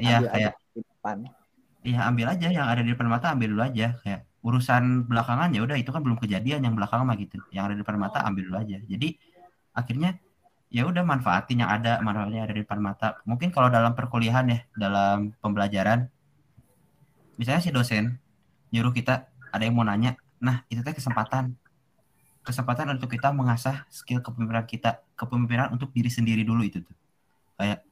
iya 0.01 0.17
kayak 0.25 0.53
di 0.73 0.82
depan 0.82 1.17
ya 1.84 2.07
ambil 2.07 2.31
aja 2.31 2.47
yang 2.47 2.65
ada 2.65 2.81
di 2.81 2.95
depan 2.95 3.11
mata 3.11 3.36
ambil 3.36 3.53
dulu 3.53 3.63
aja. 3.63 3.99
Kayak 4.01 4.25
urusan 4.43 5.07
belakangan 5.07 5.51
ya 5.55 5.61
udah 5.63 5.77
itu 5.79 5.91
kan 5.91 6.01
belum 6.03 6.17
kejadian 6.19 6.63
yang 6.63 6.73
belakangan 6.75 7.05
mah 7.07 7.17
gitu. 7.19 7.39
Yang 7.51 7.63
ada 7.63 7.73
di 7.75 7.79
depan 7.84 7.97
mata 7.99 8.19
ambil 8.23 8.43
dulu 8.47 8.57
aja. 8.59 8.77
Jadi 8.79 9.19
akhirnya 9.75 10.17
ya 10.73 10.89
udah 10.89 11.03
manfaatin 11.05 11.61
yang 11.61 11.69
ada 11.69 12.01
manfaatnya 12.01 12.49
ada 12.49 12.53
di 12.55 12.63
depan 12.65 12.79
mata. 12.81 13.19
Mungkin 13.27 13.51
kalau 13.51 13.69
dalam 13.69 13.93
perkuliahan 13.93 14.45
ya 14.49 14.59
dalam 14.73 15.36
pembelajaran 15.43 16.09
misalnya 17.38 17.61
si 17.65 17.73
dosen 17.73 18.21
nyuruh 18.69 18.93
kita 18.93 19.29
ada 19.49 19.63
yang 19.65 19.73
mau 19.73 19.86
nanya 19.86 20.17
nah 20.41 20.65
itu 20.71 20.81
teh 20.81 20.95
kesempatan. 20.95 21.53
Kesempatan 22.43 22.99
untuk 22.99 23.07
kita 23.07 23.31
mengasah 23.31 23.88
skill 23.88 24.19
kepemimpinan 24.19 24.67
kita 24.67 24.99
kepemimpinan 25.15 25.71
untuk 25.71 25.95
diri 25.95 26.11
sendiri 26.11 26.43
dulu 26.43 26.67
itu 26.67 26.84
tuh. 26.84 26.95
Kayak 27.55 27.88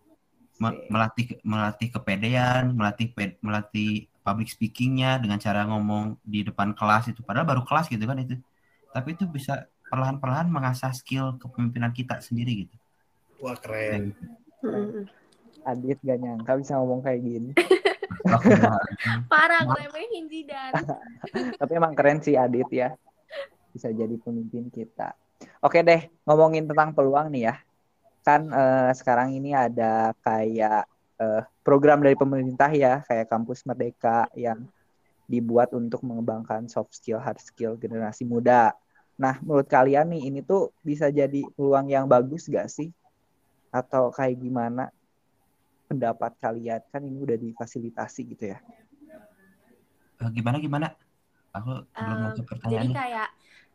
melatih 0.61 1.41
melatih 1.41 1.89
kepedean, 1.89 2.77
melatih 2.77 3.09
melatih 3.41 4.05
public 4.21 4.53
speakingnya 4.53 5.17
dengan 5.17 5.41
cara 5.41 5.65
ngomong 5.65 6.21
di 6.21 6.45
depan 6.45 6.77
kelas 6.77 7.09
itu. 7.09 7.25
Padahal 7.25 7.49
baru 7.49 7.65
kelas 7.65 7.89
gitu 7.89 8.05
kan 8.05 8.21
itu. 8.21 8.37
Tapi 8.93 9.17
itu 9.17 9.25
bisa 9.25 9.65
perlahan-perlahan 9.89 10.47
mengasah 10.47 10.93
skill 10.93 11.41
kepemimpinan 11.41 11.89
kita 11.91 12.21
sendiri 12.21 12.67
gitu. 12.67 12.75
Wah 13.41 13.57
keren. 13.57 14.13
Mm-mm. 14.61 15.09
Adit 15.65 15.97
gak 16.05 16.19
nyangka 16.21 16.57
bisa 16.61 16.77
ngomong 16.77 17.01
kayak 17.01 17.21
gini. 17.25 17.51
Parah 19.31 19.65
ngeremehin 19.65 20.29
Zidan. 20.29 20.73
Tapi 21.59 21.71
emang 21.73 21.97
keren 21.97 22.21
sih 22.21 22.37
Adit 22.37 22.69
ya. 22.69 22.93
Bisa 23.73 23.89
jadi 23.89 24.13
pemimpin 24.21 24.69
kita. 24.69 25.17
Oke 25.65 25.81
deh, 25.81 26.09
ngomongin 26.29 26.69
tentang 26.69 26.93
peluang 26.93 27.33
nih 27.33 27.49
ya. 27.49 27.55
Kan 28.21 28.53
eh, 28.53 28.91
sekarang 28.93 29.33
ini 29.33 29.53
ada 29.53 30.13
kayak 30.21 30.85
eh, 31.21 31.41
program 31.65 32.01
dari 32.01 32.17
pemerintah 32.17 32.69
ya, 32.73 33.01
kayak 33.05 33.29
Kampus 33.29 33.65
Merdeka 33.65 34.29
yang 34.37 34.65
dibuat 35.31 35.71
untuk 35.71 36.03
mengembangkan 36.03 36.67
soft 36.67 36.91
skill, 36.91 37.21
hard 37.21 37.39
skill 37.39 37.79
generasi 37.79 38.27
muda. 38.27 38.75
Nah, 39.15 39.39
menurut 39.39 39.69
kalian 39.69 40.11
nih, 40.11 40.27
ini 40.27 40.39
tuh 40.43 40.75
bisa 40.83 41.07
jadi 41.07 41.45
peluang 41.55 41.87
yang 41.87 42.09
bagus 42.09 42.49
gak 42.51 42.67
sih? 42.67 42.91
Atau 43.71 44.11
kayak 44.11 44.35
gimana 44.41 44.91
pendapat 45.87 46.35
kalian? 46.41 46.81
Kan 46.91 47.07
ini 47.07 47.21
udah 47.23 47.37
difasilitasi 47.39 48.21
gitu 48.35 48.51
ya. 48.51 48.59
Eh, 50.21 50.29
gimana 50.35 50.57
gimana? 50.59 50.87
Aku 51.55 51.85
belum 51.85 52.17
Um, 52.31 52.71
jadi 52.71 52.87
kayak 52.93 53.29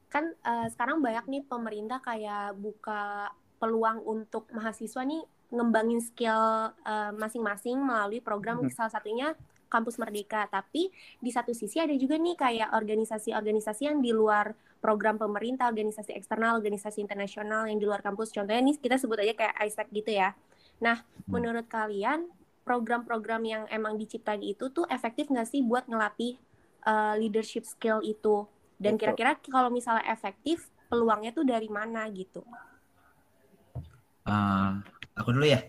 kan 0.06 0.24
eh, 0.32 0.66
sekarang 0.72 1.02
banyak 1.02 1.24
nih 1.28 1.42
pemerintah 1.44 1.98
kayak 2.00 2.56
buka 2.56 3.30
peluang 3.56 4.04
untuk 4.04 4.48
mahasiswa 4.52 5.02
nih 5.02 5.22
ngembangin 5.52 6.02
skill 6.02 6.74
eh, 6.82 7.12
masing-masing 7.14 7.78
melalui 7.78 8.18
program 8.20 8.62
Mhm. 8.62 8.72
salah 8.74 8.92
satunya 8.92 9.32
Kampus 9.66 9.98
Merdeka. 9.98 10.46
Tapi 10.46 10.90
di 11.18 11.30
satu 11.34 11.50
sisi 11.50 11.82
ada 11.82 11.94
juga 11.98 12.14
nih 12.14 12.38
kayak 12.38 12.70
organisasi-organisasi 12.70 13.82
yang 13.90 13.98
di 13.98 14.14
luar 14.14 14.54
program 14.78 15.18
pemerintah, 15.18 15.66
organisasi 15.66 16.14
eksternal, 16.14 16.62
organisasi 16.62 17.02
internasional 17.02 17.66
yang 17.66 17.78
di 17.82 17.86
luar 17.86 17.98
kampus. 17.98 18.30
Contohnya 18.30 18.62
nih 18.62 18.78
kita 18.78 18.94
sebut 18.94 19.18
aja 19.18 19.34
kayak 19.34 19.54
ISEC 19.66 19.88
gitu 19.90 20.10
ya. 20.14 20.38
Nah, 20.78 21.02
menurut 21.26 21.66
kalian 21.66 22.30
program-program 22.62 23.42
yang 23.46 23.62
emang 23.70 23.98
diciptain 23.98 24.42
itu 24.42 24.70
tuh 24.70 24.86
efektif 24.90 25.30
nggak 25.30 25.48
sih 25.50 25.62
buat 25.66 25.86
ngelatih 25.90 26.38
uh, 26.86 27.14
leadership 27.18 27.66
skill 27.66 28.02
itu? 28.06 28.46
Dan 28.78 28.94
Betul. 28.94 29.16
kira-kira 29.16 29.32
kalau 29.50 29.72
misalnya 29.72 30.04
efektif, 30.06 30.68
peluangnya 30.86 31.34
tuh 31.34 31.42
dari 31.42 31.66
mana 31.66 32.06
gitu? 32.12 32.46
Eh, 34.26 34.70
aku 35.14 35.30
dulu 35.30 35.46
ya. 35.46 35.62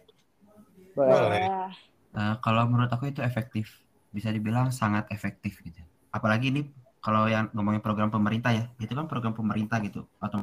Boleh. 0.98 1.46
Eh, 2.18 2.36
kalau 2.42 2.66
menurut 2.66 2.90
aku 2.90 3.14
itu 3.14 3.22
efektif, 3.22 3.86
bisa 4.10 4.34
dibilang 4.34 4.74
sangat 4.74 5.06
efektif 5.14 5.62
gitu. 5.62 5.78
Apalagi 6.10 6.50
ini 6.50 6.62
kalau 6.98 7.30
yang 7.30 7.54
ngomongin 7.54 7.80
program 7.80 8.10
pemerintah 8.10 8.50
ya, 8.50 8.66
itu 8.82 8.90
kan 8.98 9.06
program 9.06 9.38
pemerintah 9.38 9.78
gitu, 9.86 10.10
atau 10.18 10.42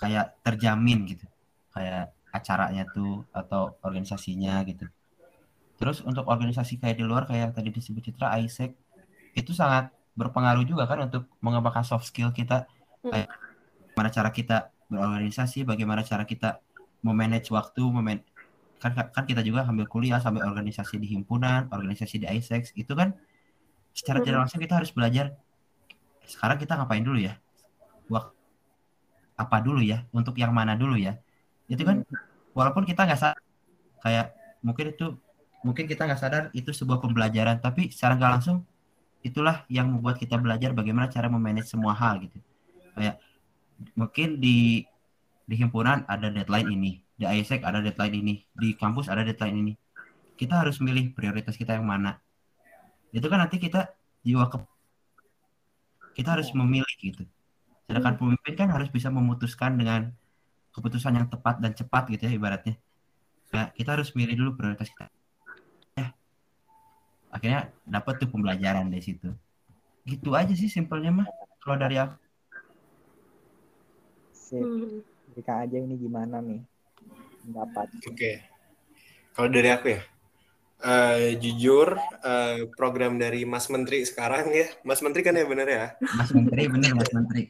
kayak 0.00 0.40
terjamin 0.42 1.04
gitu, 1.06 1.28
kayak 1.70 2.10
acaranya 2.32 2.88
tuh 2.90 3.22
atau 3.30 3.76
organisasinya 3.84 4.64
gitu. 4.64 4.88
Terus 5.76 6.00
untuk 6.02 6.24
organisasi 6.26 6.80
kayak 6.80 6.96
di 6.96 7.04
luar 7.04 7.28
kayak 7.28 7.40
yang 7.50 7.52
tadi 7.52 7.68
disebut 7.70 8.10
Citra, 8.10 8.40
ISEC, 8.40 8.72
itu 9.36 9.52
sangat 9.52 9.92
berpengaruh 10.16 10.64
juga 10.64 10.88
kan 10.88 11.06
untuk 11.06 11.28
mengembangkan 11.44 11.84
soft 11.84 12.08
skill 12.08 12.32
kita, 12.32 12.64
kayak 13.04 13.28
bagaimana 13.92 14.10
cara 14.10 14.30
kita 14.32 14.56
berorganisasi, 14.92 15.64
bagaimana 15.64 16.04
cara 16.04 16.28
kita 16.28 16.60
memanage 17.00 17.48
waktu, 17.50 17.82
meman 17.82 18.20
kan 18.82 18.92
kan 19.14 19.24
kita 19.24 19.46
juga 19.46 19.62
ambil 19.62 19.86
kuliah 19.86 20.18
sambil 20.18 20.42
organisasi 20.42 20.98
di 20.98 21.06
himpunan, 21.14 21.70
organisasi 21.70 22.22
di 22.22 22.26
ISEX, 22.26 22.74
itu 22.74 22.92
kan 22.98 23.14
secara 23.94 24.20
tidak 24.20 24.46
langsung 24.46 24.58
kita 24.58 24.74
harus 24.82 24.90
belajar 24.90 25.38
sekarang 26.26 26.58
kita 26.58 26.78
ngapain 26.78 27.02
dulu 27.02 27.18
ya? 27.22 27.38
Wak 28.10 28.34
apa 29.38 29.56
dulu 29.62 29.80
ya? 29.82 30.06
Untuk 30.10 30.34
yang 30.38 30.50
mana 30.50 30.74
dulu 30.74 30.98
ya? 30.98 31.18
Itu 31.70 31.82
kan 31.86 32.02
walaupun 32.52 32.82
kita 32.82 33.06
nggak 33.06 33.20
sadar 33.20 33.42
kayak 34.02 34.34
mungkin 34.62 34.94
itu 34.94 35.06
mungkin 35.62 35.86
kita 35.86 36.06
nggak 36.10 36.20
sadar 36.20 36.42
itu 36.54 36.74
sebuah 36.74 36.98
pembelajaran, 36.98 37.62
tapi 37.62 37.90
secara 37.94 38.18
nggak 38.18 38.32
langsung 38.38 38.66
itulah 39.22 39.62
yang 39.70 39.86
membuat 39.94 40.18
kita 40.18 40.34
belajar 40.34 40.74
bagaimana 40.74 41.06
cara 41.06 41.30
memanage 41.30 41.70
semua 41.70 41.94
hal 41.94 42.18
gitu. 42.18 42.38
Kayak 42.98 43.22
mungkin 43.98 44.38
di 44.42 44.84
di 45.42 45.54
himpunan 45.58 46.06
ada 46.06 46.30
deadline 46.30 46.70
ini, 46.70 46.92
di 47.18 47.24
ISEC 47.26 47.66
ada 47.66 47.82
deadline 47.82 48.14
ini, 48.14 48.34
di 48.54 48.74
kampus 48.78 49.10
ada 49.10 49.26
deadline 49.26 49.56
ini. 49.58 49.72
Kita 50.38 50.62
harus 50.62 50.78
milih 50.78 51.12
prioritas 51.12 51.54
kita 51.58 51.76
yang 51.76 51.86
mana. 51.86 52.18
Itu 53.12 53.28
kan 53.28 53.44
nanti 53.44 53.60
kita 53.60 53.92
jiwa 54.24 54.48
ke 54.48 54.58
kita 56.12 56.38
harus 56.38 56.52
memilih 56.52 56.94
gitu. 57.00 57.24
Sedangkan 57.88 58.16
pemimpin 58.20 58.54
kan 58.56 58.68
harus 58.72 58.88
bisa 58.92 59.08
memutuskan 59.08 59.76
dengan 59.76 60.12
keputusan 60.72 61.12
yang 61.12 61.26
tepat 61.28 61.60
dan 61.60 61.72
cepat 61.76 62.08
gitu 62.08 62.28
ya 62.28 62.32
ibaratnya. 62.32 62.76
Nah, 63.52 63.68
kita 63.76 64.00
harus 64.00 64.16
milih 64.16 64.32
dulu 64.36 64.50
prioritas 64.56 64.88
kita. 64.88 65.12
Ya. 65.96 66.16
Akhirnya 67.28 67.68
dapat 67.84 68.24
tuh 68.24 68.28
pembelajaran 68.32 68.88
dari 68.88 69.04
situ. 69.04 69.28
Gitu 70.08 70.32
aja 70.32 70.52
sih 70.56 70.72
simpelnya 70.72 71.12
mah. 71.12 71.28
Kalau 71.60 71.76
dari 71.76 72.00
aku 72.00 72.16
Sip. 74.52 74.60
Hmm. 74.60 75.00
Jadi 75.32 75.40
Kang 75.48 75.64
aja 75.64 75.76
ini 75.80 75.96
gimana 75.96 76.36
nih 76.44 76.60
pendapat? 77.48 77.88
Oke. 78.04 78.32
Kalau 79.32 79.48
dari 79.48 79.68
aku 79.72 79.96
ya, 79.96 80.00
eh, 80.84 81.40
jujur 81.40 81.96
eh, 82.20 82.68
program 82.76 83.16
dari 83.16 83.48
Mas 83.48 83.72
Menteri 83.72 84.04
sekarang 84.04 84.52
ya, 84.52 84.68
Mas 84.84 85.00
Menteri 85.00 85.24
kan 85.24 85.32
ya 85.32 85.48
bener 85.48 85.68
ya? 85.72 85.86
Mas 86.04 86.36
Menteri 86.36 86.68
bener 86.68 86.92
Mas 86.92 87.10
Menteri. 87.16 87.48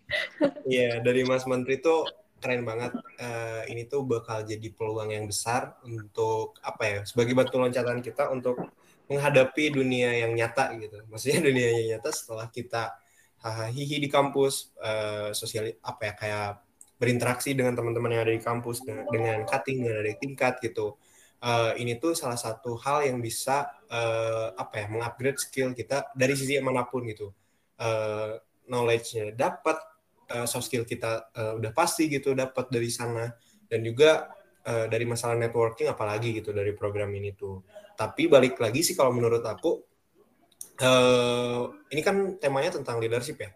Iya, 0.63 1.03
dari 1.03 1.27
Mas 1.27 1.43
Menteri 1.43 1.83
tuh 1.83 2.07
keren 2.39 2.63
banget. 2.63 2.95
Eh, 3.19 3.75
ini 3.75 3.91
tuh 3.91 4.07
bakal 4.07 4.47
jadi 4.47 4.71
peluang 4.71 5.11
yang 5.11 5.27
besar 5.27 5.75
untuk 5.83 6.55
apa 6.63 6.83
ya? 6.87 6.99
Sebagai 7.03 7.35
batu 7.35 7.59
loncatan 7.59 7.99
kita 7.99 8.31
untuk 8.31 8.63
menghadapi 9.11 9.75
dunia 9.75 10.23
yang 10.23 10.39
nyata 10.39 10.71
gitu. 10.79 11.03
Maksudnya 11.11 11.43
dunia 11.51 11.67
yang 11.83 11.99
nyata 11.99 12.15
setelah 12.15 12.47
kita 12.47 12.95
hahaha 13.43 13.75
hihi 13.75 13.99
di 13.99 14.07
kampus, 14.07 14.71
eh, 14.79 15.35
sosial 15.35 15.75
apa 15.83 16.03
ya 16.07 16.15
kayak 16.15 16.63
berinteraksi 17.03 17.51
dengan 17.59 17.75
teman-teman 17.75 18.15
yang 18.15 18.23
ada 18.23 18.31
di 18.31 18.39
kampus 18.39 18.87
dengan, 18.87 19.11
dengan 19.11 19.39
cutting 19.43 19.83
dengan 19.83 19.99
ada 19.99 20.07
di 20.07 20.19
tingkat 20.23 20.63
gitu. 20.63 20.95
Eh, 21.43 21.73
ini 21.83 21.99
tuh 21.99 22.15
salah 22.15 22.39
satu 22.39 22.79
hal 22.79 23.11
yang 23.11 23.19
bisa 23.19 23.67
eh, 23.91 24.49
apa 24.55 24.75
ya 24.79 24.87
mengupgrade 24.87 25.43
skill 25.43 25.75
kita 25.75 26.15
dari 26.15 26.39
sisi 26.39 26.55
mana 26.63 26.87
pun 26.87 27.03
gitu. 27.11 27.35
Eh, 27.83 28.39
knowledge-nya 28.71 29.35
dapat, 29.35 29.75
eh, 30.31 30.47
soft 30.47 30.71
skill 30.71 30.87
kita 30.87 31.35
eh, 31.35 31.53
udah 31.59 31.75
pasti 31.75 32.07
gitu 32.07 32.39
dapat 32.39 32.71
dari 32.71 32.87
sana 32.95 33.27
dan 33.67 33.83
juga 33.83 34.31
eh, 34.63 34.87
dari 34.87 35.03
masalah 35.03 35.35
networking 35.35 35.91
apalagi 35.91 36.39
gitu 36.39 36.55
dari 36.55 36.71
program 36.79 37.11
ini 37.11 37.35
tuh. 37.35 37.67
Tapi 37.99 38.31
balik 38.31 38.63
lagi 38.63 38.87
sih 38.87 38.95
kalau 38.95 39.11
menurut 39.11 39.43
aku 39.43 39.83
eh 40.83 41.63
ini 41.93 42.01
kan 42.07 42.17
temanya 42.39 42.79
tentang 42.79 43.03
leadership 43.03 43.43
ya. 43.43 43.51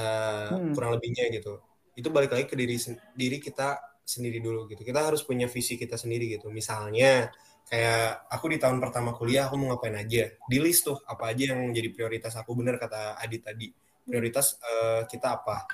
Eh, 0.00 0.48
Hmm. 0.48 0.72
kurang 0.72 0.96
lebihnya 0.96 1.28
gitu. 1.36 1.60
Itu 1.98 2.14
balik 2.14 2.30
lagi 2.30 2.46
ke 2.46 2.54
diri 2.54 2.78
diri 3.18 3.42
kita 3.42 3.98
sendiri 4.06 4.38
dulu 4.38 4.70
gitu. 4.70 4.86
Kita 4.86 5.10
harus 5.10 5.26
punya 5.26 5.50
visi 5.50 5.74
kita 5.74 5.98
sendiri 5.98 6.30
gitu. 6.38 6.48
Misalnya 6.48 7.28
kayak 7.68 8.30
aku 8.32 8.54
di 8.54 8.56
tahun 8.62 8.78
pertama 8.80 9.12
kuliah 9.12 9.50
aku 9.50 9.58
mau 9.58 9.74
ngapain 9.74 9.98
aja. 9.98 10.32
Di 10.48 10.58
list 10.62 10.86
tuh 10.86 10.96
apa 11.04 11.34
aja 11.34 11.52
yang 11.52 11.74
jadi 11.74 11.90
prioritas 11.92 12.38
aku 12.40 12.54
bener 12.56 12.80
kata 12.80 13.20
Adit 13.20 13.42
tadi. 13.44 13.68
Prioritas 14.06 14.56
eh, 14.62 15.02
kita 15.10 15.42
apa? 15.42 15.68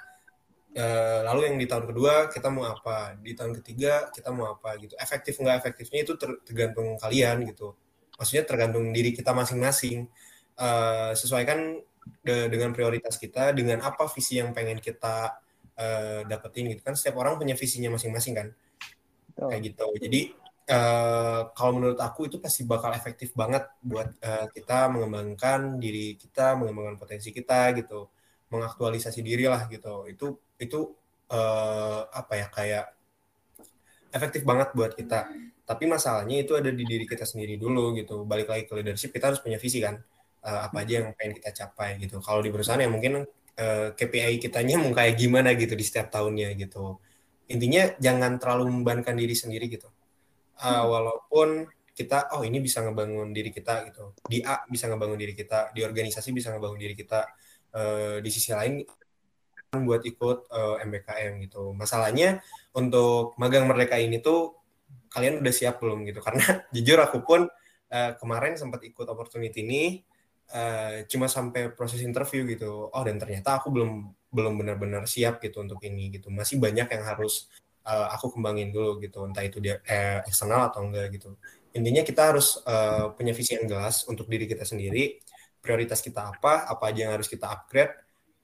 Eh, 0.75 1.21
lalu 1.23 1.55
yang 1.55 1.57
di 1.63 1.67
tahun 1.71 1.87
kedua 1.87 2.33
kita 2.35 2.51
mau 2.51 2.67
apa? 2.67 3.15
Di 3.23 3.37
tahun 3.39 3.55
ketiga 3.63 4.11
kita 4.11 4.35
mau 4.35 4.59
apa 4.59 4.75
gitu. 4.83 4.99
Efektif 4.99 5.39
nggak 5.39 5.63
efektifnya 5.63 6.03
itu 6.03 6.19
ter- 6.19 6.41
tergantung 6.43 6.99
kalian 6.99 7.47
gitu. 7.47 7.79
Maksudnya 8.19 8.43
tergantung 8.43 8.91
diri 8.91 9.15
kita 9.15 9.31
masing-masing. 9.31 10.11
Eh, 10.59 11.13
sesuaikan 11.15 11.79
de- 12.27 12.49
dengan 12.51 12.75
prioritas 12.75 13.15
kita, 13.23 13.55
dengan 13.55 13.87
apa 13.87 14.11
visi 14.11 14.43
yang 14.43 14.51
pengen 14.51 14.83
kita 14.83 15.44
eh, 15.79 16.21
dapetin 16.27 16.71
gitu 16.73 16.83
kan. 16.83 16.95
Setiap 16.95 17.21
orang 17.21 17.39
punya 17.39 17.55
visinya 17.59 17.95
masing-masing 17.95 18.35
kan 18.35 18.49
Betul. 19.31 19.49
kayak 19.51 19.63
gitu. 19.67 19.87
Jadi 19.99 20.21
eh, 20.71 21.41
kalau 21.53 21.73
menurut 21.77 21.99
aku 22.01 22.31
itu 22.31 22.37
pasti 22.41 22.63
bakal 22.65 22.95
efektif 22.95 23.35
banget 23.35 23.67
buat 23.83 24.09
eh, 24.23 24.47
kita 24.55 24.89
mengembangkan 24.93 25.77
diri 25.83 26.15
kita, 26.17 26.57
mengembangkan 26.59 26.97
potensi 26.97 27.35
kita 27.35 27.75
gitu, 27.79 28.09
mengaktualisasi 28.55 29.21
diri 29.21 29.45
lah 29.51 29.67
gitu. 29.69 30.07
Itu 30.09 30.27
itu 30.61 30.81
eh, 31.31 32.01
apa 32.09 32.33
ya 32.39 32.47
kayak 32.49 32.87
efektif 34.15 34.47
banget 34.47 34.71
buat 34.79 34.95
kita. 34.95 35.27
Tapi 35.65 35.85
masalahnya 35.89 36.45
itu 36.45 36.53
ada 36.55 36.69
di 36.69 36.85
diri 36.85 37.09
kita 37.09 37.25
sendiri 37.27 37.57
dulu 37.57 37.97
gitu. 37.99 38.23
Balik 38.29 38.47
lagi 38.53 38.65
ke 38.69 38.73
leadership 38.77 39.11
kita 39.17 39.33
harus 39.33 39.41
punya 39.41 39.57
visi 39.59 39.81
kan. 39.81 39.97
Apa 40.45 40.85
aja 40.85 41.01
yang 41.01 41.17
pengen 41.17 41.41
kita 41.41 41.65
capai 41.65 41.97
gitu. 41.97 42.21
Kalau 42.21 42.45
di 42.45 42.53
perusahaan 42.53 42.77
ya 42.77 42.85
mungkin 42.93 43.25
eh, 43.59 43.89
KPI 43.95 44.43
kitanya 44.43 44.79
mau 44.83 44.91
kayak 44.95 45.15
gimana 45.19 45.55
gitu 45.55 45.75
di 45.79 45.85
setiap 45.87 46.11
tahunnya 46.11 46.55
gitu 46.59 46.99
intinya 47.49 47.93
jangan 48.01 48.41
terlalu 48.41 48.73
membebankan 48.73 49.15
diri 49.17 49.37
sendiri 49.37 49.69
gitu. 49.69 49.89
Uh, 50.55 50.87
walaupun 50.87 51.67
kita 51.95 52.31
oh 52.39 52.47
ini 52.47 52.63
bisa 52.63 52.81
ngebangun 52.81 53.35
diri 53.35 53.51
kita 53.53 53.91
gitu. 53.91 54.15
Di 54.25 54.41
A 54.47 54.65
bisa 54.71 54.89
ngebangun 54.89 55.19
diri 55.19 55.35
kita, 55.37 55.75
di 55.75 55.85
organisasi 55.85 56.31
bisa 56.33 56.55
ngebangun 56.55 56.81
diri 56.81 56.95
kita. 56.97 57.27
Uh, 57.75 58.23
di 58.23 58.31
sisi 58.31 58.55
lain 58.55 58.87
buat 59.75 60.07
ikut 60.07 60.47
uh, 60.55 60.79
MBKM 60.87 61.43
gitu. 61.51 61.75
Masalahnya 61.75 62.39
untuk 62.71 63.35
magang 63.37 63.67
merdeka 63.67 63.99
ini 63.99 64.23
tuh 64.23 64.63
kalian 65.11 65.43
udah 65.43 65.55
siap 65.55 65.83
belum 65.83 66.07
gitu 66.07 66.23
karena 66.23 66.43
jujur 66.75 66.99
aku 67.03 67.27
pun 67.27 67.51
uh, 67.91 68.11
kemarin 68.15 68.55
sempat 68.55 68.83
ikut 68.87 69.07
opportunity 69.11 69.63
ini 69.67 69.83
uh, 70.53 71.07
cuma 71.09 71.31
sampai 71.31 71.73
proses 71.73 72.03
interview 72.05 72.45
gitu. 72.45 72.91
Oh 72.93 73.03
dan 73.07 73.17
ternyata 73.17 73.57
aku 73.63 73.73
belum 73.73 73.91
belum 74.35 74.55
benar-benar 74.61 75.07
siap 75.07 75.39
gitu 75.41 75.63
untuk 75.63 75.81
ini 75.87 76.11
gitu. 76.13 76.29
Masih 76.29 76.59
banyak 76.59 76.91
yang 76.91 77.05
harus 77.07 77.49
uh, 77.87 78.11
aku 78.13 78.35
kembangin 78.35 78.75
dulu 78.75 78.99
gitu. 79.01 79.25
Entah 79.25 79.47
itu 79.47 79.63
dia 79.63 79.79
eh, 79.87 80.21
eksternal 80.27 80.69
atau 80.75 80.85
enggak 80.85 81.15
gitu. 81.15 81.39
Intinya 81.75 82.03
kita 82.07 82.35
harus 82.35 82.59
uh, 82.67 83.15
punya 83.15 83.35
visi 83.35 83.55
yang 83.55 83.67
jelas 83.67 84.07
untuk 84.11 84.27
diri 84.27 84.45
kita 84.51 84.67
sendiri. 84.67 85.23
Prioritas 85.63 86.05
kita 86.05 86.35
apa 86.35 86.69
apa 86.69 86.85
aja 86.93 87.09
yang 87.09 87.15
harus 87.17 87.27
kita 87.31 87.49
upgrade 87.49 87.95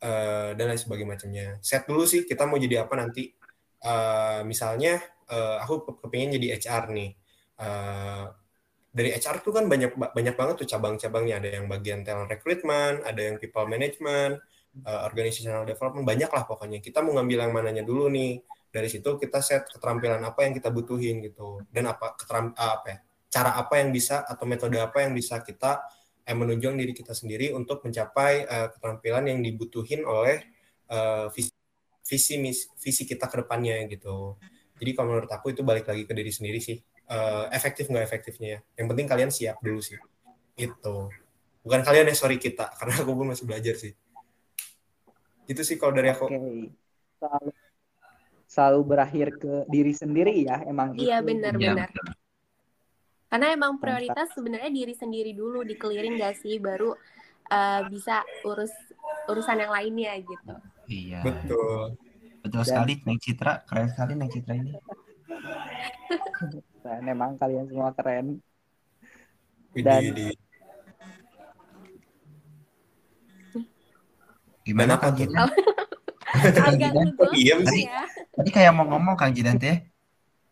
uh, 0.01 0.57
dan 0.57 0.73
lain 0.73 0.81
sebagainya 0.81 1.61
set 1.61 1.85
dulu 1.85 2.09
sih 2.09 2.25
kita 2.25 2.47
mau 2.47 2.57
jadi 2.57 2.87
apa 2.87 2.95
nanti. 2.97 3.35
Uh, 3.81 4.45
misalnya 4.45 5.01
uh, 5.33 5.57
aku 5.65 6.01
kepingin 6.07 6.37
jadi 6.37 6.59
HR 6.61 6.85
nih. 6.93 7.11
Uh, 7.61 8.40
dari 8.91 9.15
HR 9.15 9.39
tuh 9.47 9.55
kan 9.55 9.71
banyak 9.71 9.95
banyak 9.95 10.35
banget 10.35 10.55
tuh 10.67 10.69
cabang-cabangnya. 10.69 11.39
Ada 11.39 11.49
yang 11.63 11.67
bagian 11.71 12.03
talent 12.03 12.27
recruitment 12.27 13.07
ada 13.07 13.21
yang 13.23 13.39
people 13.39 13.67
management 13.71 14.43
uh, 14.83 15.07
organizational 15.07 15.63
development. 15.63 16.03
Banyak 16.03 16.31
lah 16.31 16.45
pokoknya. 16.47 16.83
Kita 16.83 16.99
mau 17.03 17.15
ngambil 17.19 17.39
yang 17.47 17.53
mananya 17.55 17.83
dulu 17.87 18.11
nih. 18.11 18.43
Dari 18.71 18.87
situ 18.91 19.19
kita 19.19 19.43
set 19.43 19.67
keterampilan 19.71 20.23
apa 20.23 20.47
yang 20.47 20.55
kita 20.55 20.75
butuhin 20.75 21.23
gitu. 21.23 21.63
Dan 21.71 21.91
apa 21.91 22.19
keteram 22.19 22.51
apa 22.55 22.87
ya, 22.87 22.99
cara 23.31 23.59
apa 23.59 23.79
yang 23.79 23.95
bisa 23.95 24.27
atau 24.27 24.47
metode 24.47 24.79
apa 24.79 25.07
yang 25.07 25.15
bisa 25.15 25.43
kita 25.43 25.87
eh, 26.27 26.35
menunjang 26.35 26.75
diri 26.75 26.95
kita 26.95 27.15
sendiri 27.15 27.55
untuk 27.55 27.83
mencapai 27.87 28.47
uh, 28.47 28.69
keterampilan 28.75 29.27
yang 29.27 29.39
dibutuhin 29.43 30.03
oleh 30.07 30.39
uh, 30.91 31.31
visi 31.31 31.55
visi 32.07 32.35
visi 32.79 33.03
kita 33.07 33.31
ke 33.31 33.47
depannya 33.47 33.87
gitu. 33.87 34.35
Jadi 34.81 34.91
kalau 34.97 35.15
menurut 35.15 35.31
aku 35.31 35.55
itu 35.55 35.63
balik 35.63 35.87
lagi 35.87 36.09
ke 36.09 36.15
diri 36.17 36.33
sendiri 36.35 36.59
sih. 36.59 36.79
Uh, 37.11 37.51
efektif 37.51 37.91
nggak 37.91 38.07
efektifnya 38.07 38.49
ya. 38.55 38.61
Yang 38.79 38.87
penting 38.95 39.07
kalian 39.11 39.31
siap 39.35 39.59
dulu 39.59 39.83
sih. 39.83 39.99
Itu. 40.55 41.11
Bukan 41.67 41.81
kalian 41.83 42.07
ya, 42.07 42.15
sorry 42.15 42.39
kita. 42.39 42.71
Karena 42.79 43.03
aku 43.03 43.11
pun 43.13 43.27
masih 43.35 43.45
belajar 43.51 43.75
sih. 43.75 43.93
Itu 45.51 45.67
sih 45.67 45.75
kalau 45.75 45.91
dari 45.91 46.15
aku. 46.15 46.31
Okay. 46.31 46.71
Selalu, 47.19 47.51
selalu 48.47 48.81
berakhir 48.87 49.27
ke 49.43 49.55
diri 49.67 49.91
sendiri 49.91 50.35
ya. 50.47 50.63
Emang 50.63 50.95
iya, 50.95 51.19
benar-benar. 51.19 51.91
Ya, 51.91 52.15
Karena 53.31 53.47
emang 53.55 53.79
prioritas 53.83 54.31
sebenarnya 54.35 54.71
diri 54.71 54.95
sendiri 54.95 55.35
dulu 55.35 55.63
dikeliling 55.67 56.19
gak 56.19 56.39
sih 56.39 56.59
baru 56.59 56.95
uh, 57.51 57.81
bisa 57.91 58.23
urus 58.47 58.75
urusan 59.27 59.59
yang 59.67 59.73
lainnya 59.75 60.15
gitu. 60.23 60.55
Iya. 60.87 61.21
Betul. 61.27 61.99
Betul 62.41 62.63
Dan, 62.65 62.69
sekali, 62.69 62.93
Neng 63.05 63.21
Citra. 63.21 63.53
Keren 63.69 63.89
sekali 63.93 64.13
Neng 64.17 64.31
Citra 64.33 64.55
ini. 64.57 64.73
Keren, 66.81 67.03
emang 67.07 67.31
kalian 67.39 67.67
semua 67.71 67.91
keren. 67.95 68.43
Dan 69.71 70.05
Gimana 74.67 74.95
Kang 75.03 75.17
Jidan? 75.19 75.51
Agak 76.31 76.95
iya 77.35 77.59
tadi, 77.59 77.83
ya. 77.91 78.03
tadi 78.31 78.51
kayak 78.55 78.73
mau 78.75 78.87
ngomong 78.87 79.19
Kang 79.19 79.35
Jidan 79.35 79.59
teh. 79.59 79.83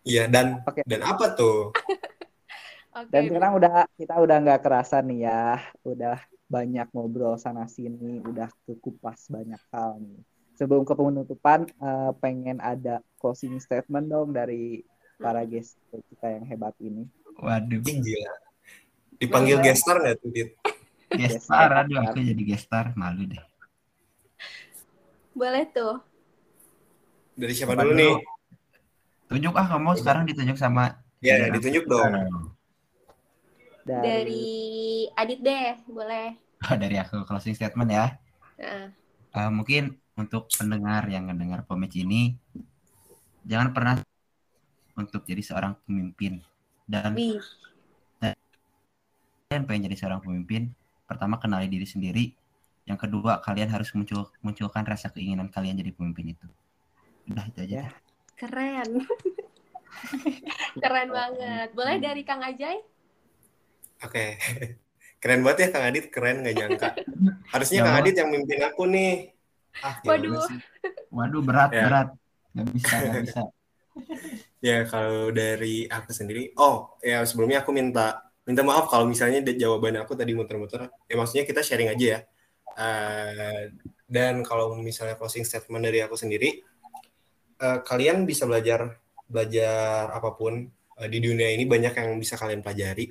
Iya 0.02 0.26
dan 0.26 0.62
okay. 0.66 0.82
dan 0.88 1.04
apa 1.06 1.38
tuh? 1.38 1.70
okay. 2.90 3.10
Dan 3.12 3.30
sekarang 3.30 3.52
udah 3.62 3.86
kita 3.94 4.14
udah 4.18 4.36
nggak 4.42 4.62
kerasa 4.64 5.04
nih 5.04 5.28
ya, 5.30 5.62
udah 5.86 6.18
banyak 6.48 6.88
ngobrol 6.90 7.36
sana 7.38 7.68
sini, 7.70 8.18
udah 8.24 8.48
kekupas 8.66 9.28
banyak 9.30 9.60
hal 9.70 10.00
nih 10.02 10.22
sebelum 10.58 10.82
ke 10.82 10.90
penutupan 10.90 11.70
uh, 11.78 12.10
pengen 12.18 12.58
ada 12.58 12.98
closing 13.22 13.62
statement 13.62 14.10
dong 14.10 14.34
dari 14.34 14.82
para 15.22 15.46
guest 15.46 15.78
kita 15.94 16.26
yang 16.34 16.44
hebat 16.50 16.74
ini. 16.82 17.06
Waduh. 17.38 17.78
Gila. 17.86 18.34
Dipanggil 19.22 19.62
gestar 19.62 20.02
nggak 20.02 20.18
tuh, 20.18 20.30
Dit? 20.34 20.50
Gestar, 21.14 21.70
aduh 21.72 22.02
aku 22.02 22.18
jadi 22.20 22.42
gestar, 22.42 22.90
malu 22.98 23.30
deh. 23.30 23.42
Boleh 25.32 25.64
tuh. 25.70 26.02
Dari 27.38 27.54
siapa 27.54 27.78
dulu, 27.78 27.94
dulu 27.94 27.98
nih? 27.98 28.14
Tunjuk 29.30 29.54
ah 29.54 29.66
kamu 29.70 29.94
sekarang 29.94 30.26
ditunjuk 30.26 30.58
sama 30.58 30.98
Ya, 31.18 31.34
ya 31.34 31.46
ditunjuk 31.50 31.90
dong. 31.90 32.14
Dari... 33.82 34.02
dari 34.06 34.46
Adit 35.18 35.40
deh, 35.42 35.74
boleh. 35.90 36.38
Oh, 36.62 36.76
dari 36.82 36.94
aku 36.94 37.26
closing 37.26 37.58
statement 37.58 37.90
ya. 37.90 38.06
Uh. 38.58 38.86
Uh, 39.34 39.50
mungkin 39.50 39.98
untuk 40.18 40.50
pendengar 40.50 41.06
yang 41.06 41.30
mendengar 41.30 41.62
pomec 41.62 41.94
ini 41.94 42.34
jangan 43.46 43.70
pernah 43.70 43.94
untuk 44.98 45.22
jadi 45.22 45.40
seorang 45.40 45.78
pemimpin. 45.86 46.42
Dan, 46.88 47.14
dan 48.18 48.34
kalian 49.46 49.62
pengen 49.68 49.82
jadi 49.86 49.96
seorang 49.96 50.20
pemimpin 50.20 50.74
pertama 51.06 51.38
kenali 51.38 51.70
diri 51.70 51.86
sendiri. 51.86 52.34
Yang 52.84 53.06
kedua 53.06 53.38
kalian 53.40 53.70
harus 53.70 53.94
muncul 53.94 54.32
munculkan 54.42 54.82
rasa 54.82 55.14
keinginan 55.14 55.48
kalian 55.54 55.78
jadi 55.78 55.94
pemimpin 55.94 56.34
itu. 56.34 56.46
Udah 57.30 57.46
itu 57.46 57.62
aja 57.62 57.86
ya. 57.86 57.90
keren. 58.38 59.02
Keren 60.82 61.08
banget. 61.10 61.68
Boleh 61.74 61.96
dari 61.98 62.22
Kang 62.22 62.44
Ajay? 62.44 62.78
Oke. 64.04 64.38
Okay. 64.38 64.76
keren 65.22 65.42
banget 65.42 65.58
ya 65.58 65.68
Kang 65.74 65.84
Adit. 65.90 66.06
Keren 66.12 66.46
nggak 66.46 66.54
nyangka. 66.54 66.88
Harusnya 67.52 67.82
ya, 67.82 67.84
Kang 67.88 67.98
Adit 67.98 68.14
yang 68.14 68.30
mimpin 68.30 68.62
aku 68.62 68.86
nih 68.86 69.37
Ah, 69.82 69.96
Waduh. 70.02 70.42
Waduh 71.14 71.42
berat 71.42 71.70
ya. 71.70 71.84
berat. 71.86 72.08
Gak 72.54 72.66
bisa 72.74 72.94
gak 72.98 73.22
bisa. 73.26 73.42
ya 74.62 74.86
kalau 74.86 75.34
dari 75.34 75.86
aku 75.90 76.10
sendiri, 76.14 76.54
oh 76.58 76.98
ya 77.02 77.22
sebelumnya 77.26 77.62
aku 77.66 77.74
minta 77.74 78.30
minta 78.46 78.62
maaf 78.62 78.88
kalau 78.88 79.04
misalnya 79.04 79.42
jawaban 79.54 79.98
aku 80.00 80.14
tadi 80.14 80.32
muter-muter. 80.34 80.88
Ya 81.10 81.14
maksudnya 81.18 81.44
kita 81.44 81.60
sharing 81.62 81.90
aja 81.92 82.06
ya. 82.06 82.20
Uh, 82.78 83.74
dan 84.06 84.46
kalau 84.46 84.72
misalnya 84.78 85.18
closing 85.18 85.42
statement 85.42 85.82
dari 85.82 85.98
aku 86.00 86.14
sendiri, 86.14 86.62
uh, 87.60 87.82
kalian 87.82 88.22
bisa 88.22 88.46
belajar 88.46 88.98
belajar 89.28 90.08
apa 90.14 90.32
pun 90.32 90.64
uh, 90.96 91.08
di 91.10 91.18
dunia 91.20 91.52
ini 91.52 91.68
banyak 91.68 91.92
yang 91.92 92.16
bisa 92.16 92.38
kalian 92.38 92.62
pelajari 92.64 93.10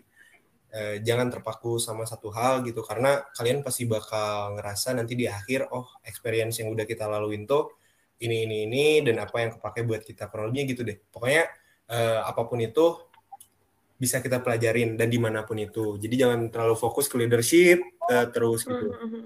eh, 0.74 0.98
jangan 1.04 1.32
terpaku 1.32 1.78
sama 1.78 2.04
satu 2.04 2.32
hal 2.34 2.64
gitu. 2.66 2.84
Karena 2.84 3.24
kalian 3.36 3.62
pasti 3.62 3.88
bakal 3.88 4.60
ngerasa 4.60 4.96
nanti 4.98 5.14
di 5.16 5.26
akhir 5.30 5.72
oh 5.72 5.88
experience 6.04 6.60
yang 6.60 6.72
udah 6.74 6.86
kita 6.88 7.06
laluin 7.06 7.48
tuh 7.48 7.72
ini 8.24 8.50
ini 8.50 8.58
ini 8.66 8.86
dan 9.06 9.22
apa 9.22 9.46
yang 9.46 9.52
kepake 9.60 9.86
buat 9.86 10.02
kita 10.02 10.28
kurang 10.32 10.54
gitu 10.54 10.82
deh. 10.82 10.98
Pokoknya 11.14 11.48
eh, 11.92 12.20
apa 12.24 12.42
pun 12.48 12.60
itu 12.60 12.98
bisa 13.98 14.22
kita 14.22 14.46
pelajarin 14.46 14.94
dan 14.94 15.10
di 15.10 15.18
mana 15.18 15.42
pun 15.46 15.58
itu. 15.58 15.98
Jadi 15.98 16.16
jangan 16.18 16.54
terlalu 16.54 16.78
fokus 16.78 17.10
ke 17.10 17.18
leadership 17.18 17.82
eh, 18.10 18.26
terus 18.30 18.66
gitu. 18.66 18.94
Mm-hmm. 18.94 19.26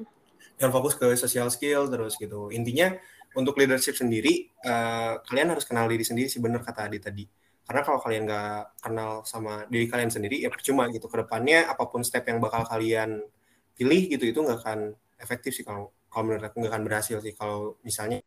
jangan 0.62 0.78
fokus 0.78 0.94
ke 0.94 1.18
social 1.18 1.50
skill 1.50 1.89
terus 1.89 2.14
gitu. 2.22 2.54
Intinya 2.54 2.94
untuk 3.36 3.56
leadership 3.56 3.96
sendiri 3.96 4.52
uh, 4.68 5.24
kalian 5.24 5.56
harus 5.56 5.64
kenal 5.64 5.88
diri 5.88 6.04
sendiri 6.04 6.28
sih 6.28 6.44
bener 6.44 6.60
kata 6.64 6.88
Adi 6.92 7.00
tadi 7.00 7.24
karena 7.68 7.82
kalau 7.86 7.99
kalian 8.01 8.24
nggak 8.28 8.84
kenal 8.84 9.12
sama 9.24 9.64
diri 9.70 9.86
kalian 9.88 10.12
sendiri 10.12 10.41
ya 10.41 10.49
percuma 10.49 10.89
gitu. 10.89 11.07
Ke 11.07 11.24
depannya 11.24 11.70
apa 11.70 11.88
pun 11.88 12.01
step 12.01 12.26
yang 12.28 12.41
bakal 12.41 12.66
kalian 12.68 13.22
pilih 13.78 14.01
gitu 14.12 14.28
itu 14.28 14.39
nggak 14.41 14.59
akan 14.62 14.80
efektif 15.22 15.55
sih 15.55 15.66
kalau 15.66 15.93
kalau 16.12 16.28
menurut 16.28 16.43
aku 16.51 16.59
nggak 16.59 16.72
akan 16.74 16.84
berhasil 16.84 17.18
sih 17.24 17.34
kalau 17.38 17.80
misalnya 17.86 18.20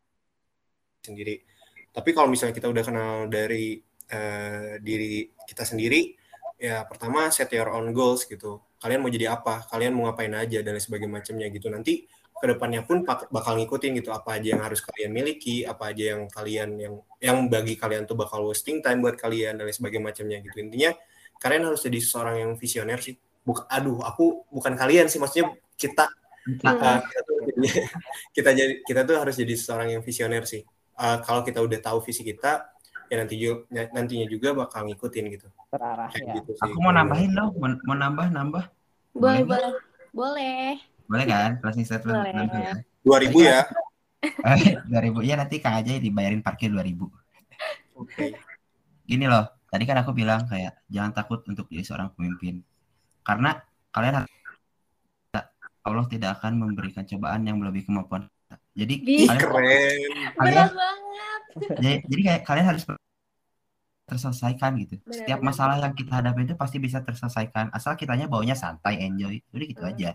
sendiri. 1.05 1.45
Tapi 1.93 2.09
kalau 2.11 2.27
misalnya 2.27 2.55
kita 2.57 2.67
udah 2.67 2.83
kenal 2.83 3.13
dari 3.29 3.79
uh, 4.11 4.81
diri 4.81 5.29
kita 5.45 5.63
sendiri 5.63 6.17
ya 6.55 6.87
pertama 6.87 7.29
set 7.29 7.51
your 7.53 7.69
own 7.69 7.93
goals 7.93 8.25
gitu. 8.25 8.63
Kalian 8.81 8.99
mau 9.03 9.11
jadi 9.13 9.35
apa? 9.35 9.65
Kalian 9.69 9.93
mau 9.93 10.09
ngapain 10.09 10.33
aja? 10.33 10.59
Dan 10.65 10.77
sebagainya 10.81 11.21
macamnya 11.21 11.47
gitu. 11.49 11.67
Nanti 11.69 12.05
ke 12.45 12.53
depannya 12.53 12.85
pun 12.85 13.01
bakal 13.33 13.57
ngikutin 13.57 13.97
gitu 13.97 14.13
apa 14.13 14.37
aja 14.37 14.53
yang 14.53 14.61
harus 14.61 14.77
kalian 14.85 15.09
miliki 15.09 15.65
apa 15.65 15.89
aja 15.89 16.13
yang 16.13 16.29
kalian 16.29 16.69
yang 16.77 16.93
yang 17.17 17.37
bagi 17.49 17.73
kalian 17.73 18.05
tuh 18.05 18.13
bakal 18.13 18.45
wasting 18.45 18.85
time 18.85 19.01
buat 19.01 19.17
kalian 19.17 19.57
dan 19.57 19.65
lain 19.65 19.73
sebagainya 19.73 20.05
macamnya 20.13 20.37
gitu. 20.45 20.61
Intinya 20.61 20.93
kalian 21.41 21.73
harus 21.73 21.81
jadi 21.81 21.97
seorang 21.97 22.35
yang 22.45 22.51
visioner 22.53 23.01
sih. 23.01 23.17
Buk, 23.41 23.65
aduh 23.65 23.97
aku 24.05 24.45
bukan 24.53 24.77
kalian 24.77 25.09
sih 25.09 25.17
maksudnya 25.17 25.57
kita. 25.73 26.05
Kita, 26.45 26.77
uh, 26.77 27.01
kita, 27.01 27.21
tuh, 27.25 27.35
kita 28.37 28.49
jadi 28.53 28.73
kita 28.85 29.01
tuh 29.01 29.17
harus 29.17 29.33
jadi 29.33 29.53
seorang 29.57 29.97
yang 29.97 30.01
visioner 30.05 30.45
sih. 30.45 30.61
Uh, 30.93 31.17
kalau 31.25 31.41
kita 31.41 31.65
udah 31.65 31.81
tahu 31.81 32.05
visi 32.05 32.21
kita 32.21 32.69
ya 33.05 33.21
nanti 33.21 33.37
juga 33.37 33.69
nantinya 33.89 34.29
juga 34.29 34.53
bakal 34.53 34.85
ngikutin 34.85 35.23
gitu. 35.33 35.49
Terarah 35.73 36.13
ya. 36.13 36.37
gitu 36.37 36.53
sih. 36.53 36.61
aku 36.61 36.77
mau 36.77 36.93
nambahin 36.93 37.33
loh 37.33 37.49
mau, 37.57 37.73
mau 37.89 37.97
nambah 37.97 38.29
nambah. 38.29 38.63
Boleh 39.17 39.41
boleh. 39.41 39.73
Boleh 40.15 40.94
boleh 41.05 41.25
kan? 41.25 41.49
Closing 41.61 41.85
statement 41.85 42.17
Boleh. 42.21 42.33
nanti 42.33 42.57
ya. 42.57 42.73
Dua 43.05 43.17
ribu 43.21 43.37
ya? 43.41 43.61
Dua 44.89 45.01
ribu 45.05 45.19
ya 45.21 45.37
nanti 45.37 45.61
Kang 45.61 45.77
aja 45.77 46.01
dibayarin 46.01 46.41
parkir 46.41 46.73
dua 46.73 46.81
ribu. 46.81 47.09
Oke. 47.93 48.09
Okay. 48.13 48.29
Gini 49.05 49.29
loh, 49.29 49.45
tadi 49.69 49.85
kan 49.85 50.01
aku 50.01 50.17
bilang 50.17 50.49
kayak 50.49 50.81
jangan 50.89 51.13
takut 51.13 51.45
untuk 51.45 51.69
jadi 51.69 51.85
seorang 51.85 52.09
pemimpin. 52.17 52.65
Karena 53.21 53.53
kalian 53.93 54.25
Allah 55.85 56.05
tidak 56.09 56.41
akan 56.41 56.57
memberikan 56.57 57.05
cobaan 57.05 57.45
yang 57.45 57.61
melebihi 57.61 57.85
kemampuan 57.85 58.25
Jadi 58.75 59.05
Bih, 59.05 59.29
kalian, 59.29 59.39
keren. 59.39 59.99
Kalian, 60.35 60.67
banget. 60.67 61.41
Jadi, 61.79 61.91
jadi 62.11 62.21
kayak 62.27 62.41
kalian 62.43 62.67
harus 62.67 62.83
terselesaikan 64.05 64.71
gitu. 64.83 64.99
Benar, 65.01 65.15
Setiap 65.15 65.39
masalah 65.41 65.75
yang 65.79 65.95
kita 65.95 66.11
hadapi 66.21 66.45
itu 66.45 66.55
pasti 66.59 66.77
bisa 66.77 66.99
terselesaikan 67.01 67.71
asal 67.71 67.95
kitanya 67.95 68.27
baunya 68.27 68.53
santai, 68.53 69.01
enjoy. 69.01 69.39
Udah 69.55 69.65
gitu 69.65 69.81
Hmm. 69.81 69.91
aja. 69.95 70.09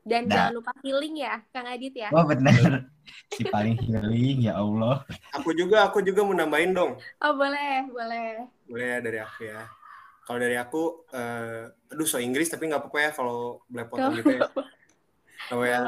Dan 0.00 0.26
Dah. 0.26 0.48
jangan 0.48 0.52
lupa 0.56 0.72
healing 0.80 1.14
ya, 1.20 1.34
Kang 1.52 1.68
Adit 1.68 1.94
ya. 1.94 2.08
Wah 2.10 2.24
bener. 2.24 2.88
si 3.30 3.42
paling 3.46 3.76
healing 3.84 4.48
ya 4.48 4.58
Allah. 4.58 5.04
Aku 5.36 5.52
juga 5.52 5.86
aku 5.86 6.00
juga 6.00 6.24
mau 6.24 6.34
nambahin 6.34 6.72
dong. 6.72 6.96
Oh 7.20 7.32
boleh, 7.36 7.86
boleh. 7.92 8.48
Boleh 8.66 8.86
ya 8.86 8.98
dari 9.02 9.18
aku 9.20 9.40
ya. 9.44 9.60
Kalau 10.24 10.38
dari 10.38 10.56
aku, 10.56 10.82
eh, 11.10 11.66
aduh 11.90 12.06
so 12.06 12.22
Inggris 12.22 12.48
tapi 12.48 12.70
nggak 12.70 12.86
apa-apa 12.86 12.98
ya 13.02 13.10
kalau 13.12 13.38
belepotan 13.66 14.14
gitu 14.16 14.32
ya. 14.38 14.48
Kalau 15.50 15.64
ya 15.66 15.78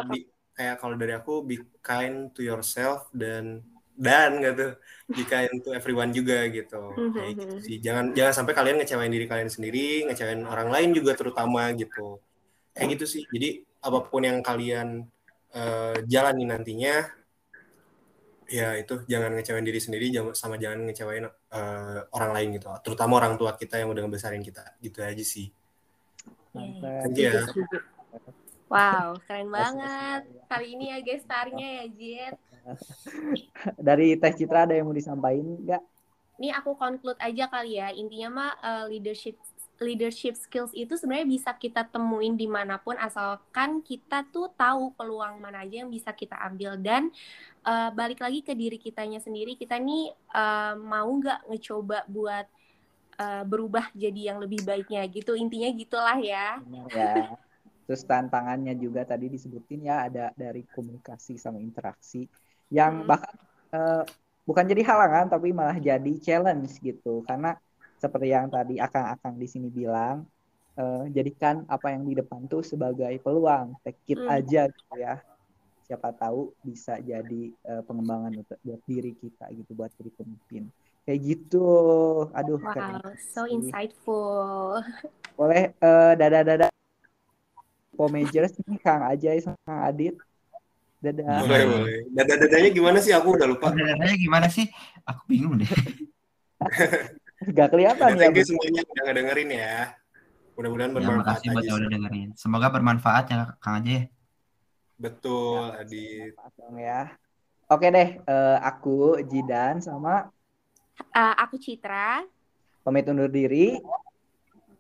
kayak 0.52 0.76
kalau 0.82 0.94
dari 0.98 1.14
aku 1.16 1.46
be 1.46 1.56
kind 1.80 2.28
to 2.36 2.44
yourself 2.44 3.08
dan 3.14 3.64
dan 3.96 4.40
gitu 4.40 4.76
be 5.12 5.22
kind 5.28 5.52
to 5.62 5.70
everyone 5.72 6.10
juga 6.10 6.48
gitu. 6.50 6.92
Kayak 7.14 7.32
gitu 7.38 7.54
sih. 7.62 7.76
Jangan 7.78 8.16
jangan 8.16 8.34
sampai 8.42 8.52
kalian 8.56 8.76
ngecewain 8.82 9.12
diri 9.12 9.26
kalian 9.28 9.50
sendiri, 9.52 10.08
ngecewain 10.08 10.42
orang 10.44 10.68
lain 10.72 10.90
juga 10.96 11.14
terutama 11.14 11.70
gitu. 11.76 12.18
Kayak 12.74 12.98
gitu 12.98 13.04
sih. 13.06 13.22
Jadi 13.30 13.62
apa 13.82 13.98
pun 14.06 14.22
yang 14.22 14.38
kalian 14.40 15.02
eh, 15.52 15.96
jalani 16.06 16.46
nantinya 16.46 17.02
ya 18.46 18.76
itu 18.76 19.02
jangan 19.08 19.32
ngecewain 19.34 19.64
diri 19.64 19.80
sendiri 19.80 20.06
sama 20.32 20.56
jangan 20.56 20.86
ngecewain 20.86 21.24
eh, 21.26 22.00
orang 22.14 22.30
lain 22.30 22.48
gitu 22.56 22.70
terutama 22.86 23.18
orang 23.18 23.34
tua 23.34 23.58
kita 23.58 23.82
yang 23.82 23.90
udah 23.90 24.06
ngebesarin 24.06 24.44
kita 24.44 24.78
gitu 24.78 25.02
aja 25.02 25.24
sih 25.24 25.50
Mantap. 26.52 27.08
Setuju. 27.08 27.80
Wow, 28.68 29.16
keren 29.24 29.48
banget. 29.56 30.22
Kali 30.48 30.66
ini 30.76 30.92
ya 30.92 30.98
gestarnya 31.00 31.68
ya, 31.82 31.84
Jet. 31.96 32.36
Dari 33.88 34.14
Teh 34.20 34.32
Citra 34.36 34.68
ada 34.68 34.76
yang 34.76 34.86
mau 34.86 34.96
disampaikan 34.96 35.58
nggak? 35.64 35.82
Ini 36.40 36.48
aku 36.56 36.76
conclude 36.76 37.18
aja 37.20 37.48
kali 37.48 37.80
ya. 37.80 37.88
Intinya 37.92 38.28
mah 38.30 38.52
eh, 38.60 38.84
leadership 38.92 39.36
leadership 39.82 40.34
skills 40.38 40.72
itu 40.72 40.94
sebenarnya 40.96 41.28
bisa 41.28 41.50
kita 41.58 41.82
temuin 41.90 42.34
di 42.38 42.46
mana 42.46 42.78
pun 42.80 42.94
asalkan 42.96 43.82
kita 43.84 44.24
tuh 44.30 44.48
tahu 44.54 44.94
peluang 44.96 45.42
mana 45.42 45.66
aja 45.66 45.82
yang 45.84 45.90
bisa 45.90 46.10
kita 46.14 46.38
ambil 46.48 46.78
dan 46.80 47.10
eh, 47.66 47.90
balik 47.98 48.20
lagi 48.24 48.40
ke 48.46 48.54
diri 48.56 48.78
kitanya 48.80 49.18
sendiri 49.22 49.58
kita 49.58 49.76
nih 49.82 50.14
eh, 50.14 50.74
mau 50.78 51.08
nggak 51.10 51.50
ngecoba 51.50 51.98
buat 52.08 52.46
eh, 53.20 53.44
berubah 53.46 53.86
jadi 53.96 54.34
yang 54.34 54.38
lebih 54.44 54.62
baiknya 54.68 55.02
gitu 55.10 55.32
intinya 55.38 55.68
gitulah 55.74 56.18
ya 56.22 56.60
Benar 56.60 56.86
ya. 56.92 57.12
Terus 57.86 58.02
tantangannya 58.10 58.72
juga 58.84 59.00
tadi 59.10 59.26
disebutin 59.34 59.80
ya 59.88 59.94
ada 60.08 60.20
dari 60.42 60.62
komunikasi 60.74 61.32
sama 61.44 61.58
interaksi 61.60 62.18
yang 62.72 62.92
Hmm. 62.92 63.08
bahkan 63.08 63.34
eh, 63.76 64.02
bukan 64.48 64.64
jadi 64.70 64.82
halangan 64.90 65.26
tapi 65.32 65.48
malah 65.58 65.78
jadi 65.80 66.12
challenge 66.24 66.72
gitu 66.88 67.24
karena 67.28 67.48
seperti 68.03 68.34
yang 68.34 68.50
tadi 68.50 68.82
akang-akang 68.82 69.38
di 69.38 69.46
sini 69.46 69.70
bilang 69.70 70.26
eh, 70.74 71.05
jadikan 71.14 71.62
apa 71.70 71.94
yang 71.94 72.03
di 72.03 72.18
depan 72.18 72.50
tuh 72.50 72.66
sebagai 72.66 73.14
peluang. 73.22 73.78
Take 73.86 74.03
it 74.11 74.18
Hmm. 74.18 74.34
aja 74.42 74.62
gitu 74.66 74.94
ya. 74.98 75.22
Siapa 75.86 76.11
tahu 76.18 76.50
bisa 76.66 76.98
jadi 76.98 77.42
eh, 77.55 77.82
pengembangan 77.86 78.34
untuk 78.42 78.59
buat 78.66 78.82
diri 78.90 79.14
kita 79.14 79.46
gitu 79.55 79.70
buat 79.78 79.94
jadi 79.94 80.11
pemimpin. 80.18 80.66
Kayak 81.07 81.20
gitu. 81.22 81.66
Aduh 82.34 82.59
keren 82.59 82.98
wow 82.98 83.14
so 83.30 83.46
sih. 83.46 83.55
insightful. 83.55 84.82
Boleh 85.38 85.70
eh 85.78 86.12
dadah 86.18 86.42
dadah 86.42 86.70
Pomagers 87.92 88.57
nih 88.66 88.80
Kang 88.80 89.05
Ajay 89.05 89.38
sama 89.44 89.59
Kang 89.68 89.82
Adit. 89.86 90.16
Dadah. 91.03 91.44
Boleh 91.44 91.64
boleh. 91.68 91.96
Dada 92.14 92.34
dadanya 92.40 92.70
gimana 92.72 92.98
sih? 93.05 93.12
Aku 93.12 93.36
udah 93.36 93.46
lupa. 93.46 93.70
Sebenarnya 93.70 94.16
gimana 94.16 94.46
sih? 94.48 94.66
Aku 95.07 95.22
bingung 95.28 95.61
deh. 95.61 95.68
gak 97.51 97.68
kelihatan 97.74 98.09
ya 98.14 98.28
thank 98.30 98.47
semuanya 98.47 98.82
udah 98.86 99.03
ngedengerin 99.11 99.51
ya. 99.51 99.76
Mudah-mudahan 100.53 100.90
Ya, 100.93 100.97
bermanfaat 101.01 101.24
makasih 101.24 101.49
buat 101.51 101.64
yang 101.64 101.76
udah 101.80 101.90
dengerin. 101.90 102.28
Semoga 102.36 102.66
bermanfaat 102.70 103.24
ya 103.32 103.38
Kang 103.59 103.80
Aja 103.82 103.90
ya. 103.90 104.05
betul 105.01 105.74
Adit 105.74 106.38
Dong 106.55 106.76
ya. 106.78 107.11
Oke 107.66 107.88
deh 107.88 108.09
eh, 108.22 108.57
aku 108.62 109.18
Jidan 109.26 109.82
sama 109.82 110.30
Eh, 111.12 111.34
aku 111.40 111.57
Citra. 111.57 112.24
Pamit 112.84 113.09
undur 113.09 113.28
diri. 113.30 113.78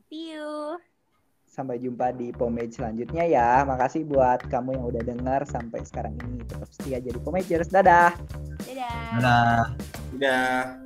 See 0.08 0.36
you. 0.36 0.76
Sampai 1.48 1.76
jumpa 1.76 2.16
di 2.16 2.32
Pomage 2.32 2.80
selanjutnya 2.80 3.24
ya. 3.28 3.64
Makasih 3.68 4.08
buat 4.08 4.44
kamu 4.48 4.80
yang 4.80 4.84
udah 4.88 5.02
dengar 5.04 5.40
sampai 5.44 5.84
sekarang 5.84 6.16
ini. 6.24 6.40
Tetap 6.44 6.68
setia 6.72 6.98
jadi 7.00 7.18
Pomagers. 7.20 7.68
Dadah. 7.68 8.16
Dadah. 8.64 9.08
Dadah. 9.20 9.62
udah 10.12 10.81